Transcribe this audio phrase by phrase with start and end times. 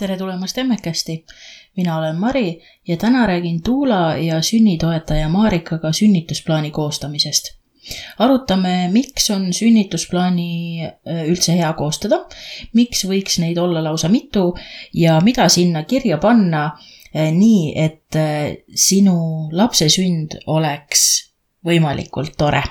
[0.00, 1.24] tere tulemast Emmekesti.
[1.76, 7.44] mina olen Mari ja täna räägin Tuula ja sünnitoetaja Marikaga sünnitusplaani koostamisest.
[8.18, 12.24] arutame, miks on sünnitusplaani äh, üldse hea koostada,
[12.72, 14.56] miks võiks neid olla lausa mitu
[14.94, 21.08] ja mida sinna kirja panna äh, nii, et äh, sinu lapse sünd oleks
[21.64, 22.62] võimalikult tore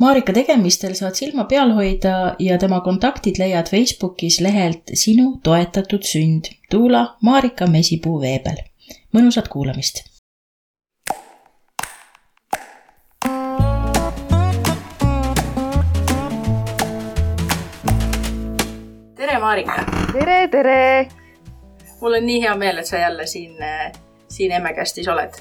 [0.00, 6.52] Marika tegemistel saad silma peal hoida ja tema kontaktid leiad Facebookis lehelt Sinu toetatud sünd,
[6.70, 8.64] Tuula Marika Mesipuu veebel.
[9.12, 10.04] mõnusat kuulamist.
[19.16, 19.84] tere, Marika.
[20.12, 21.08] tere, tere.
[22.00, 23.56] mul on nii hea meel, et sa jälle siin,
[24.28, 25.32] siin Emmekestis oled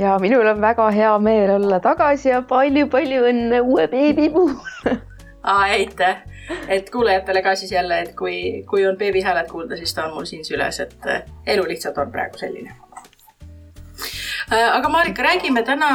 [0.00, 5.00] ja minul on väga hea meel olla tagasi ja palju-palju õnne uue beebi puhul
[5.42, 6.22] aitäh,
[6.68, 10.14] et kuulajatele ka siis jälle, et kui, kui on beebi hääled kuulda, siis ta on
[10.14, 11.22] mul siin süles, et eh,
[11.54, 12.74] elu lihtsalt on praegu selline.
[14.52, 15.90] Eh, aga Marika, räägime täna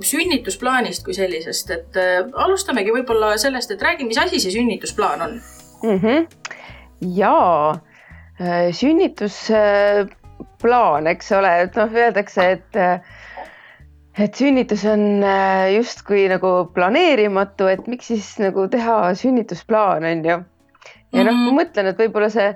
[0.00, 5.40] sünnitusplaanist kui sellisest, et eh, alustamegi võib-olla sellest, et räägi, mis asi see sünnitusplaan on
[5.82, 5.98] mm?
[5.98, 6.26] -hmm.
[7.16, 7.34] ja
[10.36, 12.76] sünnitusplaan, eks ole, et noh, öeldakse, et
[14.18, 20.38] et sünnitus on äh, justkui nagu planeerimatu, et miks siis nagu teha sünnitusplaan, on ju.
[21.12, 21.58] ja noh, ma mhm.
[21.60, 22.54] mõtlen, et võib-olla see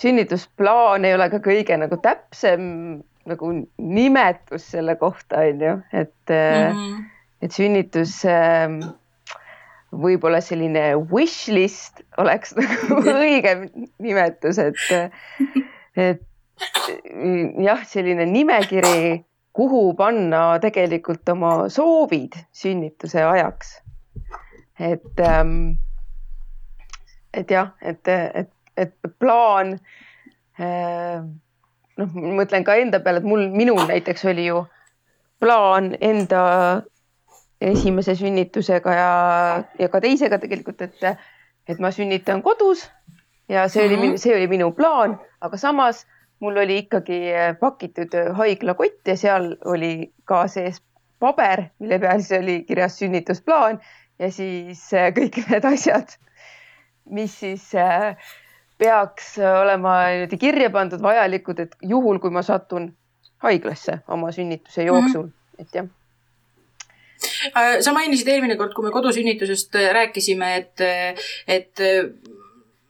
[0.00, 6.72] sünnitusplaan ei ole ka kõige nagu täpsem nagu nimetus selle kohta, on ju, et mm,
[6.72, 7.04] -hmm.
[7.42, 8.68] et sünnitus äh,
[9.92, 13.68] võib-olla selline wish list oleks nagu õigem
[14.00, 15.10] nimetus, et,
[15.96, 16.24] et
[17.64, 19.24] jah, selline nimekiri
[19.54, 23.80] kuhu panna tegelikult oma soovid sünnituse ajaks.
[24.80, 25.72] et, ähm,
[27.34, 29.78] et jah, et, et, et plaan.
[30.60, 31.22] Äh,
[31.98, 34.64] noh, mõtlen ka enda peale, et mul, minul näiteks oli ju
[35.42, 36.42] plaan enda
[37.60, 39.12] esimese sünnitusega ja,
[39.78, 41.06] ja ka teisega tegelikult, et,
[41.68, 42.84] et ma sünnitan kodus
[43.48, 44.16] ja see oli, mhm.
[44.20, 46.04] see oli minu plaan, aga samas
[46.40, 50.82] mul oli ikkagi äh, pakitud äh, haiglakott ja seal oli ka sees
[51.22, 53.80] paber, mille peal siis oli kirjas sünnitusplaan
[54.18, 56.16] ja siis äh, kõik need asjad,
[57.10, 57.70] mis siis
[58.78, 62.90] peaks olema niimoodi kirja pandud, vajalikud, et juhul, kui ma satun
[63.44, 64.88] haiglasse oma sünnituse mhm.
[64.88, 65.62] jooksul mm, -hmm.
[65.62, 65.92] et jah
[67.80, 70.80] sa mainisid eelmine kord, kui me kodusünnitusest rääkisime, et,
[71.48, 71.82] et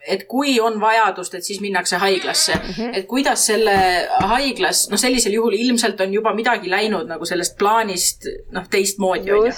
[0.09, 2.71] et kui on vajadust, et siis minnakse haiglasse mm.
[2.71, 2.99] -hmm.
[2.99, 3.77] et kuidas selle
[4.21, 9.47] haiglas, noh, sellisel juhul ilmselt on juba midagi läinud nagu sellest plaanist, noh, teistmoodi on
[9.47, 9.53] ju.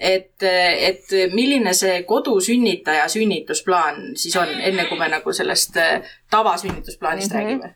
[0.00, 6.00] et, et milline see kodusünnitaja sünnitusplaan siis on, enne kui me nagu sellest äh,
[6.30, 7.44] tavasünnitusplaanist mm -hmm.
[7.44, 7.74] räägime?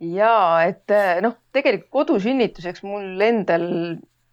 [0.00, 3.68] ja et äh, noh, tegelikult kodusünnituseks mul endal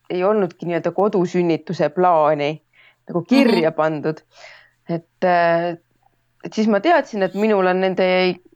[0.10, 2.62] ei olnudki nii-öelda kodusünnituse plaani
[3.10, 3.76] nagu kirja mm -hmm.
[3.76, 4.18] pandud.
[4.90, 5.78] et äh,
[6.44, 8.08] et siis ma teadsin, et minul on nende,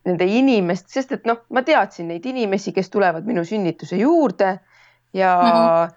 [0.07, 4.53] nende inimest, sest et noh, ma teadsin neid inimesi, kes tulevad minu sünnituse juurde
[5.13, 5.93] ja mm, -hmm.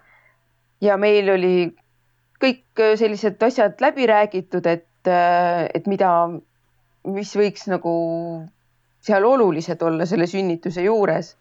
[0.81, 1.55] ja meil oli
[2.43, 5.09] kõik sellised asjad läbi räägitud, et,
[5.73, 6.11] et mida,
[7.07, 7.93] mis võiks nagu
[9.01, 11.37] seal olulised olla selle sünnituse juures.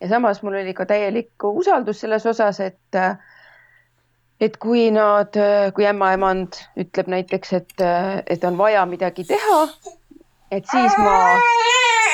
[0.00, 2.96] ja samas mul oli ka täielik usaldus selles osas, et
[4.40, 5.36] et kui nad,
[5.76, 7.74] kui ämmaemand ütleb näiteks, et,
[8.26, 9.58] et on vaja midagi teha,
[10.50, 11.16] et siis ma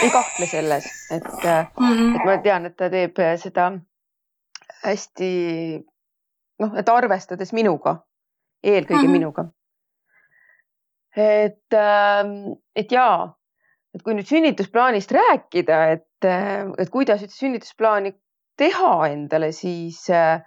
[0.02, 2.16] ei kahtle selles, et mm, -hmm.
[2.16, 3.70] et ma tean, et ta teeb seda
[4.84, 5.30] hästi
[6.62, 7.96] noh, et arvestades minuga,
[8.62, 9.18] eelkõige mm -hmm.
[9.18, 9.44] minuga.
[11.16, 11.74] et,
[12.76, 13.36] et jaa,
[13.94, 16.24] et kui nüüd sünnitusplaanist rääkida, et,
[16.78, 18.12] et kuidas üldse sünnitusplaani
[18.56, 20.42] teha endale, siis äh,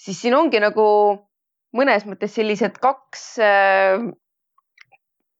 [0.00, 0.86] siis siin ongi nagu
[1.76, 4.00] mõnes mõttes sellised kaks, äh,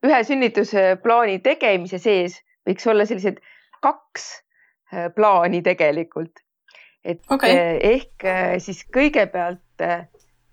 [0.06, 2.38] ühe sünnitusplaani tegemise sees
[2.68, 3.40] võiks olla sellised
[3.84, 4.30] kaks
[4.92, 6.44] äh, plaani tegelikult.
[7.04, 7.56] et okay.
[7.56, 8.24] Äh, ehk
[8.60, 9.84] siis kõigepealt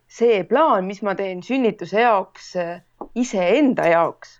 [0.07, 2.53] see plaan, mis ma teen sünnituse jaoks
[3.15, 4.39] iseenda jaoks.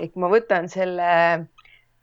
[0.00, 1.10] ehk ma võtan selle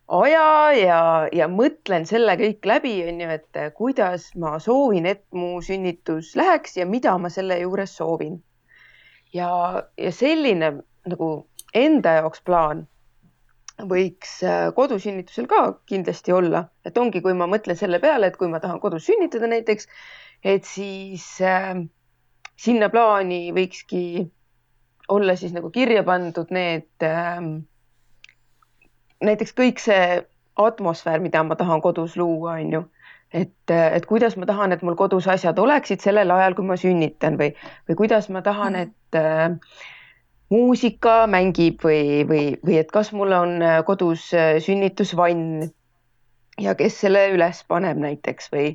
[0.07, 0.99] aja ja,
[1.33, 6.77] ja mõtlen selle kõik läbi, on ju, et kuidas ma soovin, et mu sünnitus läheks
[6.79, 8.37] ja mida ma selle juures soovin.
[9.33, 9.49] ja,
[9.97, 10.77] ja selline
[11.07, 11.31] nagu
[11.75, 12.87] enda jaoks plaan
[13.77, 18.49] võiks äh, kodusünnitusel ka kindlasti olla, et ongi, kui ma mõtlen selle peale, et kui
[18.49, 19.87] ma tahan kodus sünnitada näiteks,
[20.41, 21.75] et siis äh,
[22.57, 24.25] sinna plaani võikski
[25.13, 27.37] olla siis nagu kirja pandud need äh,
[29.23, 30.21] näiteks kõik see
[30.57, 32.85] atmosfäär, mida ma tahan kodus luua, on ju.
[33.33, 37.37] et, et kuidas ma tahan, et mul kodus asjad oleksid sellel ajal, kui ma sünnitan
[37.37, 37.51] või,
[37.89, 38.81] või kuidas ma tahan, mhm.
[38.81, 39.85] et äh,
[40.49, 45.67] muusika mängib või, või, või et kas mul on äh, kodus äh, sünnitusvann
[46.61, 48.69] ja kes selle üles paneb näiteks või,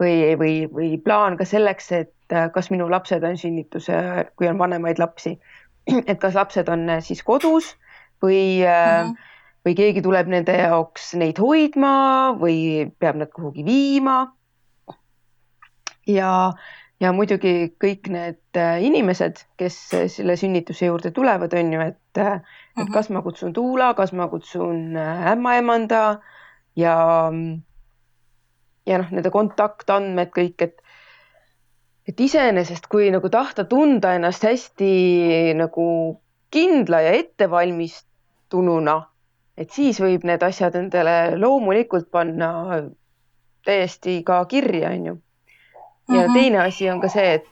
[0.00, 4.00] või, või, või plaan ka selleks, et äh, kas minu lapsed on sünnituse,
[4.36, 5.36] kui on vanemaid lapsi,
[6.10, 7.74] et kas lapsed on siis kodus
[8.24, 9.30] või mm, -hmm.
[9.64, 11.94] Või keegi tuleb nende jaoks neid hoidma
[12.40, 14.34] või peab nad kuhugi viima.
[16.06, 16.52] ja,
[17.00, 19.78] ja muidugi kõik need äh, inimesed, kes
[20.12, 22.40] selle sünnituse juurde tulevad, on ju, et, et uh
[22.76, 22.92] -huh.
[22.92, 26.20] kas ma kutsun Tuula, kas ma kutsun äh, ämmaemanda
[26.76, 27.32] ja,
[28.86, 30.80] ja noh, nende kontaktandmed kõik, et
[32.08, 36.20] et iseenesest, kui nagu tahta tunda ennast hästi nagu
[36.50, 38.96] kindla ja ettevalmistununa,
[39.58, 42.82] et siis võib need asjad endale loomulikult panna
[43.64, 45.14] täiesti ka kirja, on ju
[46.08, 46.32] ja mm -hmm.
[46.32, 47.46] teine asi on ka see, et,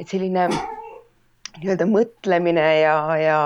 [0.00, 0.48] et selline
[1.58, 3.40] nii-öelda mõtlemine ja, ja,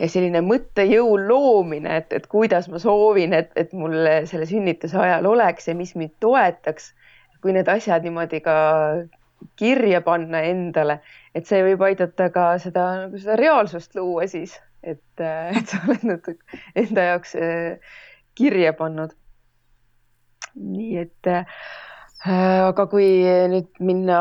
[0.00, 3.94] ja selline mõttejõu loomine, et, et kuidas ma soovin, et, et mul
[4.24, 6.94] selle sünnituse ajal oleks ja mis mind toetaks.
[7.40, 8.54] kui need asjad niimoodi ka
[9.56, 10.98] kirja panna endale,
[11.34, 15.24] et see võib aidata ka seda, nagu seda reaalsust luua siis, et,
[15.58, 17.94] et sa oled natuke enda jaoks eh,
[18.34, 19.14] kirja pannud.
[20.54, 21.28] nii et
[22.20, 23.06] Äh, aga kui
[23.48, 24.16] nüüd minna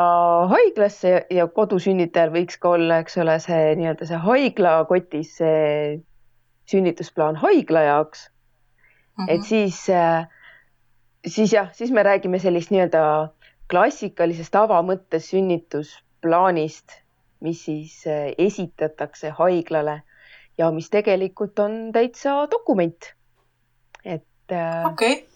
[0.47, 5.97] haiglasse ja kodusünnitajal võiks ka olla, eks ole, see nii-öelda see haiglakotis see
[6.71, 9.25] sünnitusplaan haigla jaoks mm.
[9.25, 9.33] -hmm.
[9.35, 10.31] et siis, äh,
[11.27, 13.03] siis jah, siis me räägime sellist nii-öelda
[13.67, 17.01] klassikalisest avamõttes sünnitusplaanist,
[17.43, 20.03] mis siis äh, esitatakse haiglale
[20.59, 23.13] ja mis tegelikult on täitsa dokument.
[24.03, 25.29] et okei okay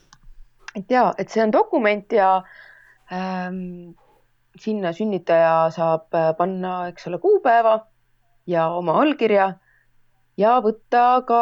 [0.75, 2.29] et ja, et see on dokument ja
[3.13, 3.93] ähm,
[4.59, 7.79] sinna sünnitaja saab äh, panna, eks ole, kuupäeva
[8.49, 9.53] ja oma allkirja
[10.37, 11.41] ja võtta ka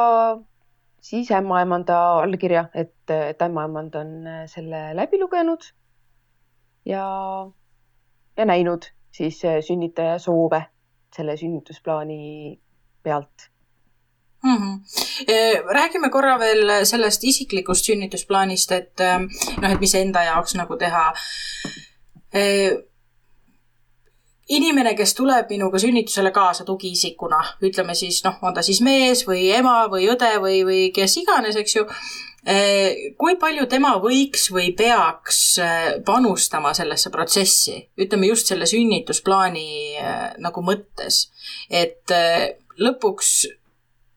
[1.01, 5.71] siis ämmaemanda allkirja, et, et ämmaemand on äh, selle läbi lugenud
[6.85, 7.05] ja,
[8.37, 10.65] ja näinud siis äh, sünnitaja soove
[11.15, 12.59] selle sünnitusplaani
[13.03, 13.50] pealt
[14.43, 14.57] mm.
[14.57, 15.73] -hmm.
[15.73, 19.27] räägime korra veel sellest isiklikust sünnitusplaanist, et ähm,
[19.61, 21.13] noh, et mis enda jaoks nagu teha.
[22.35, 22.77] Äh,
[24.49, 29.47] inimene, kes tuleb minuga sünnitusele kaasa tugiisikuna, ütleme siis noh, on ta siis mees või
[29.55, 31.87] ema või õde või, või kes iganes, eks ju
[33.21, 35.59] kui palju tema võiks või peaks
[36.05, 40.01] panustama sellesse protsessi, ütleme just selle sünnitusplaani
[40.41, 41.27] nagu mõttes,
[41.69, 42.09] et
[42.81, 43.45] lõpuks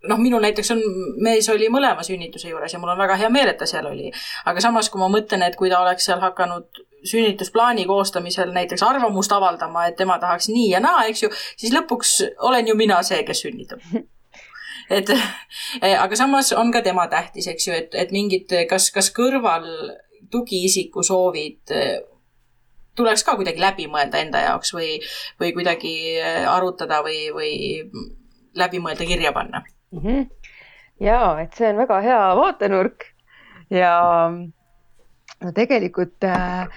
[0.09, 0.83] noh, minul näiteks on,
[1.25, 4.11] mees oli mõlema sünnituse juures ja mul on väga hea meel, et ta seal oli.
[4.45, 9.33] aga samas, kui ma mõtlen, et kui ta oleks seal hakanud sünnitusplaani koostamisel näiteks arvamust
[9.33, 12.17] avaldama, et tema tahaks nii ja naa, eks ju, siis lõpuks
[12.49, 13.85] olen ju mina see, kes sünnitab.
[14.99, 19.13] et eh, aga samas on ka tema tähtis, eks ju, et, et mingid, kas, kas
[19.15, 19.69] kõrval
[20.33, 22.01] tugiisiku soovid eh,
[22.97, 24.97] tuleks ka kuidagi läbi mõelda enda jaoks või,
[25.41, 27.55] või kuidagi eh, arutada või, või
[28.57, 30.05] läbi mõelda, kirja panna mm.
[30.05, 30.27] -hmm.
[31.01, 33.07] ja et see on väga hea vaatenurk
[33.71, 33.95] ja
[35.45, 36.69] no tegelikult äh,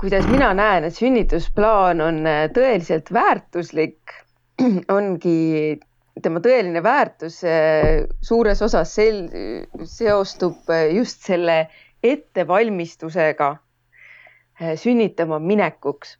[0.00, 4.14] kuidas mina näen, et sünnitusplaan on äh, tõeliselt väärtuslik,
[4.96, 5.80] ongi
[6.22, 9.28] tema tõeline väärtus äh, suures osas sel-,
[9.88, 11.64] seostub just selle
[12.04, 13.54] ettevalmistusega
[14.78, 16.18] sünnitama minekuks.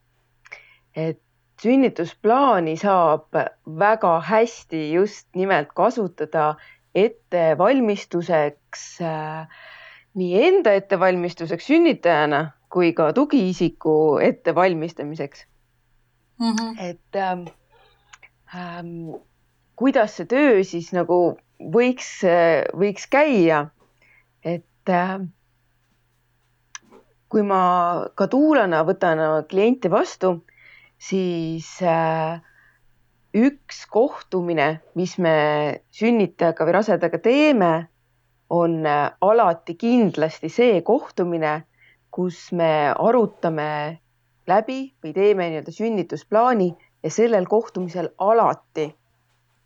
[0.95, 1.21] et
[1.61, 3.37] sünnitusplaani saab
[3.79, 6.55] väga hästi just nimelt kasutada
[6.95, 9.47] ettevalmistuseks äh,
[10.15, 15.45] nii enda ettevalmistuseks sünnitajana kui ka tugiisiku ettevalmistamiseks
[16.39, 16.51] mm.
[16.51, 16.83] -hmm.
[16.89, 17.47] et ähm,
[18.55, 19.21] ähm,
[19.75, 22.09] kuidas see töö siis nagu võiks,
[22.75, 23.65] võiks käia,
[24.43, 25.19] et äh,
[27.29, 27.61] kui ma
[28.15, 29.19] ka tuulana võtan
[29.49, 30.37] kliente vastu
[30.97, 32.41] siis äh,
[33.35, 35.35] üks kohtumine, mis me
[35.91, 37.71] sünnitajaga või rasedaga teeme,
[38.49, 41.63] on äh, alati kindlasti see kohtumine,
[42.11, 43.99] kus me arutame
[44.47, 46.69] läbi või teeme nii-öelda sünnitusplaani
[47.03, 48.87] ja sellel kohtumisel alati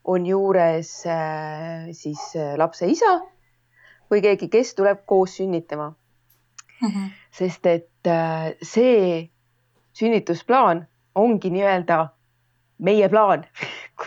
[0.10, 3.20] on juures äh, siis lapse isa
[4.10, 6.88] või keegi, kes tuleb koos sünnitama mm.
[6.88, 7.12] -hmm.
[7.32, 8.10] sest et
[8.64, 9.30] see
[9.94, 12.00] sünnitusplaan ongi nii-öelda
[12.80, 13.46] meie plaan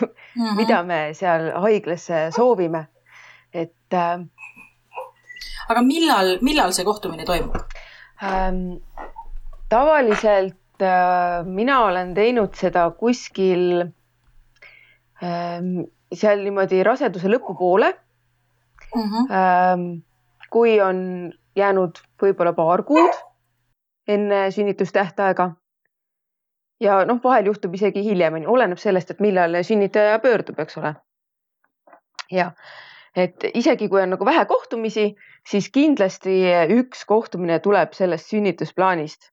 [0.01, 0.55] mm, -hmm.
[0.55, 2.87] mida me seal haiglas soovime.
[3.53, 4.19] et, äh,
[5.69, 7.55] aga millal, millal see kohtumine toimub
[8.23, 8.81] ähm,?
[9.69, 13.81] tavaliselt äh, mina olen teinud seda kuskil
[15.23, 17.93] ähm, seal niimoodi raseduse lõpupoole
[18.95, 19.01] mm.
[19.01, 19.31] -hmm.
[19.31, 20.03] Ähm,
[20.49, 23.13] kui on jäänud võib-olla paar kuud
[24.07, 25.51] enne sünnitustähtaega.
[26.83, 30.95] Ja noh, vahel juhtub isegi hiljem, oleneb sellest, et millal sünnitaja pöördub, eks ole.
[32.31, 32.51] ja
[33.15, 35.13] et isegi kui on nagu vähe kohtumisi,
[35.49, 36.39] siis kindlasti
[36.79, 39.29] üks kohtumine tuleb sellest sünnitusplaanist.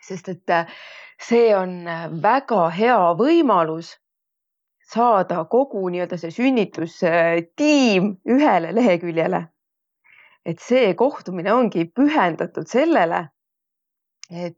[0.00, 0.52] sest et
[1.20, 1.84] see on
[2.22, 3.94] väga hea võimalus
[4.90, 9.42] saada kogu nii-öelda see sünnitustiim ühele leheküljele.
[10.44, 13.28] et see kohtumine ongi pühendatud sellele,
[14.30, 14.56] et,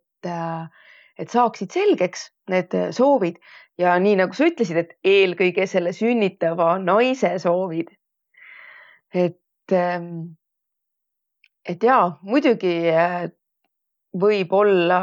[1.19, 3.37] et saaksid selgeks need soovid
[3.79, 7.91] ja nii nagu sa ütlesid, et eelkõige selle sünnitava naise soovid.
[9.15, 9.75] et,
[11.69, 12.75] et ja muidugi
[14.13, 15.01] võib olla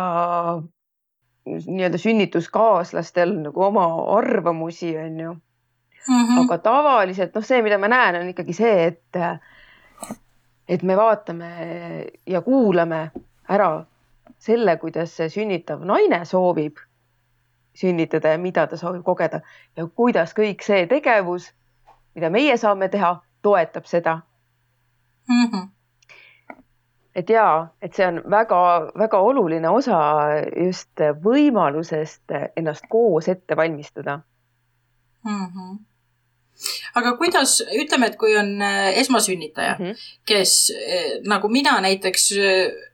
[1.50, 3.86] nii-öelda sünnituskaaslastel nagu oma
[4.18, 5.40] arvamusi, on ju mm.
[6.10, 6.44] -hmm.
[6.44, 9.18] aga tavaliselt noh, see, mida ma näen, on ikkagi see, et,
[10.68, 11.52] et me vaatame
[12.26, 13.12] ja kuulame
[13.50, 13.86] ära
[14.40, 16.80] selle, kuidas see sünnitav naine soovib
[17.80, 19.42] sünnitada ja mida ta soovib kogeda
[19.78, 21.52] ja kuidas kõik see tegevus,
[22.16, 24.22] mida meie saame teha, toetab seda
[25.28, 25.46] mm.
[25.52, 25.68] -hmm
[27.20, 29.98] et jaa, et see on väga-väga oluline osa
[30.56, 34.20] just võimalusest ennast koos ette valmistada
[35.26, 35.46] mm.
[35.46, 35.78] -hmm
[37.00, 40.08] aga kuidas, ütleme, et kui on äh, esmasünnitaja mm, -hmm.
[40.26, 42.89] kes äh, nagu mina näiteks, äh,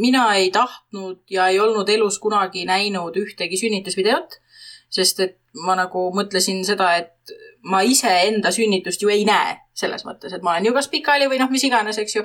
[0.00, 4.38] mina ei tahtnud ja ei olnud elus kunagi näinud ühtegi sünnitusvideot,
[4.92, 10.32] sest et ma nagu mõtlesin seda, et ma iseenda sünnitust ju ei näe selles mõttes,
[10.32, 12.22] et ma olen ju kas pikali või noh, mis iganes, eks ju.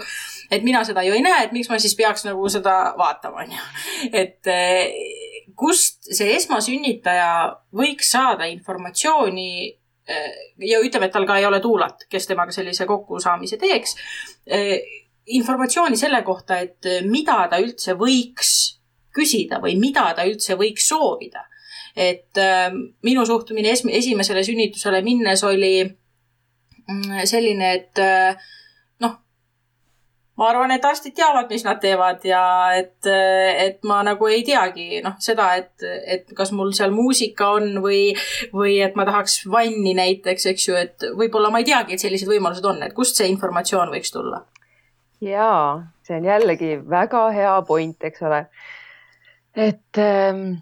[0.54, 3.56] et mina seda ju ei näe, et miks ma siis peaks nagu seda vaatama, on
[3.58, 3.66] ju.
[4.22, 4.94] et eh,
[5.58, 7.32] kust see esmasünnitaja
[7.76, 10.32] võiks saada informatsiooni eh,
[10.72, 13.98] ja ütleme, et tal ka ei ole tuulat, kes temaga sellise kokkusaamise teeks.
[15.22, 18.80] Eh, informatsiooni selle kohta, et mida ta üldse võiks
[19.14, 21.46] küsida või mida ta üldse võiks soovida
[21.96, 22.72] et äh,
[23.04, 28.38] minu suhtumine es esimesele sünnitusele minnes oli mm, selline, et äh,
[29.04, 29.18] noh,
[30.40, 32.44] ma arvan, et arstid teavad, mis nad teevad ja
[32.78, 37.82] et, et ma nagu ei teagi noh, seda, et, et kas mul seal muusika on
[37.84, 38.16] või,
[38.56, 42.32] või et ma tahaks vanni näiteks, eks ju, et võib-olla ma ei teagi, et sellised
[42.32, 44.46] võimalused on, et kust see informatsioon võiks tulla?
[45.22, 48.46] Jaa, see on jällegi väga hea point, eks ole.
[49.56, 50.62] et ähm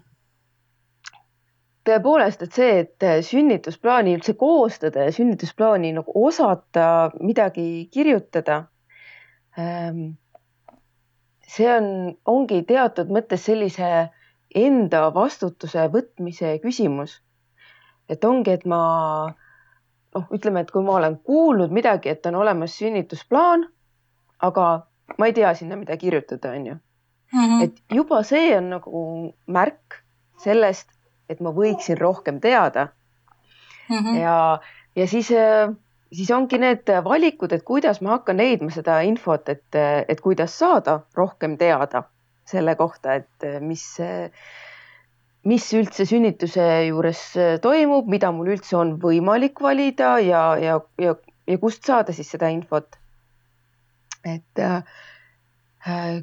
[1.90, 8.64] tõepoolest, et see, et sünnitusplaani üldse koostada ja sünnitusplaani nagu osata midagi kirjutada.
[9.58, 10.02] Ähm,
[11.48, 11.90] see on,
[12.28, 14.10] ongi teatud mõttes sellise
[14.54, 17.20] enda vastutuse võtmise küsimus.
[18.10, 18.82] et ongi, et ma
[20.14, 23.68] noh, ütleme, et kui ma olen kuulnud midagi, et on olemas sünnitusplaan,
[24.42, 24.68] aga
[25.18, 26.78] ma ei tea sinna, mida kirjutada, on ju.
[27.32, 27.60] Mhm.
[27.62, 29.00] et juba see on nagu
[29.46, 30.00] märk
[30.42, 30.88] sellest
[31.30, 32.88] et ma võiksin rohkem teada
[33.88, 33.96] mm.
[33.96, 34.18] -hmm.
[34.18, 34.36] ja,
[34.96, 35.70] ja siis, äh,
[36.12, 39.78] siis ongi need valikud, et kuidas ma hakkan leidma seda infot, et,
[40.08, 42.04] et kuidas saada rohkem teada
[42.50, 43.84] selle kohta, et mis,
[45.46, 47.20] mis üldse sünnituse juures
[47.62, 51.14] toimub, mida mul üldse on võimalik valida ja, ja, ja,
[51.46, 52.98] ja kust saada siis seda infot.
[54.24, 56.22] Et äh,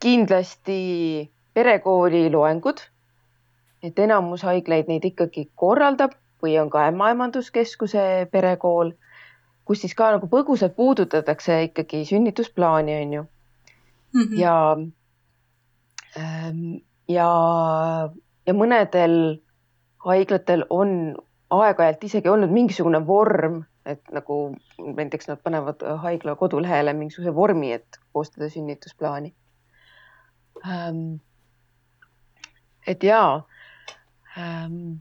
[0.00, 2.80] kindlasti perekooli loengud
[3.86, 8.92] et enamus haiglaid neid ikkagi korraldab või on ka ämmaemanduskeskuse perekool,
[9.66, 14.22] kus siis ka nagu põgusalt puudutatakse ikkagi sünnitusplaani, on ju mm.
[14.22, 14.38] -hmm.
[14.40, 14.56] ja,
[16.18, 16.60] ähm,
[17.08, 17.30] ja,
[18.46, 19.16] ja mõnedel
[20.06, 21.16] haiglatel on
[21.50, 24.38] aeg-ajalt isegi olnud mingisugune vorm, et nagu
[24.78, 29.32] näiteks nad panevad haigla kodulehele mingisuguse vormi, et koostada sünnitusplaani.
[30.66, 31.20] Ähm,
[32.86, 33.46] et jaa
[34.38, 34.98] ähm,.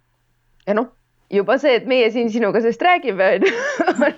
[0.67, 0.89] ja noh,
[1.31, 3.29] juba see, et meie siin sinuga sellest räägime,
[3.95, 4.17] on,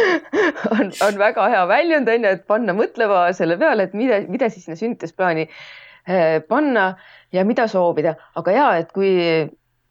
[0.76, 4.50] on, on väga hea väljund, on ju, et panna mõtlema selle peale, et mida, mida
[4.52, 6.92] siis sinna sünnitusplaani äh, panna
[7.34, 9.12] ja mida soovida, aga ja et kui,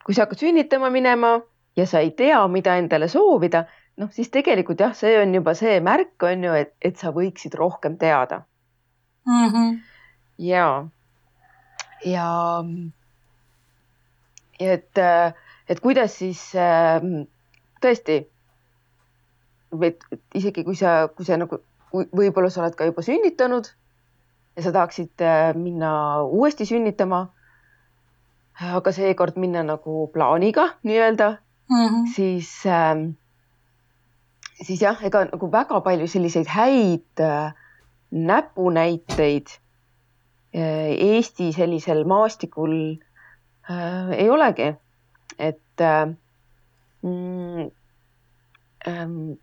[0.06, 1.40] kui sa hakkad sünnitama minema
[1.78, 3.66] ja sa ei tea, mida endale soovida,
[4.00, 7.56] noh, siis tegelikult jah, see on juba see märk on ju, et, et sa võiksid
[7.60, 8.44] rohkem teada
[9.28, 9.50] mm.
[9.50, 9.80] -hmm.
[10.46, 10.68] ja,
[12.06, 12.30] ja
[14.60, 15.02] et,
[15.70, 16.44] et kuidas siis
[17.84, 18.22] tõesti,
[19.82, 23.68] et isegi kui sa, kui sa nagu võib-olla sa oled ka juba sünnitanud
[24.56, 25.28] ja sa tahaksid
[25.58, 27.28] minna uuesti sünnitama.
[28.60, 31.30] aga seekord minna nagu plaaniga nii-öelda
[31.70, 32.08] mm, -hmm.
[32.16, 32.98] siis äh,
[34.62, 37.54] siis jah, ega nagu väga palju selliseid häid äh,
[38.12, 39.52] näpunäiteid
[40.56, 42.76] äh, Eesti sellisel maastikul
[43.70, 44.74] äh, ei olegi,
[45.40, 46.06] et äh,
[47.02, 47.70] mm,
[48.88, 49.38] ähm,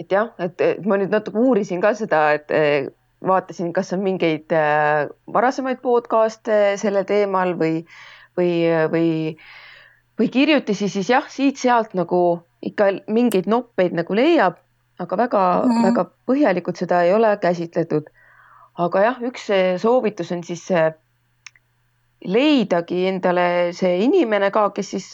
[0.00, 2.88] et jah, et ma nüüd natuke uurisin ka seda, et äh,
[3.24, 7.84] vaatasin, kas on mingeid äh, varasemaid podcast'e sellel teemal või,
[8.38, 8.50] või,
[8.90, 9.12] või,
[10.18, 12.24] või kirjutisi, siis jah, siit-sealt nagu
[12.64, 14.58] ikka mingeid noppeid nagu leiab,
[14.98, 15.86] aga väga-väga mm -hmm.
[15.88, 18.10] väga põhjalikult seda ei ole käsitletud.
[18.78, 20.68] aga jah, üks soovitus on siis
[22.24, 25.10] leidagi endale see inimene ka, kes siis,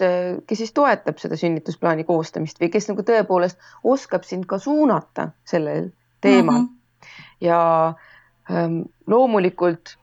[0.47, 5.91] kes siis toetab seda sünnitusplaani koostamist või kes nagu tõepoolest oskab sind ka suunata sellel
[6.21, 6.67] teemal mm.
[6.67, 7.11] -hmm.
[7.41, 7.61] ja
[8.51, 9.97] ähm, loomulikult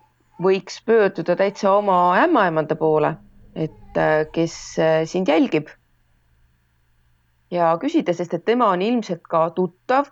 [0.43, 3.15] võiks pöörduda täitsa oma ämmaemanda poole,
[3.55, 5.71] et äh, kes äh, sind jälgib
[7.51, 10.11] ja küsida, sest et tema on ilmselt ka tuttav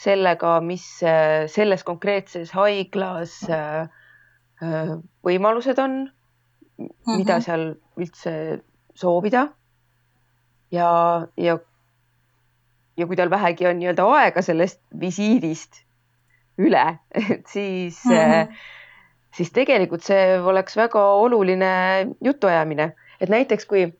[0.00, 3.88] sellega, mis äh, selles konkreetses haiglas äh,
[4.62, 4.92] äh,
[5.24, 7.16] võimalused on mm, -hmm.
[7.16, 8.62] mida seal üldse
[8.94, 9.48] soovida.
[10.70, 11.58] ja, ja,
[12.96, 15.84] ja kui tal vähegi on nii-öelda aega sellest visiidist
[16.58, 16.98] üle,
[17.32, 18.56] et siis mm, -hmm.
[19.36, 21.72] siis tegelikult see oleks väga oluline
[22.24, 23.92] jutuajamine, et näiteks kui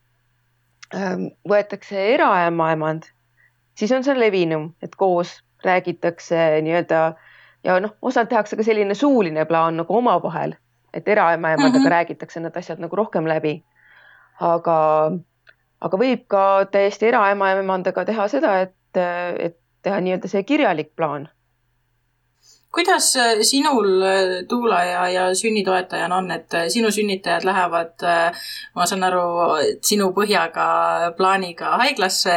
[1.49, 3.09] võetakse eraämmaemand,
[3.75, 7.00] siis on see levinum, et koos räägitakse nii-öelda
[7.64, 10.55] ja noh, osalt tehakse ka selline suuline plaan nagu omavahel,
[10.95, 11.90] et eraämmaemandaga mm -hmm.
[11.90, 13.64] räägitakse need asjad nagu rohkem läbi.
[14.40, 15.12] aga,
[15.81, 19.00] aga võib ka täiesti eraämmaemandaga teha seda, et,
[19.38, 21.28] et teha nii-öelda see kirjalik plaan
[22.73, 28.05] kuidas äh, sinul, äh, Tuula ja, ja sünnitoetajana on, et äh, sinu sünnitajad lähevad,
[28.74, 29.22] ma saan aru,
[29.85, 30.66] sinu põhjaga
[31.16, 32.37] plaaniga haiglasse.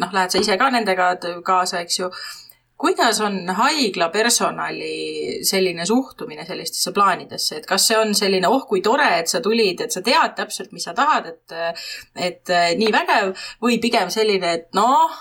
[0.00, 2.10] noh, lähed sa ise ka nendega kaasa, eks ju
[2.80, 8.80] kuidas on haigla personali selline suhtumine sellistesse plaanidesse, et kas see on selline, oh kui
[8.80, 11.58] tore, et sa tulid, et sa tead täpselt, mis sa tahad, et,
[12.30, 15.18] et nii vägev või pigem selline, et noh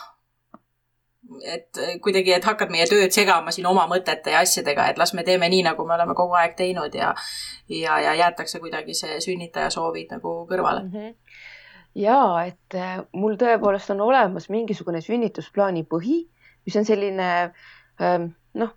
[1.45, 5.23] et kuidagi, et hakkad meie tööd segama siin oma mõtete ja asjadega, et las me
[5.27, 7.13] teeme nii, nagu me oleme kogu aeg teinud ja
[7.69, 10.91] ja, ja jäetakse kuidagi see sünnitaja soovid nagu kõrvale mm.
[10.95, 11.13] -hmm.
[12.01, 16.23] ja et äh, mul tõepoolest on olemas mingisugune sünnitusplaani põhi,
[16.65, 17.29] mis on selline
[18.01, 18.75] ähm, noh,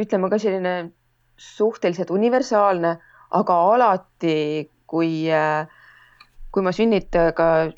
[0.00, 0.92] ütleme ka selline
[1.40, 2.98] suhteliselt universaalne,
[3.30, 5.66] aga alati, kui, äh,
[6.52, 7.70] kui ma sünnitajaga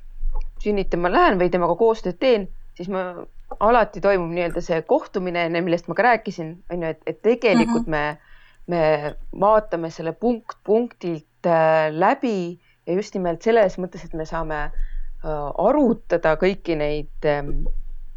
[0.62, 3.24] sünnitama lähen või temaga koostööd teen, siis ma
[3.60, 7.94] alati toimub nii-öelda see kohtumine, millest ma ka rääkisin, on ju, et, et tegelikult mm
[7.94, 8.18] -hmm.
[8.66, 14.24] me, me vaatame selle punkt punktilt äh, läbi ja just nimelt selles mõttes, et me
[14.24, 17.42] saame äh, arutada kõiki neid äh,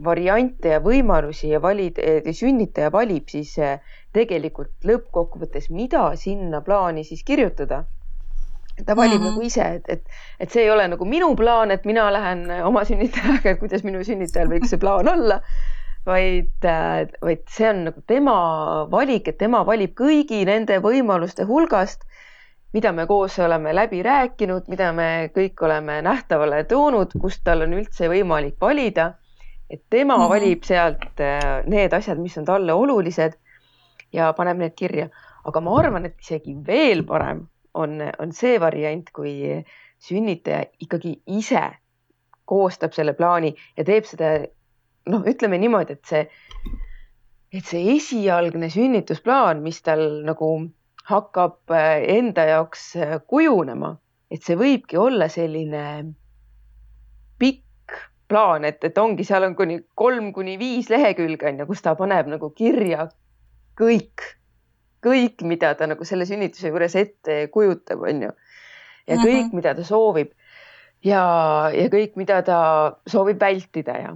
[0.04, 2.00] variante ja võimalusi ja valid,
[2.36, 3.80] sünnitaja valib siis äh,
[4.14, 7.86] tegelikult lõppkokkuvõttes, mida sinna plaani siis kirjutada
[8.86, 9.30] ta valib mm -hmm.
[9.30, 10.04] nagu ise, et, et,
[10.40, 14.04] et see ei ole nagu minu plaan, et mina lähen oma sünnitajaga, et kuidas minu
[14.04, 15.40] sünnitajal võiks see plaan olla,
[16.06, 16.68] vaid,
[17.22, 18.36] vaid see on nagu tema
[18.92, 22.04] valik, et tema valib kõigi nende võimaluste hulgast,
[22.76, 27.78] mida me koos oleme läbi rääkinud, mida me kõik oleme nähtavale toonud, kust tal on
[27.80, 29.14] üldse võimalik valida.
[29.70, 30.30] et tema mm -hmm.
[30.30, 33.34] valib sealt äh, need asjad, mis on talle olulised
[34.14, 35.10] ja paneb need kirja,
[35.44, 39.36] aga ma arvan, et isegi veel parem on, on see variant, kui
[40.06, 41.64] sünnitaja ikkagi ise
[42.46, 44.38] koostab selle plaani ja teeb seda
[45.10, 46.24] noh, ütleme niimoodi, et see,
[47.54, 50.52] et see esialgne sünnitusplaan, mis tal nagu
[51.10, 53.96] hakkab äh, enda jaoks äh, kujunema,
[54.32, 55.84] et see võibki olla selline
[57.42, 61.86] pikk plaan, et, et ongi, seal on kuni kolm kuni viis lehekülge on ju, kus
[61.86, 63.10] ta paneb nagu kirja
[63.78, 64.26] kõik
[65.06, 68.32] kõik, mida ta nagu selle sünnituse juures ette kujutab, on ju.
[69.08, 69.56] ja kõik mm, -hmm.
[69.56, 70.32] mida ta soovib
[71.06, 71.24] ja,
[71.74, 72.60] ja kõik, mida ta
[73.08, 74.16] soovib vältida ja,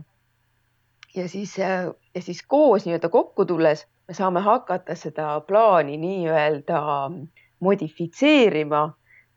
[1.16, 6.82] ja siis, ja siis koos nii-öelda kokku tulles me saame hakata seda plaani nii-öelda
[7.60, 8.94] modifitseerima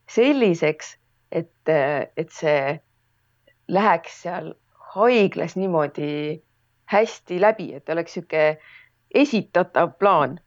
[0.08, 0.96] selliseks,
[1.32, 1.68] et,
[2.16, 2.80] et see
[3.68, 4.54] läheks seal
[4.94, 6.42] haiglas niimoodi
[6.92, 8.58] hästi läbi, et oleks niisugune
[9.14, 10.38] esitatav plaan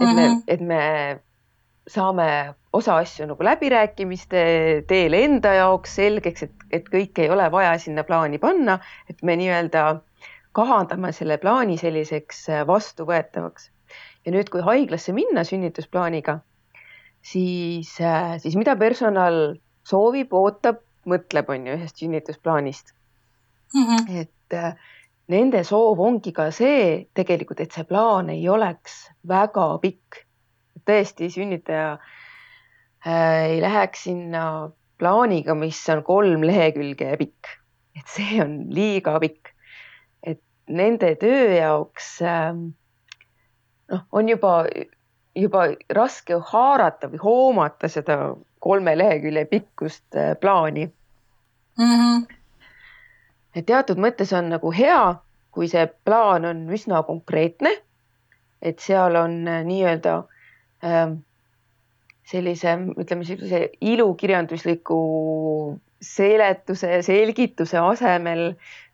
[0.00, 0.14] et mm -hmm.
[0.14, 0.42] me, mhm.
[0.46, 1.20] et me
[1.88, 4.42] saame osa asju nagu läbirääkimiste
[4.88, 8.78] teel enda jaoks selgeks, et, et kõike ei ole vaja sinna plaani panna,
[9.10, 10.00] et me nii-öelda
[10.56, 13.70] kahandama selle plaani selliseks äh, vastuvõetavaks.
[14.26, 16.38] ja nüüd, kui haiglasse minna sünnitusplaaniga,
[17.22, 22.92] siis, äh, siis mida personal soovib, ootab, mõtleb, on ju, ühest sünnitusplaanist
[23.74, 23.86] mm.
[23.86, 24.20] -hmm.
[24.20, 24.74] et äh,
[25.30, 30.24] nende soov ongi ka see tegelikult, et see plaan ei oleks väga pikk.
[30.86, 31.98] tõesti, sünnitaja
[33.06, 34.44] äh, ei läheks sinna
[34.98, 37.50] plaaniga, mis on kolm lehekülge pikk,
[37.94, 39.52] et see on liiga pikk
[40.70, 42.64] nende töö jaoks ähm,
[43.90, 44.64] noh, on juba,
[45.36, 45.66] juba
[45.96, 48.18] raske haarata või hoomata seda
[48.62, 51.94] kolme lehekülje pikkust äh, plaani mm.
[51.96, 52.39] -hmm.
[53.54, 55.20] Et teatud mõttes on nagu hea,
[55.54, 57.76] kui see plaan on üsna konkreetne.
[58.62, 60.14] et seal on äh, nii-öelda
[60.84, 61.14] ähm,
[62.28, 64.98] sellise, ütleme sellise ilukirjandusliku
[66.04, 68.42] seletuse ja selgituse asemel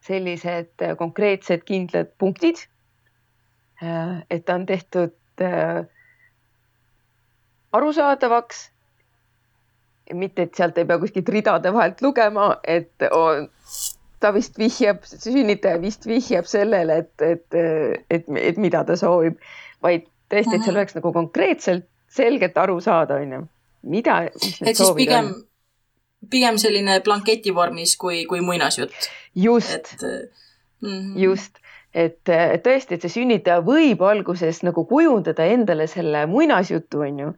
[0.07, 2.63] sellised äh, konkreetsed kindlad punktid.
[3.83, 5.15] Äh, et on tehtud
[7.73, 8.71] arusaadavaks.
[10.15, 13.43] mitte, et sealt ei pea kuskilt ridade vahelt lugema, et oh,
[14.21, 17.59] ta vist vihjab, sünnitaja vist vihjab sellele, et, et,
[18.11, 19.37] et, et mida ta soovib,
[19.85, 23.43] vaid tõesti, et seal oleks nagu konkreetselt selgelt aru saada, on ju,
[23.93, 24.23] mida.
[24.31, 25.35] et siis pigem
[26.31, 28.93] pigem selline blanketi vormis kui, kui muinasjutt.
[29.35, 31.19] just, mm -hmm.
[31.19, 31.59] just,
[31.95, 32.19] et,
[32.63, 37.33] tõesti, et see sünnitaja võib alguses nagu kujundada endale selle muinasjutu, on ju.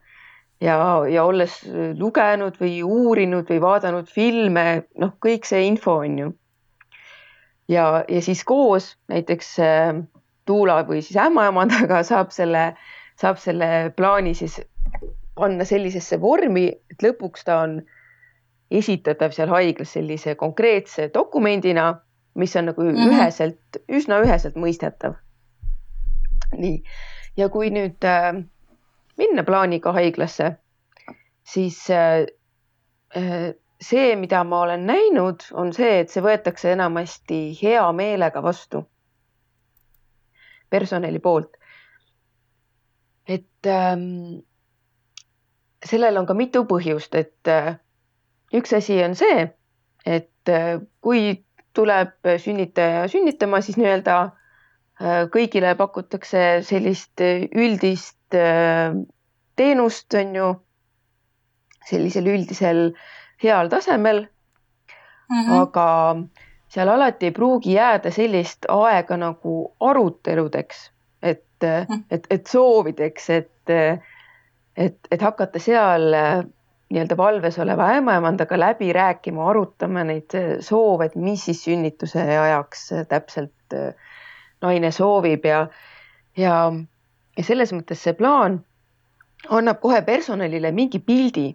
[0.60, 1.62] ja, ja olles
[1.98, 6.32] lugenud või uurinud või vaadanud filme, noh, kõik see info on ju.
[7.68, 10.02] Ja, ja siis koos näiteks äh,
[10.48, 12.72] Tuula või siis ämmaemandaga saab selle,
[13.20, 14.60] saab selle plaani siis
[15.38, 17.78] panna sellisesse vormi, et lõpuks ta on
[18.70, 21.92] esitatav seal haiglas sellise konkreetse dokumendina,
[22.34, 23.12] mis on nagu mm -hmm.
[23.14, 25.14] üheselt, üsna üheselt mõistetav.
[26.56, 26.82] nii,
[27.36, 28.44] ja kui nüüd äh,
[29.18, 30.56] minna plaaniga haiglasse,
[31.44, 32.26] siis äh,
[33.16, 38.84] äh, see, mida ma olen näinud, on see, et see võetakse enamasti hea meelega vastu
[40.70, 41.54] personali poolt.
[43.28, 44.40] et ähm,
[45.84, 47.74] sellel on ka mitu põhjust, et äh,
[48.56, 49.48] üks asi on see,
[50.06, 51.44] et äh, kui
[51.76, 58.16] tuleb sünnitaja sünnitama, siis nii-öelda äh, kõigile pakutakse sellist äh, üldist
[59.58, 60.48] teenust, on ju,
[61.88, 62.80] sellisel üldisel
[63.42, 64.26] heal tasemel
[65.30, 65.44] mm.
[65.44, 65.60] -hmm.
[65.62, 66.16] aga
[66.68, 70.90] seal alati ei pruugi jääda sellist aega nagu aruteludeks,
[71.22, 72.04] et mm, -hmm.
[72.10, 73.70] et, et soovideks, et,
[74.76, 76.14] et, et hakata seal
[76.88, 82.92] nii-öelda valves oleva ämmaemandaga läbi rääkima, arutama neid äh, soove, et mis siis sünnituse ajaks
[82.92, 83.94] äh, täpselt äh,
[84.62, 85.66] naine soovib ja,
[86.36, 86.72] ja,
[87.36, 88.62] ja selles mõttes see plaan
[89.48, 91.50] annab kohe personalile mingi pildi,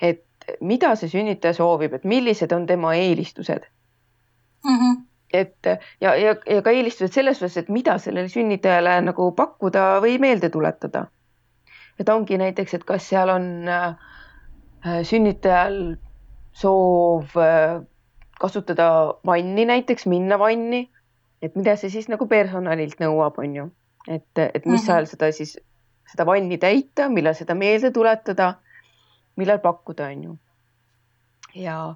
[0.00, 0.24] et
[0.60, 3.66] mida see sünnitaja soovib, et millised on tema eelistused
[4.64, 4.76] mm.
[4.78, 5.02] -hmm.
[5.32, 5.66] et
[6.00, 10.50] ja, ja, ja ka eelistused selles suhtes, et mida sellele sünnitajale nagu pakkuda või meelde
[10.50, 11.06] tuletada
[12.00, 13.94] et ongi näiteks, et kas seal on äh,
[15.06, 15.96] sünnitajal
[16.56, 17.80] soov äh,
[18.40, 18.88] kasutada
[19.26, 20.86] vanni näiteks, minna vanni,
[21.42, 23.70] et mida see siis nagu personalilt nõuab, on ju,
[24.08, 24.92] et, et mis -hmm.
[24.92, 25.56] ajal seda siis,
[26.12, 28.54] seda vanni täita, millal seda meelde tuletada,
[29.36, 30.36] millal pakkuda, on ju.
[31.54, 31.94] ja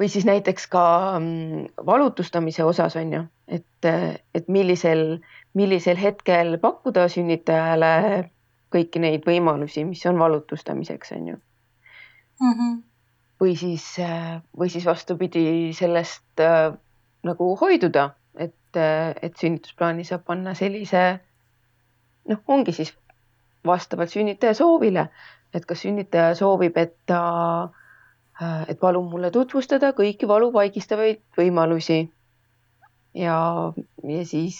[0.00, 0.84] või siis näiteks ka
[1.18, 3.90] mm, valutastamise osas on ju, et,
[4.34, 5.18] et millisel,
[5.54, 7.92] millisel hetkel pakkuda sünnitajale
[8.74, 12.52] kõiki neid võimalusi, mis on valutustamiseks, on ju mm.
[12.52, 12.82] -hmm.
[13.40, 13.86] või siis,
[14.58, 16.72] või siis vastupidi sellest äh,
[17.22, 18.78] nagu hoiduda, et,
[19.22, 21.06] et sünnitusplaani saab panna sellise
[22.28, 22.92] noh, ongi siis
[23.66, 25.08] vastavalt sünnitaja soovile,
[25.56, 27.20] et kas sünnitaja soovib, et ta,
[28.68, 32.02] et palun mulle tutvustada kõiki valu vaigistavaid võimalusi.
[33.16, 33.36] ja,
[34.04, 34.58] ja siis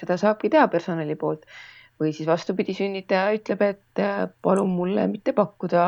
[0.00, 1.46] seda saabki teha personali poolt
[2.00, 5.86] või siis vastupidi, sünnitaja ütleb, et äh, palun mulle mitte pakkuda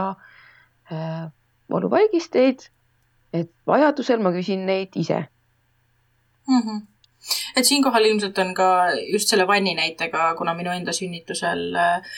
[0.93, 1.27] äh,
[1.73, 2.67] valuvaigisteid,
[3.33, 5.23] et vajadusel ma küsin neid ise
[6.49, 6.59] mm.
[6.61, 6.83] -hmm.
[7.57, 8.69] et siinkohal ilmselt on ka
[9.13, 12.13] just selle vanni näitega, kuna minu enda sünnitusel äh,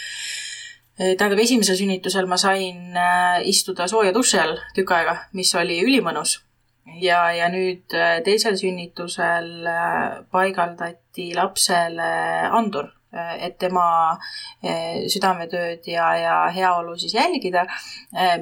[0.97, 2.97] tähendab, esimesel sünnitusel ma sain
[3.51, 6.39] istuda sooja duši all tükk aega, mis oli ülimõnus.
[7.01, 12.11] Ja, ja nüüd äh, teisel sünnitusel äh, paigaldati lapsele
[12.53, 13.87] andur, äh, et tema
[15.09, 17.63] südametööd ja, ja heaolu siis jälgida,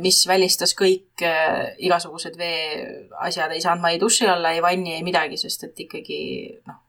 [0.01, 5.39] mis välistas kõik igasugused veeasjad, ei saanud ma ei duši alla, ei vanni, ei midagi,
[5.39, 6.23] sest et ikkagi
[6.67, 6.82] noh,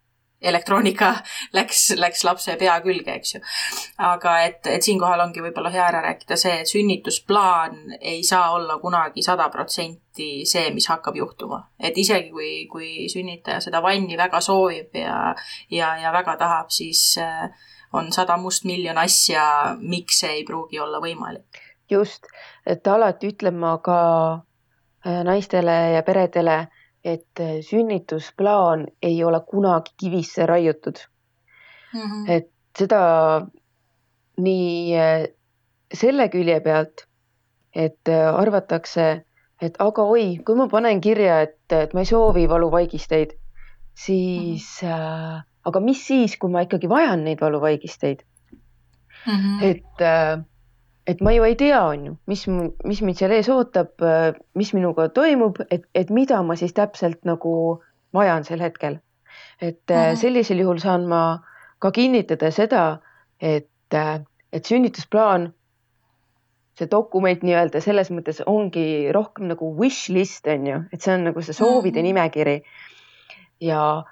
[0.44, 1.14] elektroonika
[1.58, 3.42] läks, läks lapse pea külge, eks ju.
[3.98, 8.78] aga et, et siinkohal ongi võib-olla hea ära rääkida see, et sünnitusplaan ei saa olla
[8.82, 11.64] kunagi sada protsenti see, mis hakkab juhtuma.
[11.80, 15.36] et isegi kui, kui sünnitaja seda vanni väga soovib ja,
[15.72, 17.50] ja, ja väga tahab, siis äh,
[17.94, 21.62] on sada mustmiljon asja, miks see ei pruugi olla võimalik.
[21.90, 22.28] just,
[22.66, 24.00] et alati ütlen ma ka
[25.06, 26.68] äh, naistele ja peredele
[27.04, 30.98] et äh, sünnitusplaan ei ole kunagi kivisse raiutud
[31.94, 32.02] mm.
[32.02, 32.32] -hmm.
[32.32, 33.02] et seda
[34.38, 35.28] nii äh,
[35.94, 37.06] selle külje pealt,
[37.76, 39.26] et äh, arvatakse,
[39.62, 43.36] et aga oi, kui ma panen kirja, et, et ma ei soovi valuvaigisteid,
[43.94, 45.36] siis mm, -hmm.
[45.38, 48.24] äh, aga mis siis, kui ma ikkagi vajan neid valuvaigisteid
[49.26, 49.34] mm.
[49.34, 49.64] -hmm.
[49.64, 50.40] et äh,
[51.08, 52.46] et ma ju ei tea, on ju, mis,
[52.88, 54.04] mis mind seal ees ootab,
[54.60, 57.56] mis minuga toimub, et, et mida ma siis täpselt nagu
[58.16, 59.00] vajan sel hetkel.
[59.62, 60.16] et mm -hmm.
[60.16, 61.40] sellisel juhul saan ma
[61.80, 63.00] ka kinnitada seda,
[63.42, 63.70] et,
[64.54, 65.54] et sünnitusplaan,
[66.78, 71.24] see dokument nii-öelda selles mõttes ongi rohkem nagu wish list on ju, et see on
[71.24, 72.04] nagu see soovide mm -hmm.
[72.04, 72.64] nimekiri.
[73.62, 74.04] ja,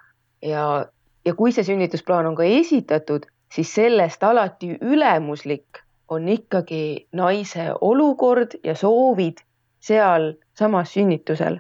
[0.42, 0.86] ja,
[1.26, 5.81] ja kui see sünnitusplaan on ka esitatud, siis sellest alati ülemuslik
[6.12, 9.40] on ikkagi naise olukord ja soovid
[9.80, 11.60] sealsamas sünnitusel.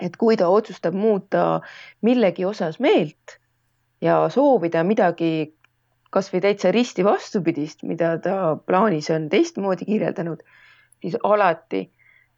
[0.00, 1.60] et kui ta otsustab muuta
[2.06, 3.38] millegi osas meelt
[4.00, 5.58] ja soovida midagi
[6.14, 10.44] kasvõi täitsa risti vastupidist, mida ta plaanis on teistmoodi kirjeldanud,
[11.02, 11.88] siis alati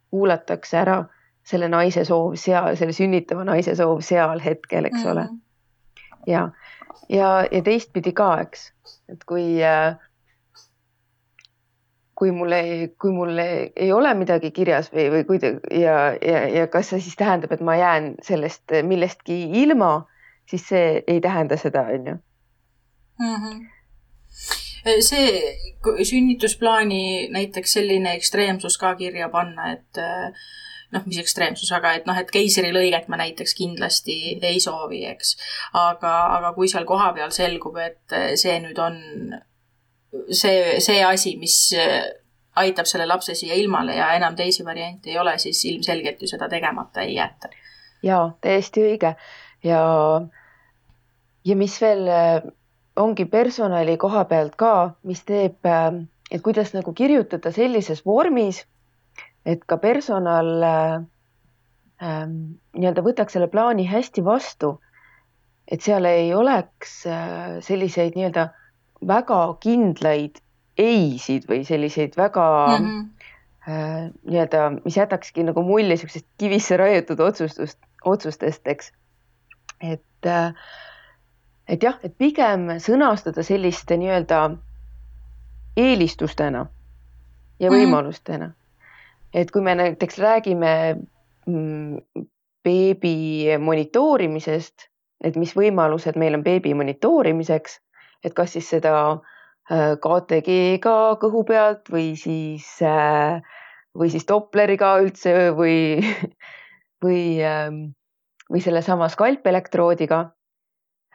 [0.09, 1.03] kuulatakse ära
[1.47, 5.11] selle naise soov seal, selle sünnitava naise soov seal hetkel, eks mm -hmm.
[5.11, 5.23] ole.
[5.23, 5.37] Mhm.
[6.27, 6.49] ja,
[7.09, 8.71] ja, ja teistpidi ka, eks,
[9.09, 9.95] et kui äh,
[12.21, 16.43] kui mul ei, kui mul ei, ei ole midagi kirjas või, või kui ja, ja,
[16.53, 20.03] ja kas see siis tähendab, et ma jään sellest millestki ilma,
[20.45, 22.15] siis see ei tähenda seda, on ju.
[23.25, 23.57] Mhm.
[25.01, 30.05] see sünnitusplaani näiteks selline ekstreemsus ka kirja panna, et
[30.93, 35.37] noh, mis ekstreemsus, aga et noh, et keisrilõiget ma näiteks kindlasti ei soovi, eks.
[35.73, 39.01] aga, aga kui seal kohapeal selgub, et see nüüd on
[40.31, 42.09] see, see asi, mis äh,
[42.55, 46.49] aitab selle lapse siia ilmale ja enam teisi variante ei ole, siis ilmselgelt ju seda
[46.49, 47.49] tegemata ei jäeta.
[48.03, 49.15] ja täiesti õige
[49.63, 49.81] ja,
[51.45, 52.41] ja mis veel äh,
[52.99, 54.73] ongi personali koha pealt ka,
[55.07, 58.65] mis teeb, äh, et kuidas nagu kirjutada sellises vormis,
[59.45, 61.01] et ka personal äh,
[62.01, 64.79] nii-öelda võtaks selle plaani hästi vastu.
[65.71, 67.03] et seal ei oleks
[67.63, 68.49] selliseid nii-öelda
[69.07, 70.39] väga kindlaid
[70.77, 72.45] ei-sid või selliseid väga
[72.79, 73.29] mm -hmm.
[73.67, 78.91] äh, nii-öelda, mis jätakski nagu mulje niisugusest kivisse raiutud otsustust, otsustest, eks.
[79.81, 80.53] et äh,,
[81.67, 84.41] et jah, et pigem sõnastada selliste nii-öelda
[85.77, 86.65] eelistustena
[87.59, 87.77] ja mhm.
[87.77, 88.51] võimalustena mm.
[88.51, 89.41] -hmm.
[89.41, 90.95] et kui me näiteks räägime
[91.45, 92.25] mm,
[92.63, 94.89] beebi monitoorimisest,
[95.23, 97.79] et mis võimalused meil on beebi monitoorimiseks
[98.23, 103.41] et kas siis seda äh, KTG-ga kõhu pealt või siis, äh,
[103.97, 106.01] või siis Dopleriga üldse või,
[107.05, 107.83] või, ähm,
[108.51, 110.23] või sellesama skalpelektroodiga,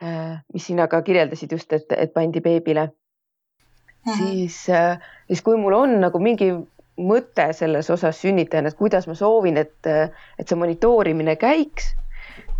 [0.03, 4.11] äh, mis sina ka kirjeldasid just, et, et pandi beebile mm.
[4.11, 4.17] -hmm.
[4.17, 4.63] siis,
[5.27, 6.51] siis kui mul on nagu mingi
[6.97, 11.91] mõte selles osas sünnitajana, et kuidas ma soovin, et, et see monitoorimine käiks,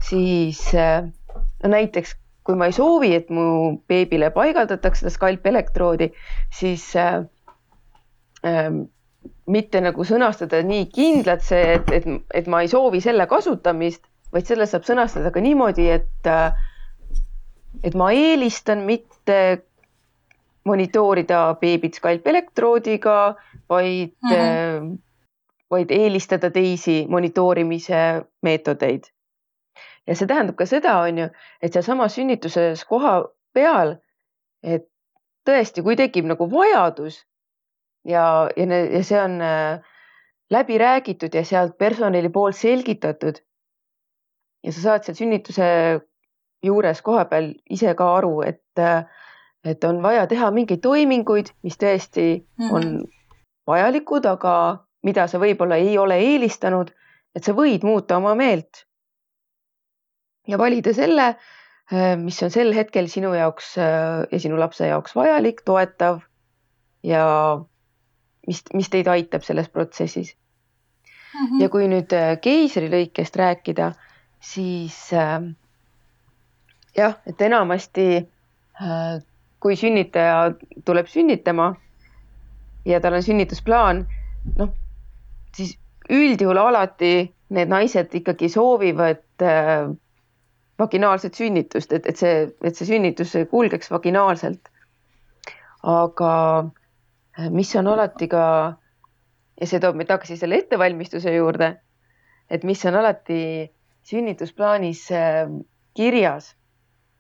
[0.06, 2.14] siis no näiteks
[2.48, 3.48] kui ma ei soovi, et mu
[3.92, 6.08] beebile paigaldatakse seda skalpelektroodi,
[6.56, 7.18] siis äh,
[8.48, 8.70] äh,
[9.52, 12.08] mitte nagu sõnastada nii kindlalt see, et, et,
[12.40, 16.56] et ma ei soovi selle kasutamist, vaid selle saab sõnastada ka niimoodi, et äh,
[17.84, 19.42] et ma eelistan mitte
[20.68, 23.36] monitoorida beebit skalpelektroodiga,
[23.70, 24.98] vaid mm, -hmm.
[25.72, 29.12] vaid eelistada teisi monitoorimise meetodeid
[30.08, 31.28] ja see tähendab ka seda, on ju,
[31.62, 33.20] et sealsamas sünnituses koha
[33.54, 33.98] peal,
[34.64, 34.88] et
[35.48, 37.22] tõesti, kui tekib nagu vajadus
[38.08, 39.84] ja, ja, ja see on äh,
[40.54, 43.44] läbi räägitud ja sealt personali poolt selgitatud.
[44.64, 45.68] ja sa saad seal sünnituse
[46.64, 49.04] juures kohapeal ise ka aru, et, äh,
[49.64, 52.74] et on vaja teha mingeid toiminguid, mis tõesti mm -hmm.
[52.74, 53.08] on
[53.68, 56.92] vajalikud, aga mida sa võib-olla ei ole eelistanud
[57.38, 58.87] et sa võid muuta oma meelt
[60.48, 61.36] ja valida selle,
[62.20, 66.20] mis on sel hetkel sinu jaoks ja sinu lapse jaoks vajalik, toetav
[67.04, 67.24] ja
[68.48, 71.46] mis, mis teid aitab selles protsessis mm.
[71.46, 71.62] -hmm.
[71.62, 73.92] ja kui nüüd keisrilõikest rääkida,
[74.40, 75.42] siis äh,
[76.98, 79.24] jah, et enamasti äh,
[79.60, 80.54] kui sünnitaja
[80.86, 81.76] tuleb sünnitama
[82.86, 84.06] ja tal on sünnitusplaan,
[84.58, 84.74] noh,
[85.56, 85.78] siis
[86.10, 89.90] üldjuhul alati need naised ikkagi soovivad äh,
[90.80, 94.70] vaginaalset sünnitust, et, et see, et see sünnitus kulgeks vaginaalselt.
[95.88, 96.34] aga
[97.40, 98.44] äh, mis on alati ka
[99.62, 101.76] ja see toob meid tagasi selle ettevalmistuse juurde,
[102.50, 103.42] et mis on alati
[104.08, 105.50] sünnitusplaanis äh,
[105.94, 106.56] kirjas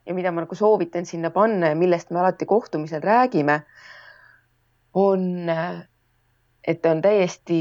[0.05, 3.61] ja mida ma nagu soovitan sinna panna ja millest me alati kohtumisel räägime,
[4.93, 5.49] on,
[6.67, 7.59] et on täiesti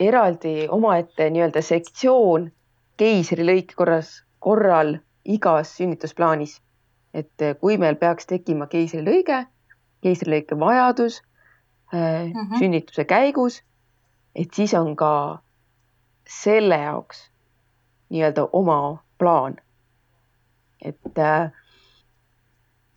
[0.00, 2.50] eraldi omaette nii-öelda sektsioon
[3.00, 6.60] keisrilõike korras, korral igas sünnitusplaanis.
[7.14, 9.46] et kui meil peaks tekkima keisrilõige,
[10.00, 11.22] keisrilõike vajadus
[11.92, 11.98] mm
[12.32, 12.58] -hmm.
[12.58, 13.62] sünnituse käigus,
[14.34, 15.42] et siis on ka
[16.28, 17.30] selle jaoks
[18.10, 19.56] nii-öelda oma plaan.
[20.84, 21.52] et äh,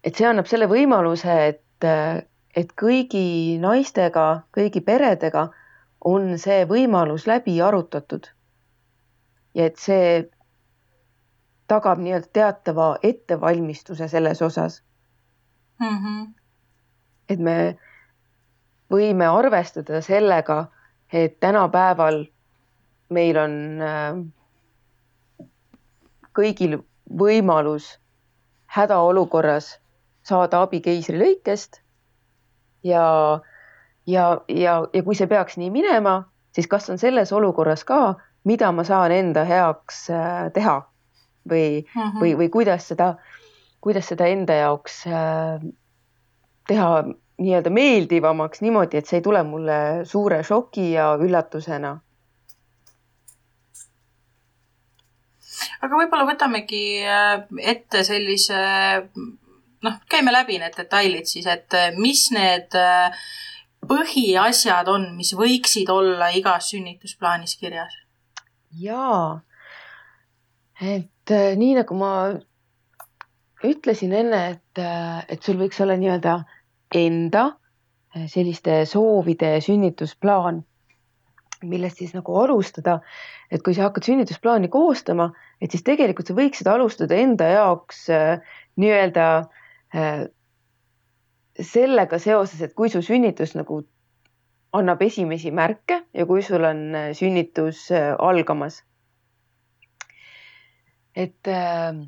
[0.05, 1.87] et see annab selle võimaluse, et,
[2.55, 5.49] et kõigi naistega, kõigi peredega
[6.05, 8.29] on see võimalus läbi arutatud.
[9.55, 10.29] ja et see
[11.67, 14.83] tagab nii-öelda teatava ettevalmistuse selles osas
[15.79, 15.97] mm.
[15.97, 16.33] -hmm.
[17.29, 17.77] et me
[18.93, 20.65] võime arvestada sellega,
[21.13, 22.25] et tänapäeval
[23.09, 25.47] meil on äh,
[26.33, 26.77] kõigil
[27.19, 27.99] võimalus
[28.75, 29.79] hädaolukorras
[30.23, 31.81] saada abi keisrilõikest.
[32.83, 33.41] ja,
[34.07, 38.71] ja, ja, ja kui see peaks nii minema, siis kas on selles olukorras ka, mida
[38.71, 40.81] ma saan enda heaks äh, teha
[41.49, 42.21] või mm, -hmm.
[42.21, 43.15] või, või kuidas seda,
[43.81, 45.61] kuidas seda enda jaoks äh,
[46.67, 46.89] teha
[47.35, 49.77] nii-öelda meeldivamaks niimoodi, et see ei tule mulle
[50.07, 51.97] suure šoki ja üllatusena
[55.85, 57.41] aga võib-olla võtamegi äh,
[57.73, 58.61] ette sellise
[59.85, 62.73] noh, käime läbi need detailid siis, et äh, mis need
[63.85, 67.93] põhiasjad on, mis võiksid olla igas sünnitusplaanis kirjas?
[68.75, 69.41] jaa,
[70.81, 72.11] et äh, nii nagu ma
[73.65, 74.81] ütlesin enne, et,
[75.31, 76.35] et sul võiks olla nii-öelda
[76.95, 77.45] enda
[78.29, 80.59] selliste soovide sünnitusplaan,
[81.65, 82.99] millest siis nagu alustada.
[83.51, 88.05] et kui sa hakkad sünnitusplaani koostama, et siis tegelikult sa võiksid alustada enda jaoks
[88.77, 90.27] nii-öelda äh, Äh,
[91.61, 93.77] sellega seoses, et kui su sünnitus nagu
[94.75, 98.81] annab esimesi märke ja kui sul on äh, sünnitus äh, algamas.
[101.15, 101.99] Et äh,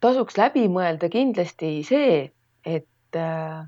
[0.00, 2.30] tasuks läbi mõelda kindlasti see,
[2.64, 3.66] et äh,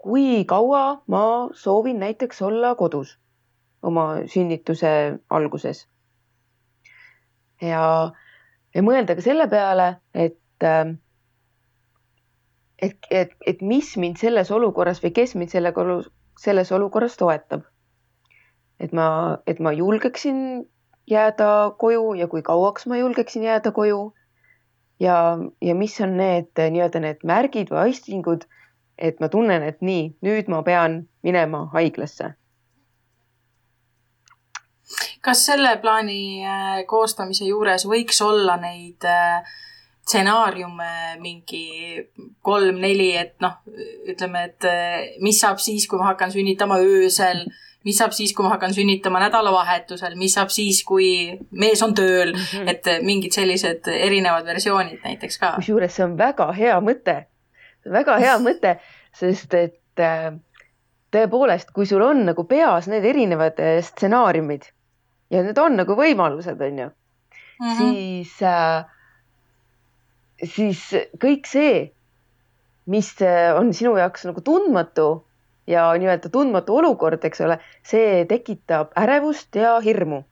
[0.00, 1.22] kui kaua ma
[1.54, 3.16] soovin näiteks olla kodus
[3.82, 5.86] oma sünnituse alguses.
[7.60, 8.12] ja,
[8.74, 10.96] ja mõelda ka selle peale, et äh,
[12.80, 15.72] et, et, et mis mind selles olukorras või kes mind selle,
[16.40, 17.66] selles olukorras toetab.
[18.80, 20.64] et ma, et ma julgeksin
[21.06, 24.12] jääda koju ja kui kauaks ma julgeksin jääda koju.
[25.00, 28.44] ja, ja mis on need nii-öelda need märgid või aistingud,
[28.98, 32.34] et ma tunnen, et nii, nüüd ma pean minema haiglasse.
[35.20, 39.44] kas selle plaani äh, koostamise juures võiks olla neid äh,
[40.10, 41.66] stsenaariume mingi
[42.42, 43.60] kolm-neli, et noh,
[44.10, 47.44] ütleme, et eh, mis saab siis, kui ma hakkan sünnitama öösel,
[47.84, 51.08] mis saab siis, kui ma hakkan sünnitama nädalavahetusel, mis saab siis, kui
[51.50, 52.68] mees on tööl mm, -hmm.
[52.68, 55.52] et mingid sellised erinevad versioonid näiteks ka.
[55.56, 57.16] kusjuures see on väga hea mõte,
[57.98, 58.76] väga hea mõte,
[59.16, 60.32] sest et äh,
[61.10, 64.68] tõepoolest, kui sul on nagu peas need erinevad äh, stsenaariumid
[65.30, 67.78] ja need on nagu võimalused, on ju mm, -hmm.
[67.78, 68.84] siis äh,
[70.44, 70.84] siis
[71.20, 71.90] kõik see,
[72.86, 73.14] mis
[73.56, 75.24] on sinu jaoks nagu tundmatu
[75.70, 80.24] ja nii-öelda tundmatu olukord, eks ole, see tekitab ärevust ja hirmu.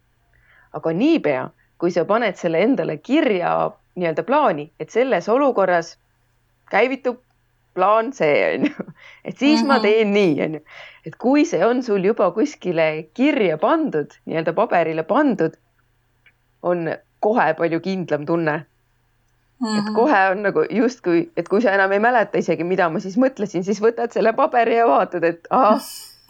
[0.77, 1.47] aga niipea,
[1.81, 5.95] kui sa paned selle endale kirja nii-öelda plaani, et selles olukorras
[6.71, 7.23] käivitub
[7.75, 8.85] plaan C on ju,
[9.25, 9.69] et siis mm -hmm.
[9.69, 9.83] ma mhm.
[9.83, 10.61] teen nii, on ju.
[11.07, 15.57] et kui see on sul juba kuskile kirja pandud, nii-öelda paberile pandud,
[16.63, 16.91] on
[17.21, 18.67] kohe palju kindlam tunne
[19.61, 19.79] Mm -hmm.
[19.79, 19.95] et mhm.
[19.95, 23.65] kohe on nagu justkui, et kui sa enam ei mäleta isegi, mida ma siis mõtlesin,
[23.65, 25.83] siis võtad selle paberi ja vaatad, et ahah,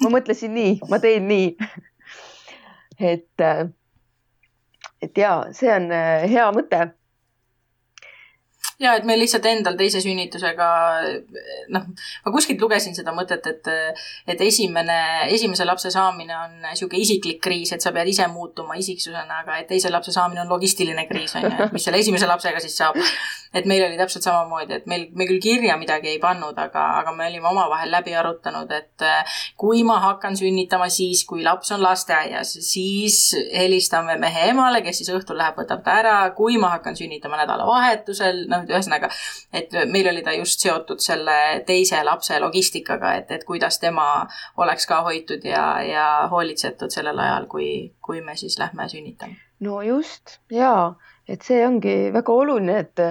[0.03, 1.57] ma mõtlesin nii, ma teen nii
[3.13, 3.45] et,
[5.03, 5.93] et ja see on
[6.31, 6.89] hea mõte
[8.83, 10.69] ja et meil lihtsalt endal teise sünnitusega,
[11.75, 11.87] noh,
[12.25, 13.71] ma kuskilt lugesin seda mõtet, et,
[14.31, 14.99] et esimene,
[15.35, 19.69] esimese lapse saamine on niisugune isiklik kriis, et sa pead ise muutuma isiksusena, aga et
[19.73, 23.01] teise lapse saamine on logistiline kriis, on ju, et mis selle esimese lapsega siis saab.
[23.59, 27.15] et meil oli täpselt samamoodi, et meil, me küll kirja midagi ei pannud, aga, aga
[27.17, 29.05] me olime omavahel läbi arutanud, et
[29.59, 33.19] kui ma hakkan sünnitama siis, kui laps on lasteaias, siis
[33.57, 38.45] helistame mehe emale, kes siis õhtul läheb, võtab ta ära, kui ma hakkan sünnitama nädalavahetusel,
[38.53, 39.09] noh, et ühesõnaga,
[39.53, 44.87] et meil oli ta just seotud selle teise lapse logistikaga, et, et kuidas tema oleks
[44.87, 47.71] ka hoitud ja, ja hoolitsetud sellel ajal, kui,
[48.05, 49.35] kui me siis lähme sünnitama.
[49.61, 50.95] no just ja,
[51.29, 53.05] et see ongi väga oluline, et,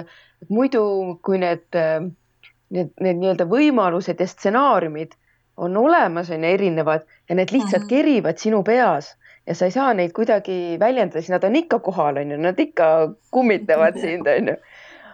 [0.48, 5.16] muidu, kui need, need, need nii-öelda võimalused ja stsenaariumid
[5.58, 7.88] on olemas, on ju, erinevad ja need lihtsalt mm -hmm.
[7.88, 12.16] kerivad sinu peas ja sa ei saa neid kuidagi väljendada, siis nad on ikka kohal,
[12.16, 14.56] on ju, nad ikka kummitavad sind, on ju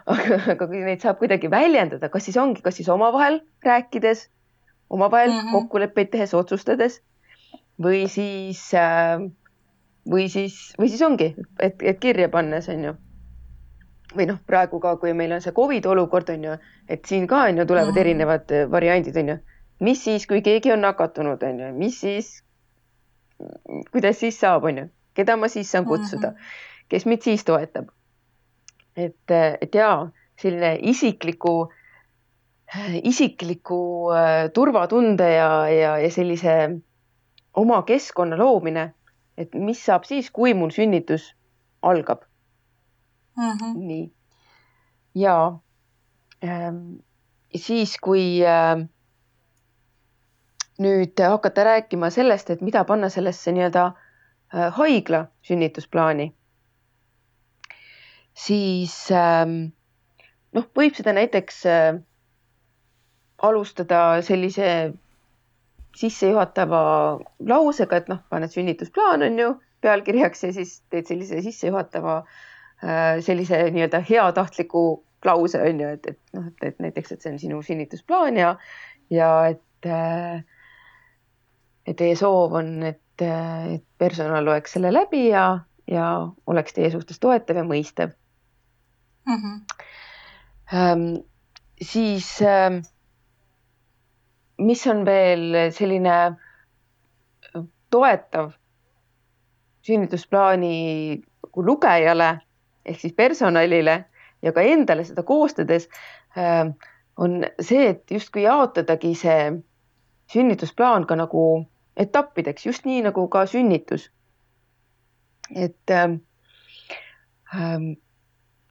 [0.06, 4.28] aga, aga kui neid saab kuidagi väljendada, kas siis ongi, kas siis omavahel rääkides,
[4.90, 5.52] omavahel mm -hmm.
[5.52, 7.00] kokkuleppeid tehes, otsustades
[7.82, 9.24] või siis äh,
[10.10, 12.94] või siis, või siis ongi, et, et kirja pannes on ju.
[14.16, 16.56] või noh, praegu ka, kui meil on see Covid olukord on ju,
[16.88, 18.00] et siin ka on ju tulevad mm -hmm.
[18.00, 19.38] erinevad äh, variandid on ju.
[19.80, 22.44] mis siis, kui keegi on nakatunud, on ju, mis siis,
[23.92, 26.88] kuidas siis saab, on ju, keda ma siis saan kutsuda mm, -hmm.
[26.88, 27.88] kes mind siis toetab
[28.96, 29.30] et,
[29.60, 30.08] et jaa,
[30.40, 31.54] selline isikliku,
[33.02, 33.80] isikliku
[34.14, 36.56] äh, turvatunde ja, ja, ja sellise
[37.54, 38.92] oma keskkonna loomine,
[39.38, 41.32] et mis saab siis, kui mul sünnitus
[41.82, 42.24] algab
[43.36, 43.52] mm.
[43.52, 43.76] -hmm.
[43.76, 44.12] nii.
[45.14, 45.58] ja
[46.44, 46.98] ähm,
[47.56, 48.88] siis, kui äh,
[50.78, 56.34] nüüd hakata rääkima sellest, et mida panna sellesse nii-öelda äh, haigla sünnitusplaani
[58.34, 59.72] siis ähm,
[60.54, 62.00] noh, võib seda näiteks äh,
[63.42, 64.68] alustada sellise
[65.94, 66.80] sissejuhatava
[67.46, 69.52] lausega, et noh, paned sünnitusplaan on ju
[69.84, 74.84] pealkirjaks ja siis teed sellise sissejuhatava äh, sellise nii-öelda heatahtliku
[75.24, 78.56] lause on ju, et, et noh, et, näiteks, et see on sinu sünnitusplaan ja,
[79.12, 80.42] ja et, äh,
[81.86, 85.46] et teie soov on, et, et personal loeks selle läbi ja,
[85.90, 86.10] ja
[86.50, 88.16] oleks teie suhtes toetav ja mõistev
[89.26, 89.34] mm.
[89.34, 89.60] -hmm.
[90.74, 91.24] Ähm,
[91.82, 92.82] siis ähm,
[94.58, 96.36] mis on veel selline
[97.90, 98.52] toetav
[99.82, 101.22] sünnitusplaani
[101.56, 102.40] lugejale
[102.84, 104.04] ehk siis personalile
[104.42, 105.88] ja ka endale seda koostades
[106.38, 106.72] äh,
[107.16, 109.52] on see, et justkui jaotadagi see
[110.32, 111.44] sünnitusplaan ka nagu
[111.96, 114.10] etappideks, just nii nagu ka sünnitus.
[115.54, 116.18] et äh,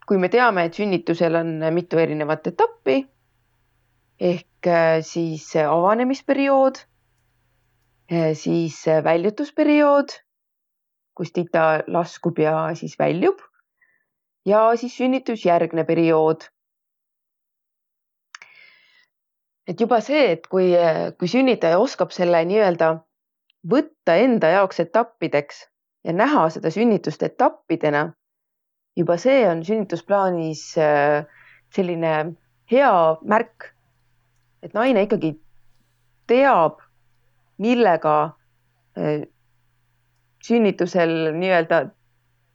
[0.08, 2.98] kui me teame, et sünnitusel on mitu erinevat etappi
[4.20, 6.82] ehk äh, siis avanemisperiood,
[8.12, 10.16] äh, siis väljutusperiood,
[11.18, 13.42] kus tita laskub ja siis väljub
[14.46, 16.50] ja siis sünnitusjärgne periood.
[19.68, 20.74] et juba see, et kui,
[21.20, 22.90] kui sünnitaja oskab selle nii-öelda
[23.72, 25.62] võtta enda jaoks etappideks
[26.04, 28.10] ja näha seda sünnitust etappidena
[28.96, 31.26] juba see on sünnitusplaanis äh,
[31.74, 32.14] selline
[32.72, 32.94] hea
[33.26, 33.72] märk,
[34.64, 35.34] et naine ikkagi
[36.30, 36.80] teab,
[37.62, 38.18] millega
[38.98, 39.26] äh,
[40.44, 41.86] sünnitusel nii-öelda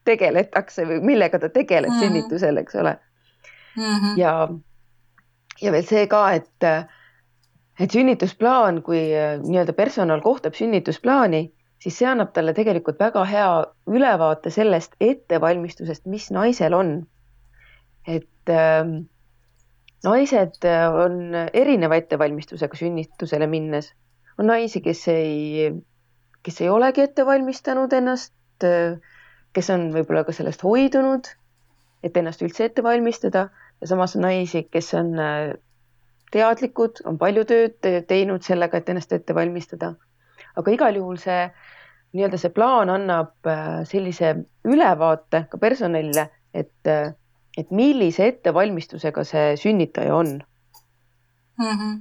[0.08, 2.06] tegeletakse või millega ta tegeleb mm -hmm.
[2.06, 2.96] sünnitusel, eks ole
[3.76, 3.82] mm.
[3.82, 4.18] -hmm.
[4.18, 4.48] ja,
[5.60, 6.64] ja veel see ka, et,
[7.80, 11.48] et sünnitusplaan, kui äh, nii-öelda personal kohtab sünnitusplaani,
[11.82, 13.50] siis see annab talle tegelikult väga hea
[13.86, 16.92] ülevaate sellest ettevalmistusest, mis naisel on.
[18.08, 18.86] et äh,
[20.04, 20.64] naised
[21.04, 21.18] on
[21.52, 23.92] erineva ettevalmistusega sünnitusele minnes.
[24.38, 25.70] on naisi, kes ei,
[26.42, 28.34] kes ei olegi ette valmistanud ennast,
[29.52, 31.30] kes on võib-olla ka sellest hoidunud,
[32.06, 33.48] et ennast üldse ette valmistada
[33.80, 35.56] ja samas on naisi, kes on äh,
[36.32, 39.94] teadlikud, on palju tööd teinud sellega, et ennast ette valmistada
[40.58, 41.46] aga igal juhul see
[42.16, 44.34] nii-öelda see plaan annab äh, sellise
[44.64, 47.12] ülevaate ka personalile, et, äh,
[47.58, 50.38] et millise ettevalmistusega see sünnitaja on
[51.58, 51.72] mm.
[51.74, 51.96] -hmm.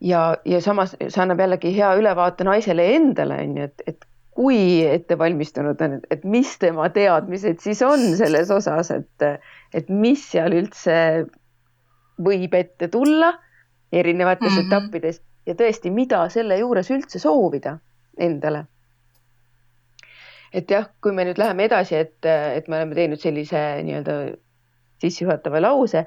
[0.00, 4.08] ja, ja samas see annab jällegi hea ülevaate naisele endale on ju, et, et
[4.40, 9.26] kui ettevalmistunud on, et mis tema teadmised siis on selles osas, et,
[9.74, 11.26] et mis seal üldse
[12.20, 13.34] võib ette tulla
[13.92, 14.66] erinevates mm -hmm.
[14.66, 17.78] etappides ja tõesti, mida selle juures üldse soovida
[18.18, 18.66] endale.
[20.52, 24.16] et jah, kui me nüüd läheme edasi, et, et me oleme teinud sellise nii-öelda
[25.00, 26.02] sissejuhatava lause,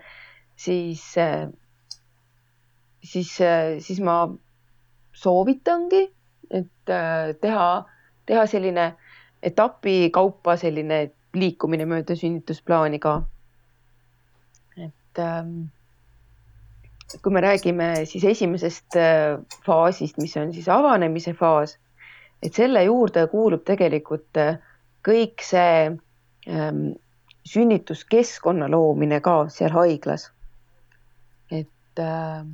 [0.60, 1.04] siis,
[3.12, 3.32] siis,
[3.88, 4.18] siis ma
[5.16, 6.04] soovitangi,
[6.52, 6.94] et
[7.46, 7.70] teha,
[8.28, 8.90] teha selline
[9.44, 11.00] etapi kaupa selline
[11.40, 13.22] liikumine mööda sünnitusplaani ka.
[14.78, 15.72] et ähm,
[17.22, 21.78] kui me räägime siis esimesest äh, faasist, mis on siis avanemise faas,
[22.44, 24.58] et selle juurde kuulub tegelikult äh,
[25.04, 25.92] kõik see
[26.48, 26.84] ähm,
[27.48, 30.32] sünnituskeskkonna loomine ka seal haiglas.
[31.52, 32.46] et äh,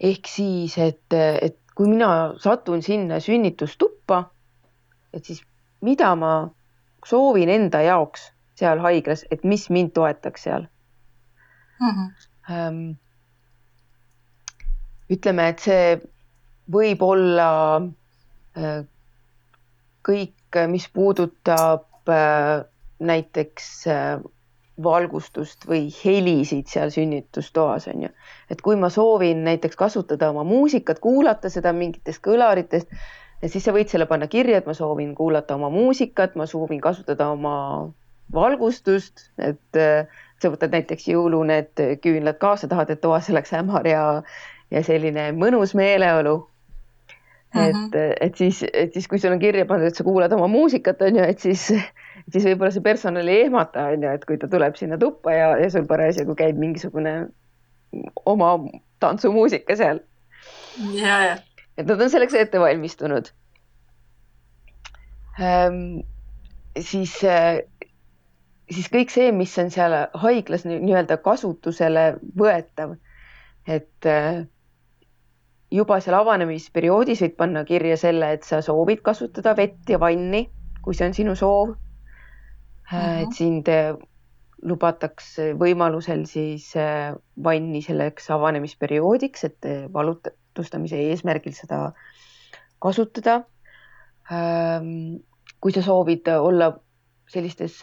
[0.00, 4.24] ehk siis, et, et kui mina satun sinna sünnitustuppa,
[5.14, 5.40] et siis
[5.80, 6.34] mida ma
[7.06, 10.68] soovin enda jaoks seal haiglas, et mis mind toetaks seal
[11.80, 12.10] mm.
[12.48, 12.94] -hmm.
[15.10, 16.00] ütleme, et see
[16.70, 17.48] võib olla
[18.56, 18.84] äh,
[20.04, 22.64] kõik, mis puudutab äh,
[23.04, 24.22] näiteks äh,
[24.82, 28.08] valgustust või helisid seal sünnitustoas on ju.
[28.50, 32.90] et kui ma soovin näiteks kasutada oma muusikat, kuulata seda mingitest kõlaritest,
[33.46, 37.28] siis sa võid selle panna kirja, et ma soovin kuulata oma muusikat, ma soovin kasutada
[37.30, 37.54] oma
[38.34, 39.78] valgustust, et
[40.44, 44.04] sa võtad näiteks jõulu need küünlad kaasa, tahad, et toas oleks hämar ja,
[44.72, 46.42] ja selline mõnus meeleolu.
[47.54, 48.14] et mm, -hmm.
[48.20, 51.16] et siis, et siis, kui sul on kirja pandud, et sa kuulad oma muusikat, on
[51.16, 51.68] ju, et siis,
[52.32, 55.52] siis võib-olla see personal ei ehmata, on ju, et kui ta tuleb sinna tuppa ja,
[55.62, 57.14] ja sul parasjagu käib mingisugune
[58.26, 58.56] oma
[59.00, 60.00] tantsumuusika seal.
[60.94, 61.36] ja, ja.
[61.78, 63.30] et nad on selleks ette valmistunud
[65.40, 66.02] ähm,.
[66.80, 67.20] siis
[68.70, 72.04] siis kõik see, mis on seal haiglas nii-öelda kasutusele
[72.38, 72.96] võetav,
[73.66, 74.44] et äh,
[75.74, 80.46] juba seal avanemisperioodis võid panna kirja selle, et sa soovid kasutada vett ja vanni,
[80.84, 81.78] kui see on sinu soov mm.
[82.90, 83.22] -hmm.
[83.22, 83.96] et sind äh,
[84.64, 86.72] lubatakse võimalusel siis
[87.44, 91.92] vanni selleks avanemisperioodiks, et valutatustamise eesmärgil seda
[92.80, 93.42] kasutada.
[94.32, 95.20] Ähm,
[95.60, 96.70] kui sa soovid olla
[97.28, 97.82] sellistes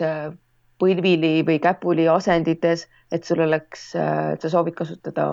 [0.81, 5.27] põlvili või käpuli asendites, et sul oleks, et sa soovid kasutada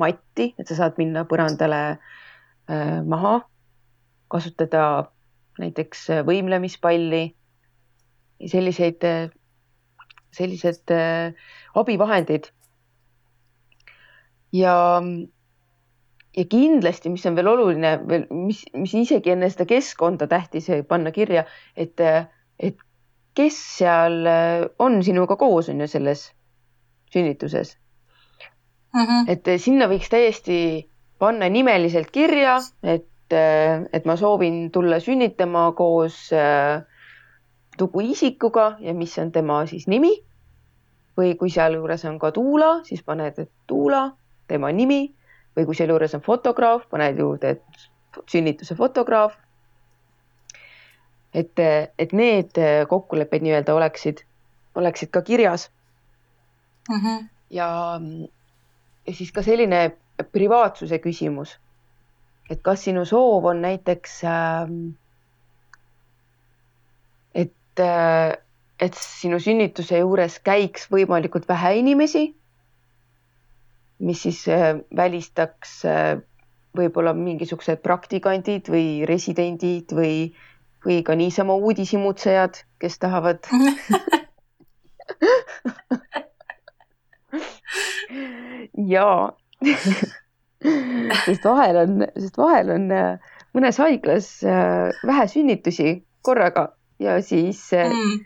[0.00, 3.40] matti, et sa saad minna põrandale äh, maha,
[4.32, 5.12] kasutada
[5.60, 7.26] näiteks võimlemispalli,
[8.48, 9.04] selliseid,
[10.34, 11.36] sellised äh,
[11.78, 12.50] abivahendid.
[14.52, 14.76] ja,
[16.36, 21.12] ja kindlasti, mis on veel oluline veel, mis, mis isegi enne seda keskkonda tähtis panna
[21.12, 22.00] kirja, et,
[22.58, 22.80] et
[23.34, 26.32] kes seal äh, on sinuga koos, on ju, selles
[27.12, 27.76] sünnituses
[28.94, 29.00] mm.
[29.00, 29.24] -hmm.
[29.28, 35.72] et äh, sinna võiks täiesti panna nimeliselt kirja, et, äh, et ma soovin tulla sünnitama
[35.72, 36.30] koos
[37.78, 40.12] tugiisikuga ja mis on tema siis nimi.
[41.16, 44.16] või kui sealjuures on ka tuula, siis paned, et tuula,
[44.48, 45.14] tema nimi
[45.56, 47.62] või kui sealjuures on fotograaf, paned juurde, et
[48.26, 49.36] sünnituse fotograaf
[51.34, 51.58] et,
[51.98, 52.58] et need
[52.88, 54.24] kokkulepped nii-öelda oleksid,
[54.74, 55.70] oleksid ka kirjas
[56.88, 57.00] mm.
[57.00, 57.28] -hmm.
[57.50, 58.00] ja,
[59.06, 59.96] ja siis ka selline
[60.32, 61.58] privaatsuse küsimus.
[62.50, 64.90] et kas sinu soov on näiteks, ähm,
[67.34, 68.36] et, äh,
[68.80, 72.34] et sinu sünnituse juures käiks võimalikult vähe inimesi,
[73.98, 76.18] mis siis äh, välistaks äh,
[76.76, 80.34] võib-olla mingisugused praktikandid või residendid või
[80.86, 83.38] või ka niisama uudishimutsejad, kes tahavad
[88.94, 89.32] ja
[91.24, 93.18] sest vahel on, sest vahel on äh,
[93.56, 96.68] mõnes haiglas äh, vähe sünnitusi korraga
[97.02, 98.20] ja siis äh, mm.,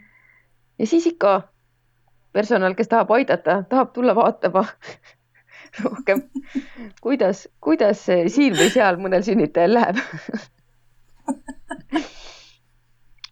[0.78, 1.48] ja siis ikka
[2.36, 4.66] personal, kes tahab aidata, tahab tulla vaatama
[5.84, 6.22] rohkem,
[7.00, 9.96] kuidas, kuidas siin või seal mõnel sünnitajal läheb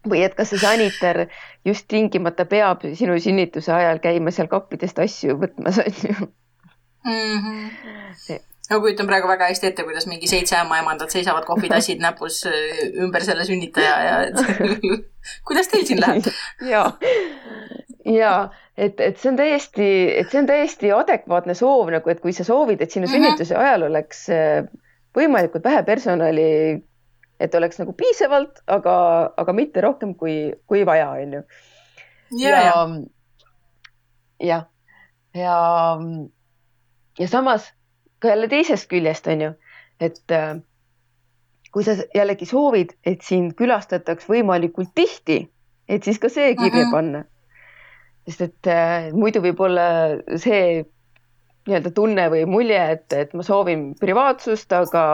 [0.08, 1.26] või et kas see sanitar
[1.66, 6.14] just tingimata peab sinu sünnituse ajal käima seal kappidest asju võtmas, on ju
[7.04, 7.38] mm.
[7.44, 8.40] -hmm.
[8.70, 13.24] ma kujutan praegu väga hästi ette, kuidas mingi seitse ämmaemandat seisavad kohvitassid näpus äh, ümber
[13.24, 14.36] selle sünnitaja ja et
[15.48, 16.30] kuidas teil siin läheb?
[16.72, 16.84] ja,
[18.04, 18.34] ja
[18.76, 19.90] et, et see on täiesti,
[20.20, 23.10] et see on täiesti adekvaatne soov nagu, et kui sa soovid, et sinu -hmm.
[23.10, 24.64] sünnituse ajal oleks äh,
[25.16, 26.48] võimalikult vähe personali
[27.40, 28.96] et oleks nagu piisavalt, aga,
[29.36, 31.42] aga mitte rohkem kui, kui vaja, on ju.
[32.40, 32.84] ja, ja,
[34.40, 34.60] ja,
[35.34, 35.56] ja,
[37.18, 37.72] ja samas
[38.22, 39.50] ka jälle teisest küljest on ju,
[40.00, 40.56] et äh,
[41.74, 45.42] kui sa jällegi soovid, et sind külastataks võimalikult tihti,
[45.90, 46.92] et siis ka see kirja mm -hmm.
[46.92, 47.24] panna.
[48.24, 49.82] sest et äh, muidu võib olla
[50.40, 50.84] see
[51.64, 55.04] nii-öelda tunne või mulje, et, et ma soovin privaatsust, aga,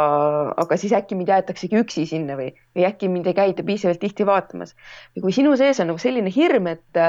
[0.58, 4.26] aga siis äkki mind jäetaksegi üksi sinna või, või äkki mind ei käida piisavalt tihti
[4.26, 4.74] vaatamas.
[5.14, 7.02] või kui sinu sees on nagu selline hirm, et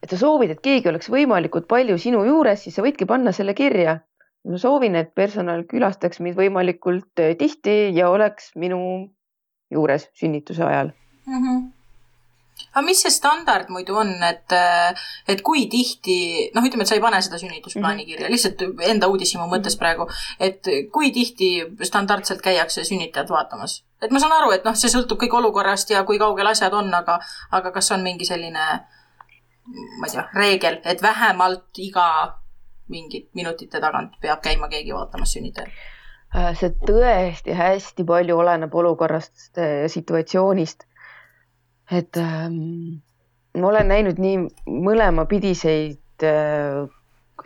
[0.00, 3.54] et sa soovid, et keegi oleks võimalikult palju sinu juures, siis sa võidki panna selle
[3.58, 4.00] kirja.
[4.48, 9.10] ma soovin, et personal külastaks mind võimalikult äh, tihti ja oleks minu
[9.70, 10.94] juures sünnituse ajal
[11.26, 11.36] mm.
[11.36, 11.79] -hmm
[12.72, 16.98] aga mis see standard muidu on, et, äh, et kui tihti, noh, ütleme, et sa
[16.98, 18.08] ei pane seda sünnitusplaani mhm.
[18.08, 18.32] kirja mm, -hmm.
[18.32, 19.82] lihtsalt enda uudishimu mõttes mhm.
[19.82, 20.08] praegu,
[20.40, 21.50] et kui tihti
[21.82, 23.82] standardselt käiakse sünnitajat vaatamas?
[24.02, 26.94] et ma saan aru, et noh, see sõltub kõik olukorrast ja kui kaugel asjad on,
[26.94, 27.18] aga,
[27.50, 28.64] aga kas on mingi selline
[30.00, 32.06] ma ei tea, reegel, et vähemalt iga
[32.90, 35.70] mingit minutite tagant peab käima keegi vaatamas sünnitajat?
[36.30, 40.86] Äh, see tõesti hästi palju oleneb olukorrast ja situatsioonist.
[41.90, 43.00] Et ähm,
[43.58, 44.36] ma olen näinud nii
[44.86, 46.86] mõlemapidiseid äh,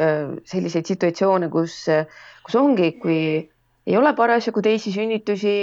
[0.00, 1.78] äh, selliseid situatsioone, kus,
[2.44, 3.18] kus ongi, kui
[3.86, 5.56] ei ole parasjagu teisi sünnitusi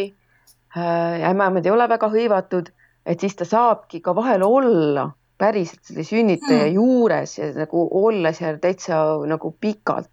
[0.77, 2.69] äh,, ämmaemad ei ole väga hõivatud,
[3.05, 5.09] et siis ta saabki ka vahel olla
[5.41, 6.73] päriselt selle sünnitaja mm.
[6.77, 10.11] juures ja nagu olla seal täitsa nagu pikalt.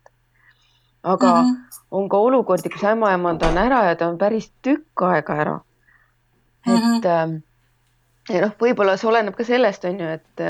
[1.02, 1.82] aga mm -hmm.
[1.90, 5.60] on ka olukordi, kus ämmaemand on ära ja ta on päris tükk aega ära.
[6.66, 7.40] et mm -hmm.
[8.28, 10.44] Ja noh, võib-olla see oleneb ka sellest, on ju, et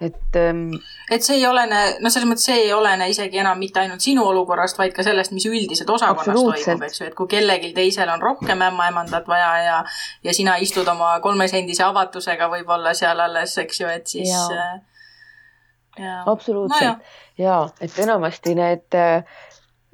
[0.00, 0.74] et ähm,.
[1.10, 4.26] et see ei olene, no selles mõttes see ei olene isegi enam mitte ainult sinu
[4.28, 8.20] olukorrast, vaid ka sellest, mis üldiselt osakonnas toimub, eks ju, et kui kellelgi teisel on
[8.20, 9.78] rohkem ämmaemandat vaja ja
[10.24, 14.36] ja sina istud oma kolmesendise avatusega võib-olla seal alles, eks ju, et siis.
[14.36, 19.00] Äh, absoluutselt no, ja et enamasti need,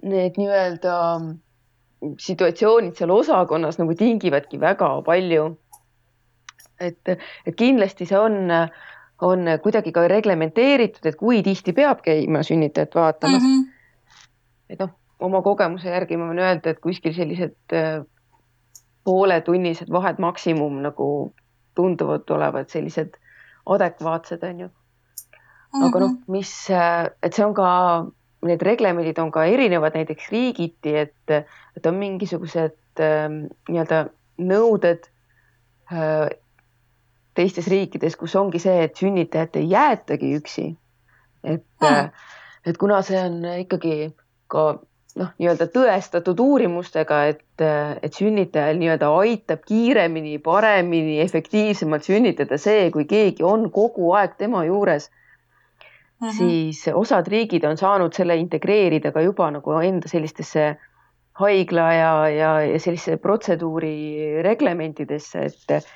[0.03, 0.97] need nii-öelda
[2.19, 5.53] situatsioonid seal osakonnas nagu tingivadki väga palju.
[6.83, 7.15] Et,
[7.47, 8.51] et kindlasti see on
[9.23, 13.61] on kuidagi ka reglementeeritud, et kui tihti peab käima sünnitajat vaatamas mm.
[13.61, 14.25] -hmm.
[14.71, 18.03] et noh, oma kogemuse järgi ma võin öelda, et kuskil sellised äh,
[19.05, 21.09] pooletunnised vahed maksimum nagu
[21.75, 23.17] tunduvad olevat sellised
[23.67, 24.69] adekvaatsed, on ju.
[25.73, 26.33] aga noh, mhm.
[26.33, 27.71] mis, äh, et see on ka,
[28.43, 31.31] need reglemendid on ka erinevad näiteks riigiti, et,
[31.77, 33.29] et on mingisugused äh,
[33.71, 34.05] nii-öelda
[34.43, 35.07] nõuded
[35.93, 36.29] äh,
[37.35, 40.77] teistes riikides, kus ongi see, et sünnitajat ei jäetagi üksi.
[41.45, 42.11] et mm.,
[42.67, 44.13] et kuna see on ikkagi
[44.47, 44.67] ka
[45.19, 47.65] noh, nii-öelda tõestatud uurimustega, et,
[48.03, 54.65] et sünnitajal nii-öelda aitab kiiremini, paremini, efektiivsemalt sünnitada see, kui keegi on kogu aeg tema
[54.69, 56.39] juures mm, -hmm.
[56.39, 60.77] siis osad riigid on saanud selle integreerida ka juba nagu enda sellistesse
[61.41, 65.87] haigla ja, ja, ja sellise protseduuri reglementidesse, et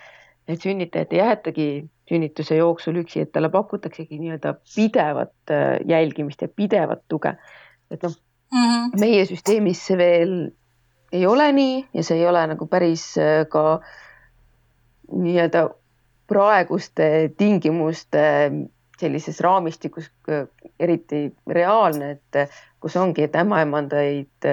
[0.49, 1.69] et sünnitajat ei jäetagi
[2.09, 7.35] sünnituse jooksul üksi, et talle pakutaksegi nii-öelda pidevat äh, jälgimist ja pidevat tuge.
[7.91, 8.13] et noh
[8.53, 10.51] mm -hmm., meie süsteemis see veel
[11.13, 13.81] ei ole nii ja see ei ole nagu päris äh, ka
[15.13, 15.69] nii-öelda
[16.27, 18.53] praeguste tingimuste
[18.99, 20.47] sellises raamistikus äh,
[20.81, 24.47] eriti reaalne, et kus ongi, et ämmaemandaid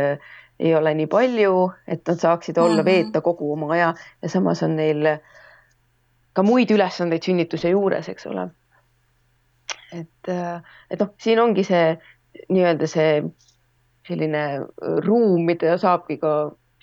[0.60, 2.86] ei ole nii palju, et nad saaksid olla mm, -hmm.
[2.86, 5.20] veeta kogu oma aja ja samas on neil äh,
[6.34, 8.50] ka muid ülesandeid sünnituse juures, eks ole.
[9.94, 10.30] et,
[10.90, 11.94] et noh, siin ongi see
[12.50, 13.24] nii-öelda see
[14.08, 14.44] selline
[15.06, 16.34] ruum, mida saabki ka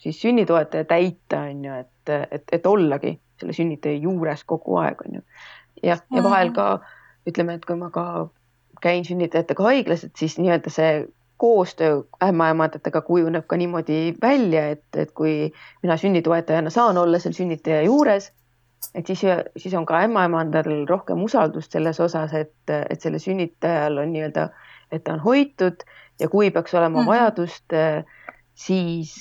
[0.01, 5.19] siis sünnitoetaja täita, on ju, et, et, et ollagi selle sünnitaja juures kogu aeg, on
[5.19, 5.23] ju.
[5.83, 6.69] jah, ja vahel ka
[7.29, 8.05] ütleme, et kui ma ka
[8.81, 10.93] käin sünnitajatega haiglas, et siis nii-öelda see
[11.41, 17.83] koostöö ämmaemandatega kujuneb ka niimoodi välja, et, et kui mina sünnitoetajana saan olla seal sünnitaja
[17.89, 18.31] juures
[18.95, 19.23] et siis,
[19.57, 24.49] siis on ka ämmaemandal rohkem usaldust selles osas, et, et selle sünnitajal on nii-öelda,
[24.93, 25.85] et ta on hoitud
[26.21, 27.11] ja kui peaks olema mm -hmm.
[27.11, 27.77] vajadust,
[28.55, 29.15] siis,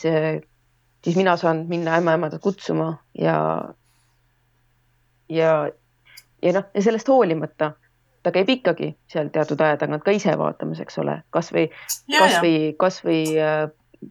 [1.04, 3.70] siis mina saan minna ämmaemandat kutsuma ja,
[5.30, 5.70] ja,
[6.42, 7.72] ja noh, ja sellest hoolimata
[8.24, 11.68] ta käib ikkagi seal teatud aja tagant ka ise vaatamas, eks ole, kasvõi,
[12.18, 13.70] kasvõi, kasvõi äh,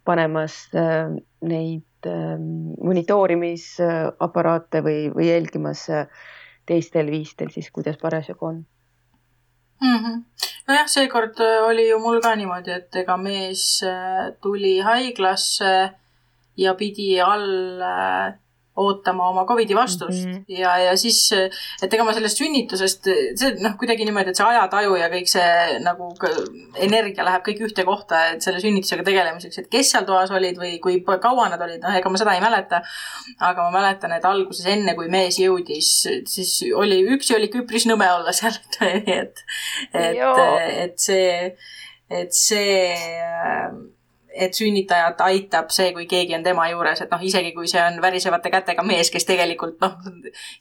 [0.09, 1.13] panemas äh,
[1.45, 6.07] neid monitoorimisaparaate või, või jälgimas äh,
[6.67, 8.67] teistel viistel siis, kuidas parasjagu on
[9.81, 9.97] mm.
[9.97, 10.25] -hmm.
[10.69, 15.91] nojah, seekord äh, oli ju mul ka niimoodi, et ega mees äh, tuli haiglasse
[16.57, 17.83] ja pidi all
[18.79, 20.45] ootama oma Covidi vastust mm -hmm.
[20.61, 21.21] ja, ja siis,
[21.83, 23.09] et ega ma sellest sünnitusest,
[23.41, 26.11] see noh, kuidagi niimoodi, et see ajataju ja kõik see nagu
[26.89, 30.79] energia läheb kõik ühte kohta, et selle sünnitusega tegelemiseks, et kes seal toas olid või
[30.83, 32.83] kui kaua nad olid, noh, ega ma seda ei mäleta.
[33.39, 35.91] aga ma mäletan, et alguses enne, kui mees jõudis,
[36.27, 39.45] siis oli, üksi oli üpris nõme olla seal, et,
[40.07, 40.25] et,
[40.85, 41.55] et see,
[42.11, 43.98] et see
[44.35, 47.99] et sünnitajat aitab see, kui keegi on tema juures, et noh, isegi kui see on
[48.03, 49.97] värisevate kätega mees, kes tegelikult noh,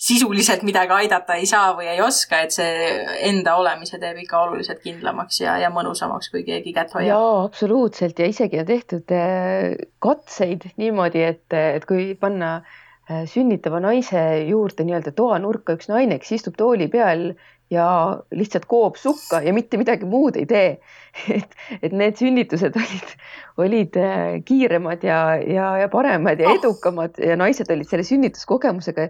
[0.02, 2.90] sisuliselt midagi aidata ei saa või ei oska, et see
[3.28, 7.12] enda olemise teeb ikka oluliselt kindlamaks ja, ja mõnusamaks, kui keegi kätt hoiab.
[7.14, 13.80] jaa, absoluutselt ja isegi on tehtud äh, katseid niimoodi, et, et kui panna äh, sünnitava
[13.80, 17.30] naise juurde nii-öelda toanurka üks naine, kes istub tooli peal
[17.72, 17.88] ja
[18.32, 20.70] lihtsalt koob sukka ja mitte midagi muud ei tee.
[21.38, 23.14] et, et need sünnitused olid,
[23.64, 26.60] olid äh, kiiremad ja, ja, ja paremad ja oh.
[26.60, 29.10] edukamad ja naised olid selle sünnituskogemusega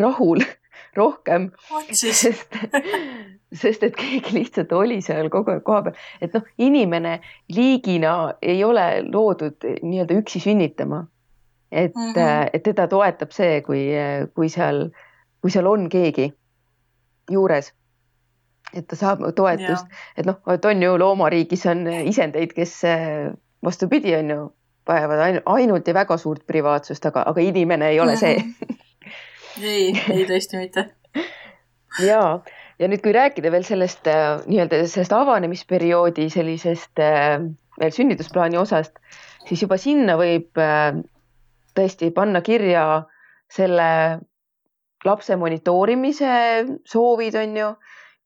[0.00, 0.42] rahul
[0.98, 1.50] rohkem.
[2.00, 2.58] sest,
[3.52, 7.20] sest et keegi lihtsalt oli seal kogu aeg kohapeal, et noh, inimene
[7.54, 11.04] liigina ei ole loodud nii-öelda üksi sünnitama.
[11.72, 12.50] Et mm, -hmm.
[12.52, 13.88] et teda toetab see, kui,
[14.34, 14.90] kui seal,
[15.40, 16.32] kui seal on keegi
[17.30, 17.72] juures.
[18.74, 22.82] et ta saab toetust, et noh, et on ju loomariigis on isendeid, kes
[23.64, 24.52] vastupidi, on ju,
[24.88, 28.36] vajavad ainult ja väga suurt privaatsust, aga, aga inimene ei ole see
[29.58, 30.86] ei, ei tõesti mitte.
[32.04, 32.22] ja,
[32.78, 37.40] ja nüüd, kui rääkida veel sellest äh, nii-öelda sellest avanemisperioodi sellisest äh,
[37.80, 38.96] veel sünnitusplaani osast,
[39.48, 40.92] siis juba sinna võib äh,
[41.74, 42.84] tõesti panna kirja
[43.50, 43.90] selle
[45.04, 46.32] lapse monitoorimise
[46.88, 47.68] soovid on ju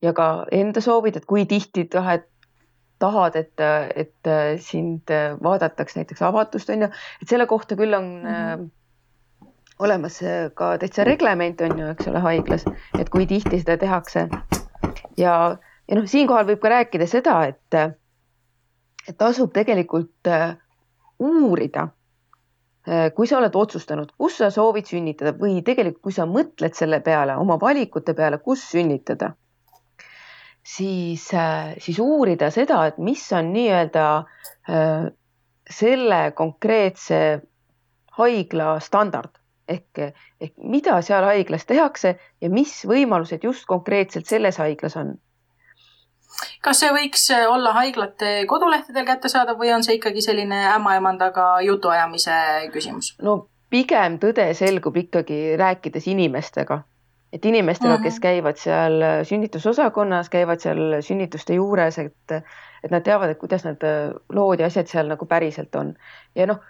[0.03, 2.27] ja ka enda soovid, et kui tihti tahed,
[3.01, 3.61] tahad, et,
[3.97, 4.33] et
[4.63, 6.91] sind vaadatakse näiteks avatust on ju,
[7.23, 8.69] et selle kohta küll on mm -hmm.
[9.79, 10.21] olemas
[10.55, 12.65] ka täitsa reglement on ju, eks ole, haiglas,
[12.99, 14.29] et kui tihti seda tehakse.
[15.17, 15.57] ja,
[15.89, 17.75] ja noh, siinkohal võib ka rääkida seda, et,
[19.09, 20.57] et tasub tegelikult äh,
[21.19, 22.04] uurida Äh,
[23.17, 27.37] kui sa oled otsustanud, kus sa soovid sünnitada või tegelikult, kui sa mõtled selle peale,
[27.41, 29.31] oma valikute peale, kus sünnitada,
[30.65, 35.09] siis, äh, siis uurida seda, et mis on nii-öelda äh,
[35.71, 37.21] selle konkreetse
[38.19, 39.41] haigla standard.
[39.69, 39.97] Ehk,
[40.45, 45.15] ehk mida seal haiglas tehakse ja mis võimalused just konkreetselt selles haiglas on
[46.65, 52.37] kas see võiks äh, olla haiglate kodulehtedel kättesaadav või on see ikkagi selline ämmaemandaga jutuajamise
[52.75, 53.15] küsimus?
[53.23, 56.83] no pigem tõde selgub ikkagi rääkides inimestega,
[57.33, 58.05] et inimestega mm, -hmm.
[58.05, 58.23] kes mhm.
[58.23, 62.39] käivad seal äh, sünnitusosakonnas, käivad seal sünnituste juures, et,
[62.85, 65.95] et nad teavad, et kuidas need äh, lood ja asjad seal nagu päriselt on
[66.35, 66.63] ja noh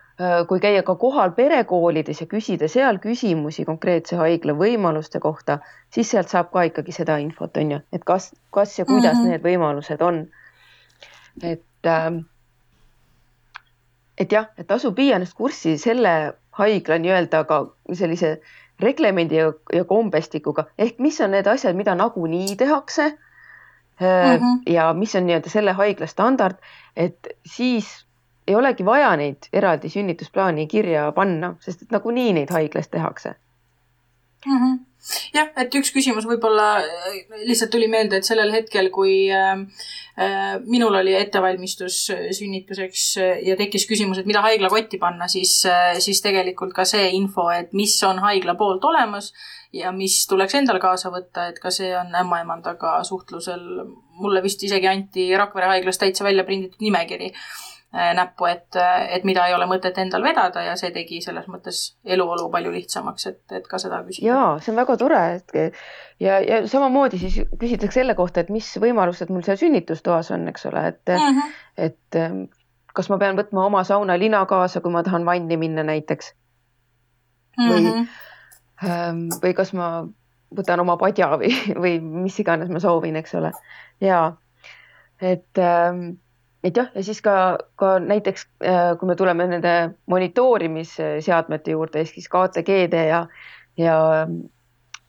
[0.48, 5.58] kui käia ka kohal perekoolides ja küsida seal küsimusi konkreetse haigla võimaluste kohta,
[5.90, 9.24] siis sealt saab ka ikkagi seda infot, on ju, et kas, kas ja kuidas mm
[9.24, 9.28] -hmm.
[9.30, 10.26] need võimalused on.
[11.42, 12.18] et, ähm,
[14.18, 18.40] et jah, et tasub viia ennast kurssi selle haigla nii-öelda ka sellise
[18.80, 23.18] reglemendi ja, ja kombestikuga ehk mis on need asjad, mida nagunii tehakse
[24.00, 24.06] mm.
[24.06, 24.72] -hmm.
[24.72, 26.56] ja mis on nii-öelda selle haigla standard,
[26.96, 28.03] et siis
[28.48, 33.34] ei olegi vaja neid eraldi sünnitusplaani kirja panna, sest et nagunii neid haiglas tehakse
[34.46, 34.58] mm.
[34.58, 34.78] -hmm.
[35.34, 37.16] jah, et üks küsimus võib-olla äh,
[37.48, 39.64] lihtsalt tuli meelde, et sellel hetkel, kui äh,
[40.18, 42.04] äh, minul oli ettevalmistus
[42.38, 43.08] sünnituseks
[43.48, 47.72] ja tekkis küsimus, et mida haiglakotti panna, siis äh,, siis tegelikult ka see info, et
[47.72, 49.32] mis on haigla poolt olemas
[49.72, 53.62] ja mis tuleks endal kaasa võtta, et ka see on ämmaemandaga suhtlusel.
[54.14, 58.76] mulle vist isegi anti Rakvere haiglas täitsa välja prinditud nimekiri Äh, näppu, et,
[59.14, 63.26] et mida ei ole mõtet endal vedada ja see tegi selles mõttes eluolu palju lihtsamaks,
[63.30, 64.26] et, et ka seda küsida.
[64.26, 65.54] ja see on väga tore, et
[66.22, 70.66] ja, ja samamoodi siis küsitakse selle kohta, et mis võimalused mul seal sünnitustoas on, eks
[70.72, 71.54] ole, et mm, -hmm.
[71.86, 72.42] et ähm,
[72.94, 76.34] kas ma pean võtma oma saunalina kaasa, kui ma tahan vanni minna näiteks
[77.58, 77.70] mm.
[77.70, 78.06] -hmm.
[78.82, 79.90] või, või kas ma
[80.54, 83.52] võtan oma padja või, või mis iganes ma soovin, eks ole.
[84.00, 84.32] ja
[85.22, 86.16] et ähm,
[86.64, 87.34] et jah, ja siis ka,
[87.80, 89.74] ka näiteks äh, kui me tuleme nende
[90.10, 93.20] monitoorimisseadmete juurde ehk siis KTG-de ja,
[93.80, 93.96] ja,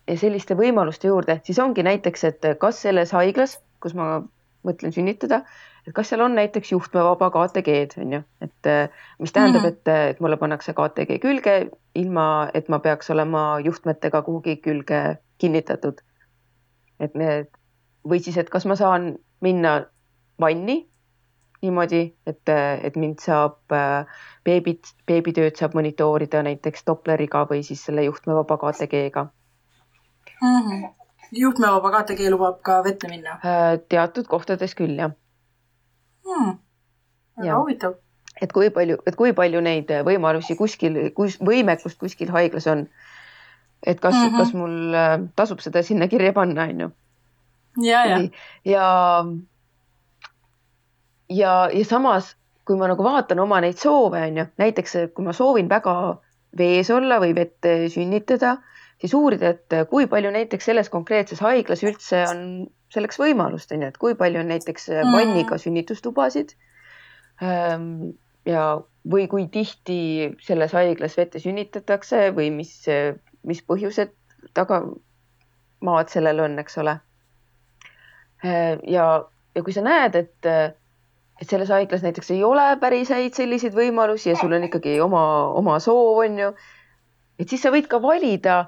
[0.08, 4.20] ja selliste võimaluste juurde, siis ongi näiteks, et kas selles haiglas, kus ma
[4.66, 5.43] mõtlen sünnitada,
[5.86, 8.72] et kas seal on näiteks juhtmevaba KTG-d on ju, et
[9.22, 9.78] mis tähendab mm, -hmm.
[9.86, 11.56] et, et mulle pannakse KTG külge
[11.95, 16.01] ilma, et ma peaks olema juhtmetega kuhugi külge kinnitatud.
[16.99, 17.47] et need
[18.08, 19.86] või siis, et kas ma saan minna
[20.39, 20.86] vanni
[21.66, 22.51] niimoodi, et,
[22.88, 23.74] et mind saab
[24.45, 30.61] beebit, beebitööd saab monitoorida näiteks Doppleriga või siis selle juhtmevaba KTG-ga mm.
[30.61, 30.88] -hmm.
[31.41, 33.39] juhtmevaba KTG lubab ka vette minna?
[33.89, 35.13] teatud kohtades küll, jah
[36.26, 36.57] hmm..
[37.41, 38.01] väga huvitav
[38.41, 42.88] et kui palju, et kui palju neid võimalusi kuskil, kus võimekust kuskil haiglas on.
[43.86, 44.38] et kas mm, -hmm.
[44.38, 46.89] kas mul äh, tasub seda sinna kirja panna, onju.
[47.84, 48.18] ja, ja.
[48.66, 49.26] ja,
[51.30, 55.69] ja, ja samas, kui ma nagu vaatan oma neid soove, onju, näiteks kui ma soovin
[55.69, 55.95] väga
[56.57, 58.55] vees olla või vett sünnitada,
[59.01, 62.43] siis uurida, et kui palju näiteks selles konkreetses haiglas üldse on
[62.93, 65.15] selleks võimalust, onju, et kui palju on näiteks mm.
[65.15, 66.55] vanniga sünnitustubasid
[67.43, 68.15] ähm,
[68.47, 68.67] ja,
[69.11, 72.78] või kui tihti selles haiglas vette sünnitatakse või mis,
[73.43, 74.13] mis põhjused
[74.55, 76.97] tagamaad sellel on, eks ole.
[78.45, 79.05] ja,
[79.55, 80.49] ja kui sa näed, et,
[81.41, 85.25] et selles haiglas näiteks ei ole päris häid selliseid võimalusi ja sul on ikkagi oma,
[85.59, 86.53] oma soov, on ju,
[87.39, 88.61] et siis sa võid ka valida,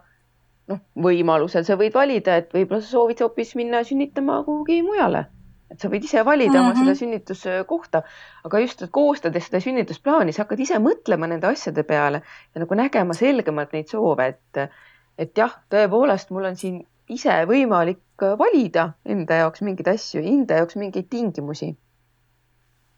[0.68, 5.28] noh, võimalusel sa võid valida, et võib-olla sa soovid hoopis minna sünnitama kuhugi mujale
[5.72, 6.66] et sa võid ise valida mm -hmm.
[6.66, 7.00] oma seda mhm.
[7.00, 8.04] sünnituskohta,
[8.48, 12.22] aga just koostades seda sünnitusplaani, sa hakkad ise mõtlema nende asjade peale
[12.56, 14.70] ja nagu nägema selgemalt neid soove, et,
[15.18, 20.76] et jah, tõepoolest, mul on siin ise võimalik valida enda jaoks mingeid asju, enda jaoks
[20.76, 21.76] mingeid tingimusi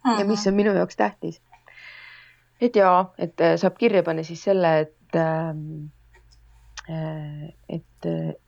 [0.06, 0.12] mm.
[0.12, 0.20] -hmm.
[0.20, 1.42] ja mis on minu jaoks tähtis.
[2.62, 5.92] et ja, et saab kirja panna siis selle, et ähm,
[6.90, 8.06] äh, et,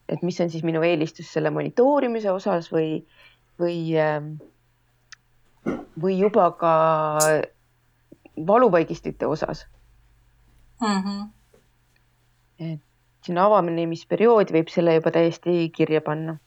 [0.09, 3.05] et mis on siis minu eelistus selle monitoorimise osas või
[3.61, 4.33] või, ähm,
[6.01, 6.73] või juba ka
[8.47, 9.67] valuvaigistite osas
[10.81, 11.01] mm.
[11.03, 11.27] -hmm.
[12.59, 12.81] et
[13.25, 16.37] sinna avanemisperioodi võib selle juba täiesti kirja panna.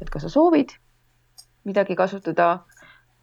[0.00, 0.74] et kas sa soovid
[1.64, 2.64] midagi kasutada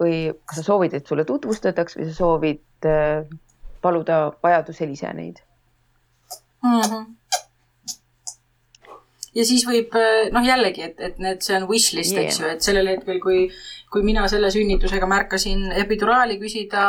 [0.04, 3.26] või kas sa soovid, et sulle tutvustataks või sa soovid äh,
[3.82, 5.44] paluda vajadusel ise neid
[6.64, 6.80] mm.
[6.82, 7.23] -hmm
[9.36, 12.40] ja siis võib äh, noh, jällegi, et, et need, see on wish list yeah., eks
[12.42, 13.46] ju, et sellel hetkel, kui,
[13.94, 16.84] kui mina selle sünnitusega märkasin epiduraali küsida,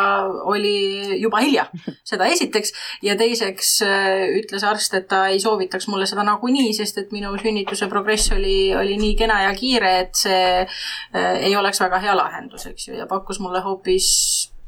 [0.51, 1.67] oli juba hilja.
[2.11, 2.75] seda esiteks
[3.05, 7.33] ja teiseks äh, ütles arst, et ta ei soovitaks mulle seda nagunii, sest et minu
[7.41, 12.17] sünnituse progress oli, oli nii kena ja kiire, et see äh, ei oleks väga hea
[12.19, 14.11] lahendus, eks ju, ja pakkus mulle hoopis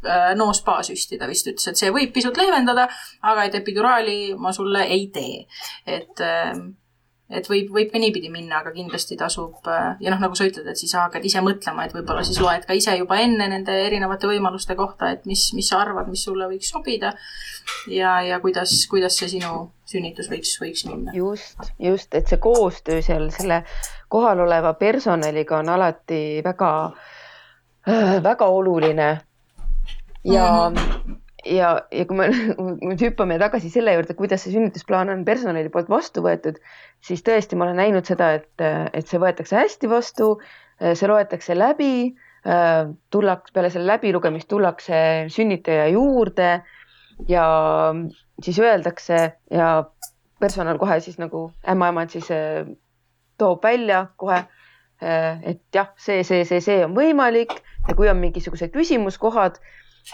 [0.06, 2.88] äh, no spa süstida vist ütles, et see võib pisut leevendada,
[3.26, 5.44] aga et epiduraali ma sulle ei tee.
[5.86, 6.56] et äh,
[7.26, 10.66] et võib, võib ka niipidi minna, aga kindlasti tasub äh, ja noh, nagu sa ütled,
[10.70, 14.30] et siis hakkad ise mõtlema, et võib-olla siis loed ka ise juba enne nende erinevate
[14.30, 17.16] võimaluste kohta, et mis, mis sa arvad, mis sulle võiks sobida.
[17.90, 21.14] ja, ja kuidas, kuidas see sinu sünnitus võiks, võiks minna.
[21.18, 23.64] just, just, et see koostöö seal selle
[24.08, 26.72] kohaloleva personaliga on alati väga
[27.90, 29.12] äh,, väga oluline.
[30.24, 32.28] ja mm, -hmm ja, ja kui me
[32.90, 36.58] nüüd hüppame tagasi selle juurde, kuidas see sünnitusplaan on personali poolt vastu võetud,
[37.04, 40.34] siis tõesti, ma olen näinud seda, et, et see võetakse hästi vastu,
[40.82, 41.92] see loetakse läbi,
[43.10, 44.98] tullakse peale selle läbilugemist tullakse
[45.34, 46.50] sünnitaja juurde
[47.26, 47.46] ja
[48.44, 49.18] siis öeldakse
[49.50, 49.70] ja
[50.38, 52.28] personal kohe siis nagu ämmaemand siis
[53.40, 54.44] toob välja kohe,
[55.02, 57.56] et jah, see, see, see, see on võimalik
[57.88, 59.58] ja kui on mingisugused küsimuskohad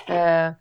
[0.08, 0.54] Ehm,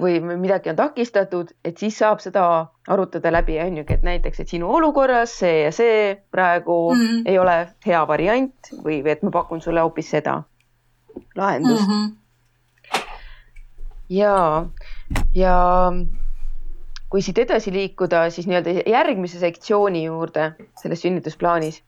[0.00, 2.44] või midagi on takistatud, et siis saab seda
[2.88, 7.22] arutada läbi, on ju, et näiteks, et sinu olukorras see ja see praegu mm -hmm.
[7.26, 7.56] ei ole
[7.86, 10.42] hea variant või et ma pakun sulle hoopis seda
[11.36, 11.94] lahendust mm.
[11.94, 13.02] -hmm.
[14.08, 14.66] ja,
[15.34, 15.92] ja
[17.08, 20.52] kui siit edasi liikuda, siis nii-öelda järgmise sektsiooni juurde
[20.82, 21.82] selles sünnitusplaanis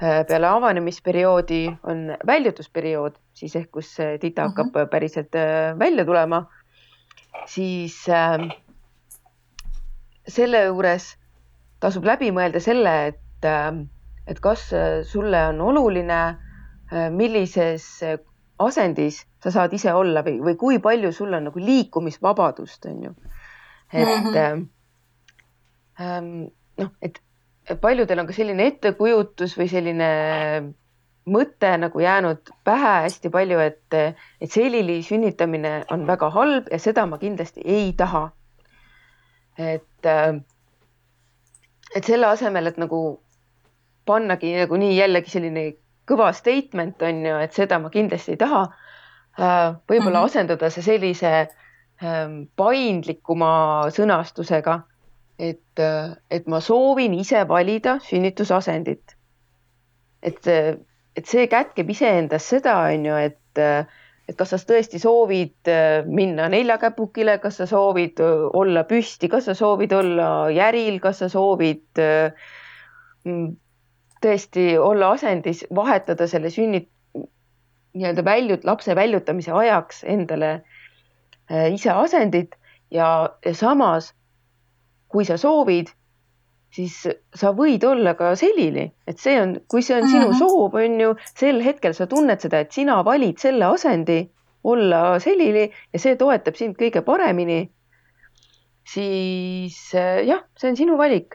[0.00, 4.86] peale avanemisperioodi on väljutusperiood, siis ehk kus tita hakkab uh mhm.
[4.86, 4.90] -huh.
[4.90, 6.46] päriselt äh, välja tulema,
[7.46, 8.48] siis äh,
[10.28, 11.16] selle juures
[11.80, 13.86] tasub läbi mõelda selle, et äh,,
[14.26, 14.70] et kas
[15.02, 16.20] sulle on oluline
[16.92, 18.00] äh,, millises
[18.58, 23.14] asendis sa saad ise olla või, või kui palju sul on nagu liikumisvabadust, on ju.
[23.92, 24.34] et uh mhm.
[24.34, 24.66] -huh.
[26.00, 26.22] äh,
[26.78, 27.22] noh, et
[27.80, 30.10] paljudel on ka selline ettekujutus või selline
[31.30, 33.96] mõte nagu jäänud pähe hästi palju, et,
[34.40, 38.30] et selili sünnitamine on väga halb ja seda ma kindlasti ei taha.
[39.58, 40.06] et,
[41.94, 43.20] et selle asemel, et nagu
[44.06, 45.64] pannagi nagu nii jällegi selline
[46.08, 48.68] kõva statement on ju, et seda ma kindlasti ei taha.
[49.38, 50.24] võib-olla mm -hmm.
[50.24, 51.48] asendada see sellise
[52.56, 53.52] paindlikuma
[53.94, 54.80] sõnastusega
[55.40, 55.82] et,
[56.30, 59.16] et ma soovin ise valida sünnitusasendit.
[60.22, 60.46] et,
[61.16, 63.60] et see kätkeb iseendas seda, on ju, et,
[64.28, 69.48] et kas sa tõesti soovid äh, minna neljakäpukile, kas sa soovid äh, olla püsti, kas
[69.48, 72.02] sa soovid olla järil, kas sa soovid
[73.24, 73.48] mm,
[74.20, 76.84] tõesti olla asendis, vahetada selle sünni
[77.96, 80.60] nii-öelda väljut-, lapse väljutamise ajaks endale
[81.50, 82.52] ise asendit
[82.94, 83.08] ja,
[83.42, 84.12] ja samas,
[85.10, 85.90] kui sa soovid,
[86.74, 86.94] siis
[87.34, 90.22] sa võid olla ka selili, et see on, kui see on mm -hmm.
[90.22, 94.22] sinu soov, on ju, sel hetkel sa tunned seda, et sina valid selle asendi
[94.64, 97.70] olla selili ja see toetab sind kõige paremini.
[98.90, 101.34] siis eh, jah, see on sinu valik.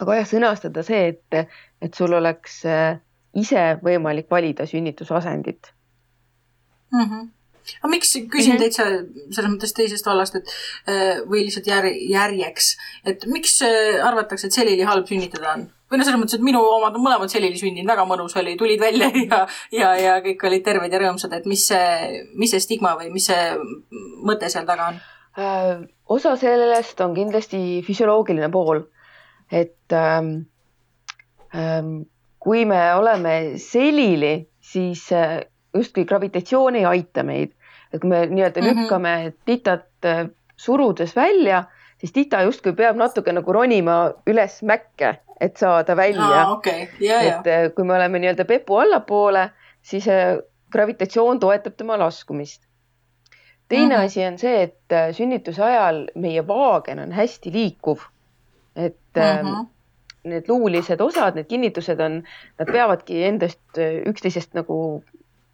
[0.00, 1.48] aga jah, sõnastada see, et,
[1.82, 2.98] et sul oleks eh,
[3.34, 5.74] ise võimalik valida sünnitusasendit
[6.92, 7.04] mm.
[7.04, 7.43] -hmm
[7.80, 8.62] aga miks, küsin mm -hmm.
[8.62, 8.84] täitsa
[9.36, 10.52] selles mõttes teisest vallast, et
[10.88, 15.66] äh, või lihtsalt jär, järjeks, et miks äh, arvatakse, et selili halb sünnitada on?
[15.90, 18.80] või noh, selles mõttes, et minu omad on mõlemad selili sündinud, väga mõnus oli, tulid
[18.80, 22.96] välja ja, ja, ja kõik olid terved ja rõõmsad, et mis see, mis see stigma
[22.98, 23.52] või mis see
[24.24, 25.02] mõte seal taga on
[25.38, 25.84] äh,?
[26.08, 28.82] osa sellest on kindlasti füsioloogiline pool,
[29.50, 30.34] et ähm,
[31.54, 32.02] ähm,
[32.44, 35.06] kui me oleme selili, siis
[35.74, 37.52] justkui gravitatsioon ei aita meid.
[37.92, 38.82] et kui me nii-öelda mm -hmm.
[38.82, 41.64] lükkame titat äh, surudes välja,
[41.98, 46.52] siis tita justkui peab natuke nagu ronima üles mäkke, et saada välja ah,.
[46.52, 46.86] Okay.
[47.00, 47.72] Yeah, et yeah.
[47.74, 49.50] kui me oleme nii-öelda pepu allapoole,
[49.82, 50.38] siis äh,
[50.72, 52.62] gravitatsioon toetab tema laskumist.
[53.68, 54.04] teine mm -hmm.
[54.04, 57.98] asi on see, et äh, sünnituse ajal meie vaagen on hästi liikuv.
[58.76, 59.66] et mm -hmm.
[60.24, 62.22] need luulised osad, need kinnitused on,
[62.58, 65.04] nad peavadki endast üksteisest nagu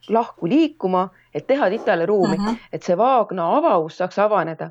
[0.08, 2.56] lahku liikuma, et teha titale ruumi mm, -hmm.
[2.72, 4.70] et see vaagna avavus saaks avaneda.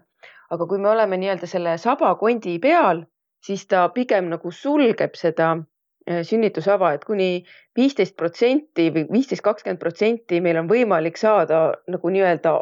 [0.49, 3.03] aga kui me oleme nii-öelda selle sabakondi peal,
[3.45, 7.45] siis ta pigem nagu sulgeb seda äh, sünnitusava, et kuni
[7.77, 12.55] viisteist protsenti või viisteist, kakskümmend protsenti meil on võimalik saada nagu nii-öelda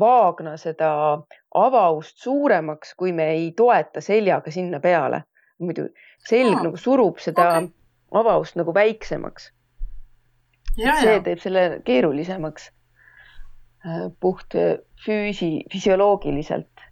[0.00, 0.90] vaagna seda
[1.54, 5.22] avavust suuremaks, kui me ei toeta seljaga sinna peale.
[5.62, 5.82] muidu
[6.26, 7.68] selg oh, nagu surub seda okay.
[8.10, 9.52] avavust nagu väiksemaks
[10.76, 11.20] see ja.
[11.24, 12.70] teeb selle keerulisemaks
[13.86, 16.86] äh, puht äh, füüsi, füsioloogiliselt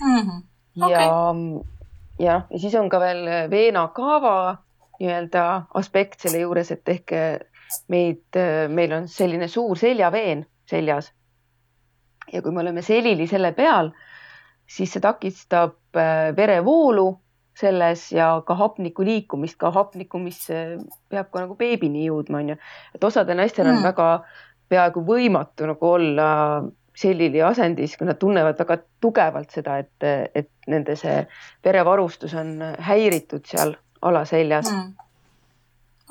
[0.00, 0.20] mm.
[0.20, 0.42] -hmm.
[0.84, 0.90] Okay.
[0.90, 1.34] ja,
[2.18, 4.34] jah, ja siis on ka veel veenakaava
[5.00, 7.38] nii-öelda aspekt selle juures, et ehk äh,
[7.88, 11.12] meid, meil on selline suur seljaveen seljas.
[12.32, 13.90] ja kui me oleme selili selle peal,
[14.66, 15.76] siis see takistab
[16.36, 17.20] verevoolu
[17.58, 22.58] selles ja ka hapniku liikumist, ka hapnikku, mis peab ka nagu beebini jõudma, onju.
[22.94, 23.88] et osadel naistel on mm.
[23.88, 24.10] väga
[24.68, 26.28] peaaegu võimatu nagu olla
[26.98, 31.20] selili asendis, kui nad tunnevad väga tugevalt seda, et, et nende see
[31.64, 32.56] verevarustus on
[32.88, 34.88] häiritud seal alaseljas mm..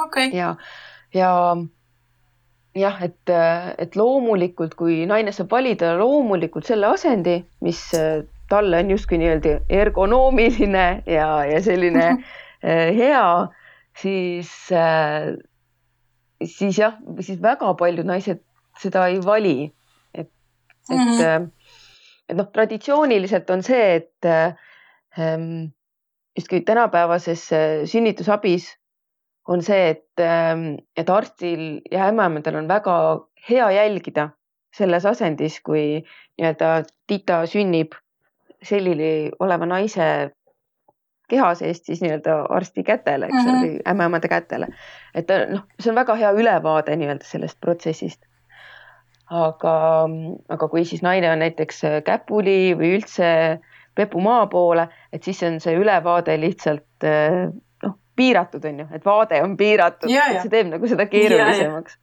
[0.06, 0.38] okei okay..
[0.38, 0.54] ja,
[1.16, 1.32] ja
[2.78, 3.36] jah, et,
[3.84, 7.84] et loomulikult, kui naine saab valida loomulikult selle asendi, mis
[8.50, 13.48] talle on justkui nii-öelda ergonoomiline ja, ja selline äh, hea,
[14.02, 15.34] siis, äh,
[16.44, 18.44] siis jah, siis väga paljud naised
[18.82, 19.72] seda ei vali.
[20.14, 20.30] et,
[20.90, 21.50] et mm, -hmm.
[22.30, 25.74] et noh, traditsiooniliselt on see, et ähm,
[26.38, 27.50] justkui tänapäevases
[27.86, 28.78] sünnitusabis
[29.48, 32.98] on see, et, ähm, et arstil ja ämmaemandal on väga
[33.50, 34.30] hea jälgida
[34.76, 36.04] selles asendis, kui
[36.38, 37.96] nii-öelda tita sünnib
[38.64, 40.32] selili oleva naise
[41.28, 44.68] keha seest siis nii-öelda arsti kätele, eks ole mm -hmm., ämmaemade kätele.
[45.16, 48.22] et noh, see on väga hea ülevaade nii-öelda sellest protsessist.
[49.30, 50.08] aga,
[50.50, 53.60] aga kui siis naine on näiteks käpuli või üldse
[53.96, 57.08] pepu maa poole, et siis on see ülevaade lihtsalt
[57.84, 61.98] noh, piiratud on ju, et vaade on piiratud, et see teeb nagu seda keerulisemaks.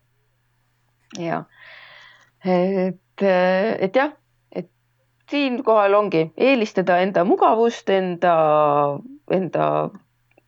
[1.18, 1.44] ja,
[2.44, 3.22] et,
[3.78, 4.12] et jah
[5.30, 8.34] siinkohal ongi eelistada enda mugavust, enda,
[9.30, 9.68] enda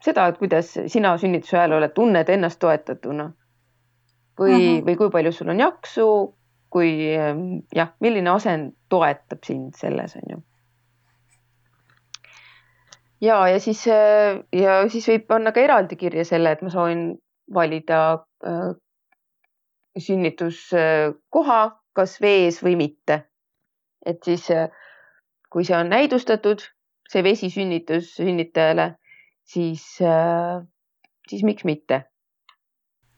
[0.05, 3.33] seda, et kuidas sina sünnituse ajal oled, tunned ennast toetatuna.
[4.37, 4.85] või mm, -hmm.
[4.87, 6.35] või kui palju sul on jaksu,
[6.71, 6.91] kui
[7.75, 10.43] jah, milline asend toetab sind selles, on ju.
[13.21, 13.87] ja, ja siis,
[14.53, 17.17] ja siis võib panna ka eraldi kirja selle, et ma soovin
[17.55, 18.03] valida
[18.45, 18.77] äh,
[19.99, 21.61] sünnituskoha,
[21.97, 23.23] kas vees või mitte
[24.07, 24.69] et siis äh,
[25.51, 26.63] kui see on näidustatud,
[27.11, 28.93] see vesisünnitus sünnitajale,
[29.47, 30.63] siis, äh,
[31.29, 32.05] siis miks mitte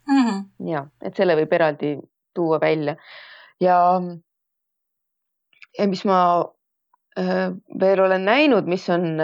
[0.09, 0.25] mm.
[0.25, 0.71] -hmm.
[0.73, 1.97] ja, et selle võib eraldi
[2.35, 2.97] tuua välja
[3.61, 3.79] ja,
[5.79, 6.21] ja mis ma
[7.19, 7.49] äh,
[7.81, 9.19] veel olen näinud, mis on,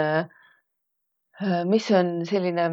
[1.65, 2.69] mis on selline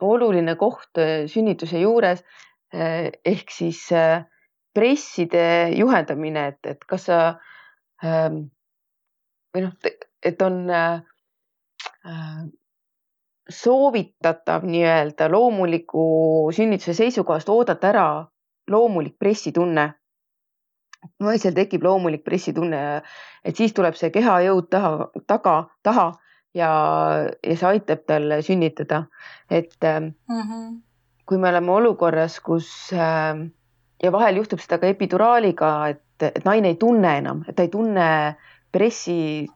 [0.00, 2.24] oluline koht sünnituse juures
[2.72, 3.90] ehk siis
[4.74, 7.51] presside juhendamine, et, et kas sa ähm,
[8.02, 9.72] või noh,
[10.22, 11.02] et on äh,
[12.06, 12.42] äh,
[13.48, 16.04] soovitatav nii-öelda loomuliku
[16.54, 18.06] sünnituse seisukohast oodata ära
[18.70, 19.92] loomulik pressitunne.
[21.18, 23.02] naisel tekib loomulik pressitunne,
[23.44, 26.04] et siis tuleb see kehajõud taha, taga, taha
[26.54, 26.68] ja,
[27.42, 29.06] ja see aitab tal sünnitada,
[29.50, 30.78] et mm -hmm.
[31.26, 33.34] kui me oleme olukorras, kus äh,
[34.02, 37.70] ja vahel juhtub seda ka epiduraaliga, et, et naine ei tunne enam, et ta ei
[37.72, 38.36] tunne
[38.72, 39.48] pressitunde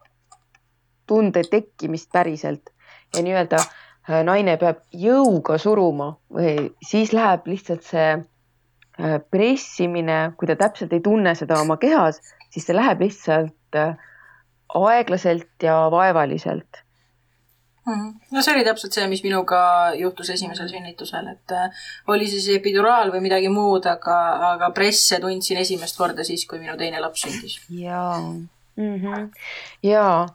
[1.51, 2.69] tekkimist päriselt
[3.15, 8.23] ja nii-öelda äh, naine peab jõuga suruma või siis läheb lihtsalt see äh,
[9.31, 13.95] pressimine, kui ta täpselt ei tunne seda oma kehas, siis see läheb lihtsalt äh,
[14.75, 16.83] aeglaselt ja vaevaliselt.
[17.87, 19.59] No see oli täpselt see, mis minuga
[19.97, 24.17] juhtus esimesel sünnitusel, et äh, oli siis epiduraal või midagi muud, aga,
[24.53, 27.59] aga presse tundsin esimest korda siis, kui minu teine laps sündis.
[27.69, 29.29] jaa mm -hmm.,
[29.83, 30.25] jaa,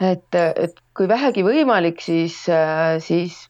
[0.00, 3.48] et, et kui vähegi võimalik, siis, äh, siis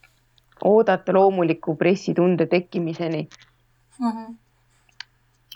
[0.65, 3.29] oodata loomuliku pressitunde tekkimiseni
[3.99, 4.11] mm.
[4.11, 4.35] -hmm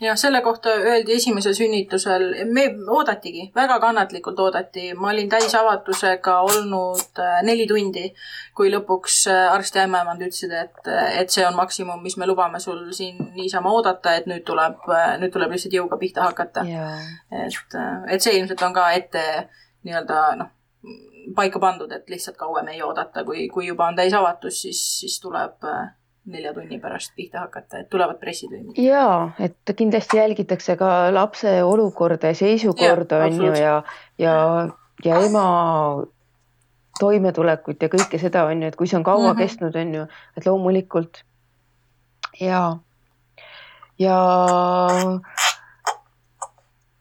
[0.01, 7.22] jah, selle kohta öeldi esimesel sünnitusel, me oodatigi, väga kannatlikult oodati, ma olin täisavatusega olnud
[7.22, 8.07] äh, neli tundi,
[8.57, 10.92] kui lõpuks äh, arst ja ämmaemand ütlesid, et,
[11.22, 15.16] et see on maksimum, mis me lubame sul siin niisama oodata, et nüüd tuleb, äh,
[15.22, 16.66] nüüd tuleb lihtsalt jõuga pihta hakata.
[16.68, 17.11] Yeah..
[17.46, 17.78] et,
[18.14, 19.24] et see ilmselt on ka ette
[19.86, 20.55] nii-öelda noh,
[21.36, 25.66] paika pandud, et lihtsalt kauem ei oodata, kui, kui juba on täisavatus, siis, siis tuleb
[26.27, 28.79] nelja tunni pärast pihta hakata, et tulevad pressitunnid.
[28.83, 33.83] ja, et kindlasti jälgitakse ka lapse olukorda ja seisukorda on ju ja,
[34.19, 34.35] ja,
[35.05, 35.47] ja ema
[37.01, 39.43] toimetulekut ja kõike seda on ju, et kui see on kaua mm -hmm.
[39.43, 40.07] kestnud, on ju,
[40.37, 41.23] et loomulikult
[42.41, 42.77] ja,
[43.99, 44.19] ja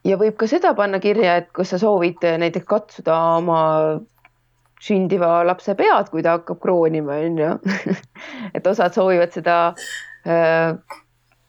[0.04, 3.60] ja võib ka seda panna kirja, et kas sa soovid näiteks katsuda oma
[4.82, 7.52] sündiva lapse pead, kui ta hakkab kroonima, onju.
[8.56, 9.58] et osad soovivad seda
[10.26, 10.76] äh,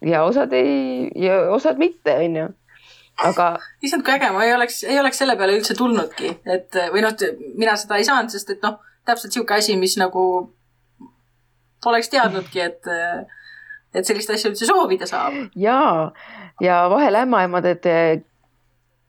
[0.05, 2.47] ja osad ei ja osad mitte, onju
[3.25, 3.49] aga.
[3.84, 7.15] issand, kui äge, ma ei oleks, ei oleks selle peale üldse tulnudki, et või noh,
[7.59, 10.23] mina seda ei saanud, sest et noh, täpselt sihuke asi, mis nagu
[11.84, 12.89] poleks teadnudki, et,
[13.93, 15.38] et sellist asja üldse soovida saab.
[15.59, 15.80] ja,
[16.63, 17.88] ja vahel ämmaemandad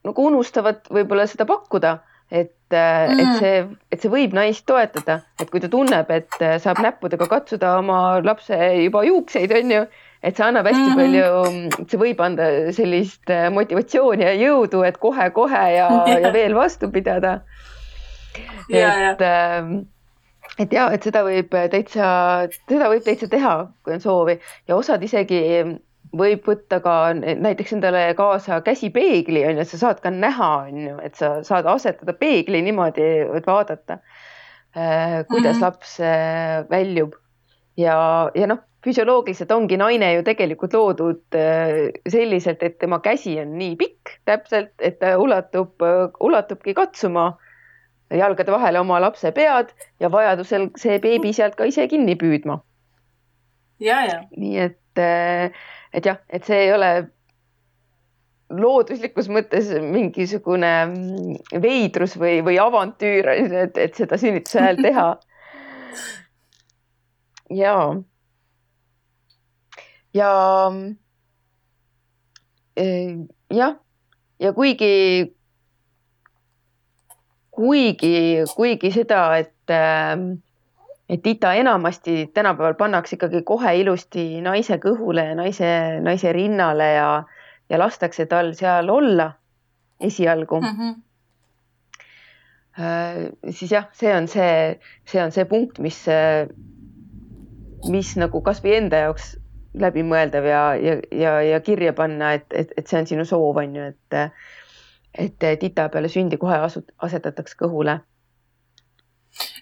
[0.07, 1.99] nagu unustavad võib-olla seda pakkuda
[2.31, 3.59] et mm., et see,
[3.93, 8.57] et see võib naist toetada, et kui ta tunneb, et saab näppudega katsuda oma lapse
[8.81, 9.83] juba juukseid, on ju,
[10.23, 10.99] et see annab hästi mm.
[11.01, 15.89] palju, see võib anda sellist motivatsiooni ja jõudu, et kohe-kohe ja,
[16.25, 17.41] ja veel vastu pidada.
[18.71, 19.77] et, ähm,
[20.59, 22.09] et ja, et seda võib täitsa,
[22.68, 23.55] seda võib täitsa teha,
[23.85, 25.41] kui on soovi ja osad isegi
[26.17, 30.97] võib võtta ka näiteks endale kaasa käsipeegli on ju, sa saad ka näha, on ju,
[31.07, 33.07] et sa saad asetada peegli niimoodi,
[33.39, 34.01] et vaadata,
[34.77, 35.63] äh, kuidas mm -hmm.
[35.63, 37.15] laps äh, väljub
[37.77, 43.59] ja, ja noh, füsioloogiliselt ongi naine ju tegelikult loodud äh, selliselt, et tema käsi on
[43.59, 45.75] nii pikk täpselt, et ta ulatub,
[46.21, 47.39] ulatubki katsuma
[48.11, 52.59] jalgade vahele oma lapse pead ja vajadusel see beebi sealt ka ise kinni püüdma.
[54.37, 55.03] nii et
[55.93, 56.91] et jah, et see ei ole
[58.51, 60.70] looduslikus mõttes mingisugune
[61.62, 65.07] veidrus või, või avantüür, et, et seda sünnituse ajal teha.
[67.62, 67.76] ja,
[70.16, 70.32] ja
[72.74, 73.14] eh,
[73.55, 73.76] jah,
[74.43, 74.93] ja kuigi,
[77.55, 78.14] kuigi,
[78.57, 80.16] kuigi seda, et äh,
[81.11, 85.71] et ita enamasti tänapäeval pannakse ikkagi kohe ilusti naise kõhule ja naise,
[86.03, 87.09] naise rinnale ja,
[87.71, 89.33] ja lastakse tal seal olla
[90.01, 90.76] esialgu mm.
[90.76, 90.95] -hmm.
[93.51, 96.07] siis jah, see on see, see on see punkt, mis,
[97.91, 99.34] mis nagu kasvõi enda jaoks
[99.75, 103.76] läbimõeldav ja, ja, ja, ja kirja panna, et, et, et see on sinu soov, on
[103.76, 104.14] ju, et,
[105.18, 108.01] et tita peale sündi kohe asut-, asetatakse kõhule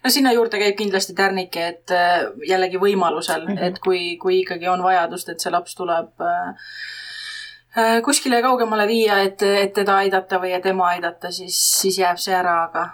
[0.04, 3.64] no sinna juurde käib kindlasti tärnike, et äh, jällegi võimalusel mm, -hmm.
[3.64, 6.54] et kui, kui ikkagi on vajadust, et see laps tuleb äh,
[7.78, 12.18] äh, kuskile kaugemale viia, et, et teda aidata või et ema aidata, siis, siis jääb
[12.22, 12.88] see ära, aga,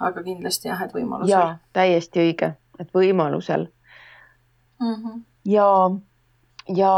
[0.00, 1.34] aga kindlasti jah, et võimalusel.
[1.34, 3.68] jaa, täiesti õige, et võimalusel
[4.80, 4.94] mm.
[4.94, 5.22] -hmm.
[5.44, 5.70] ja,
[6.76, 6.96] ja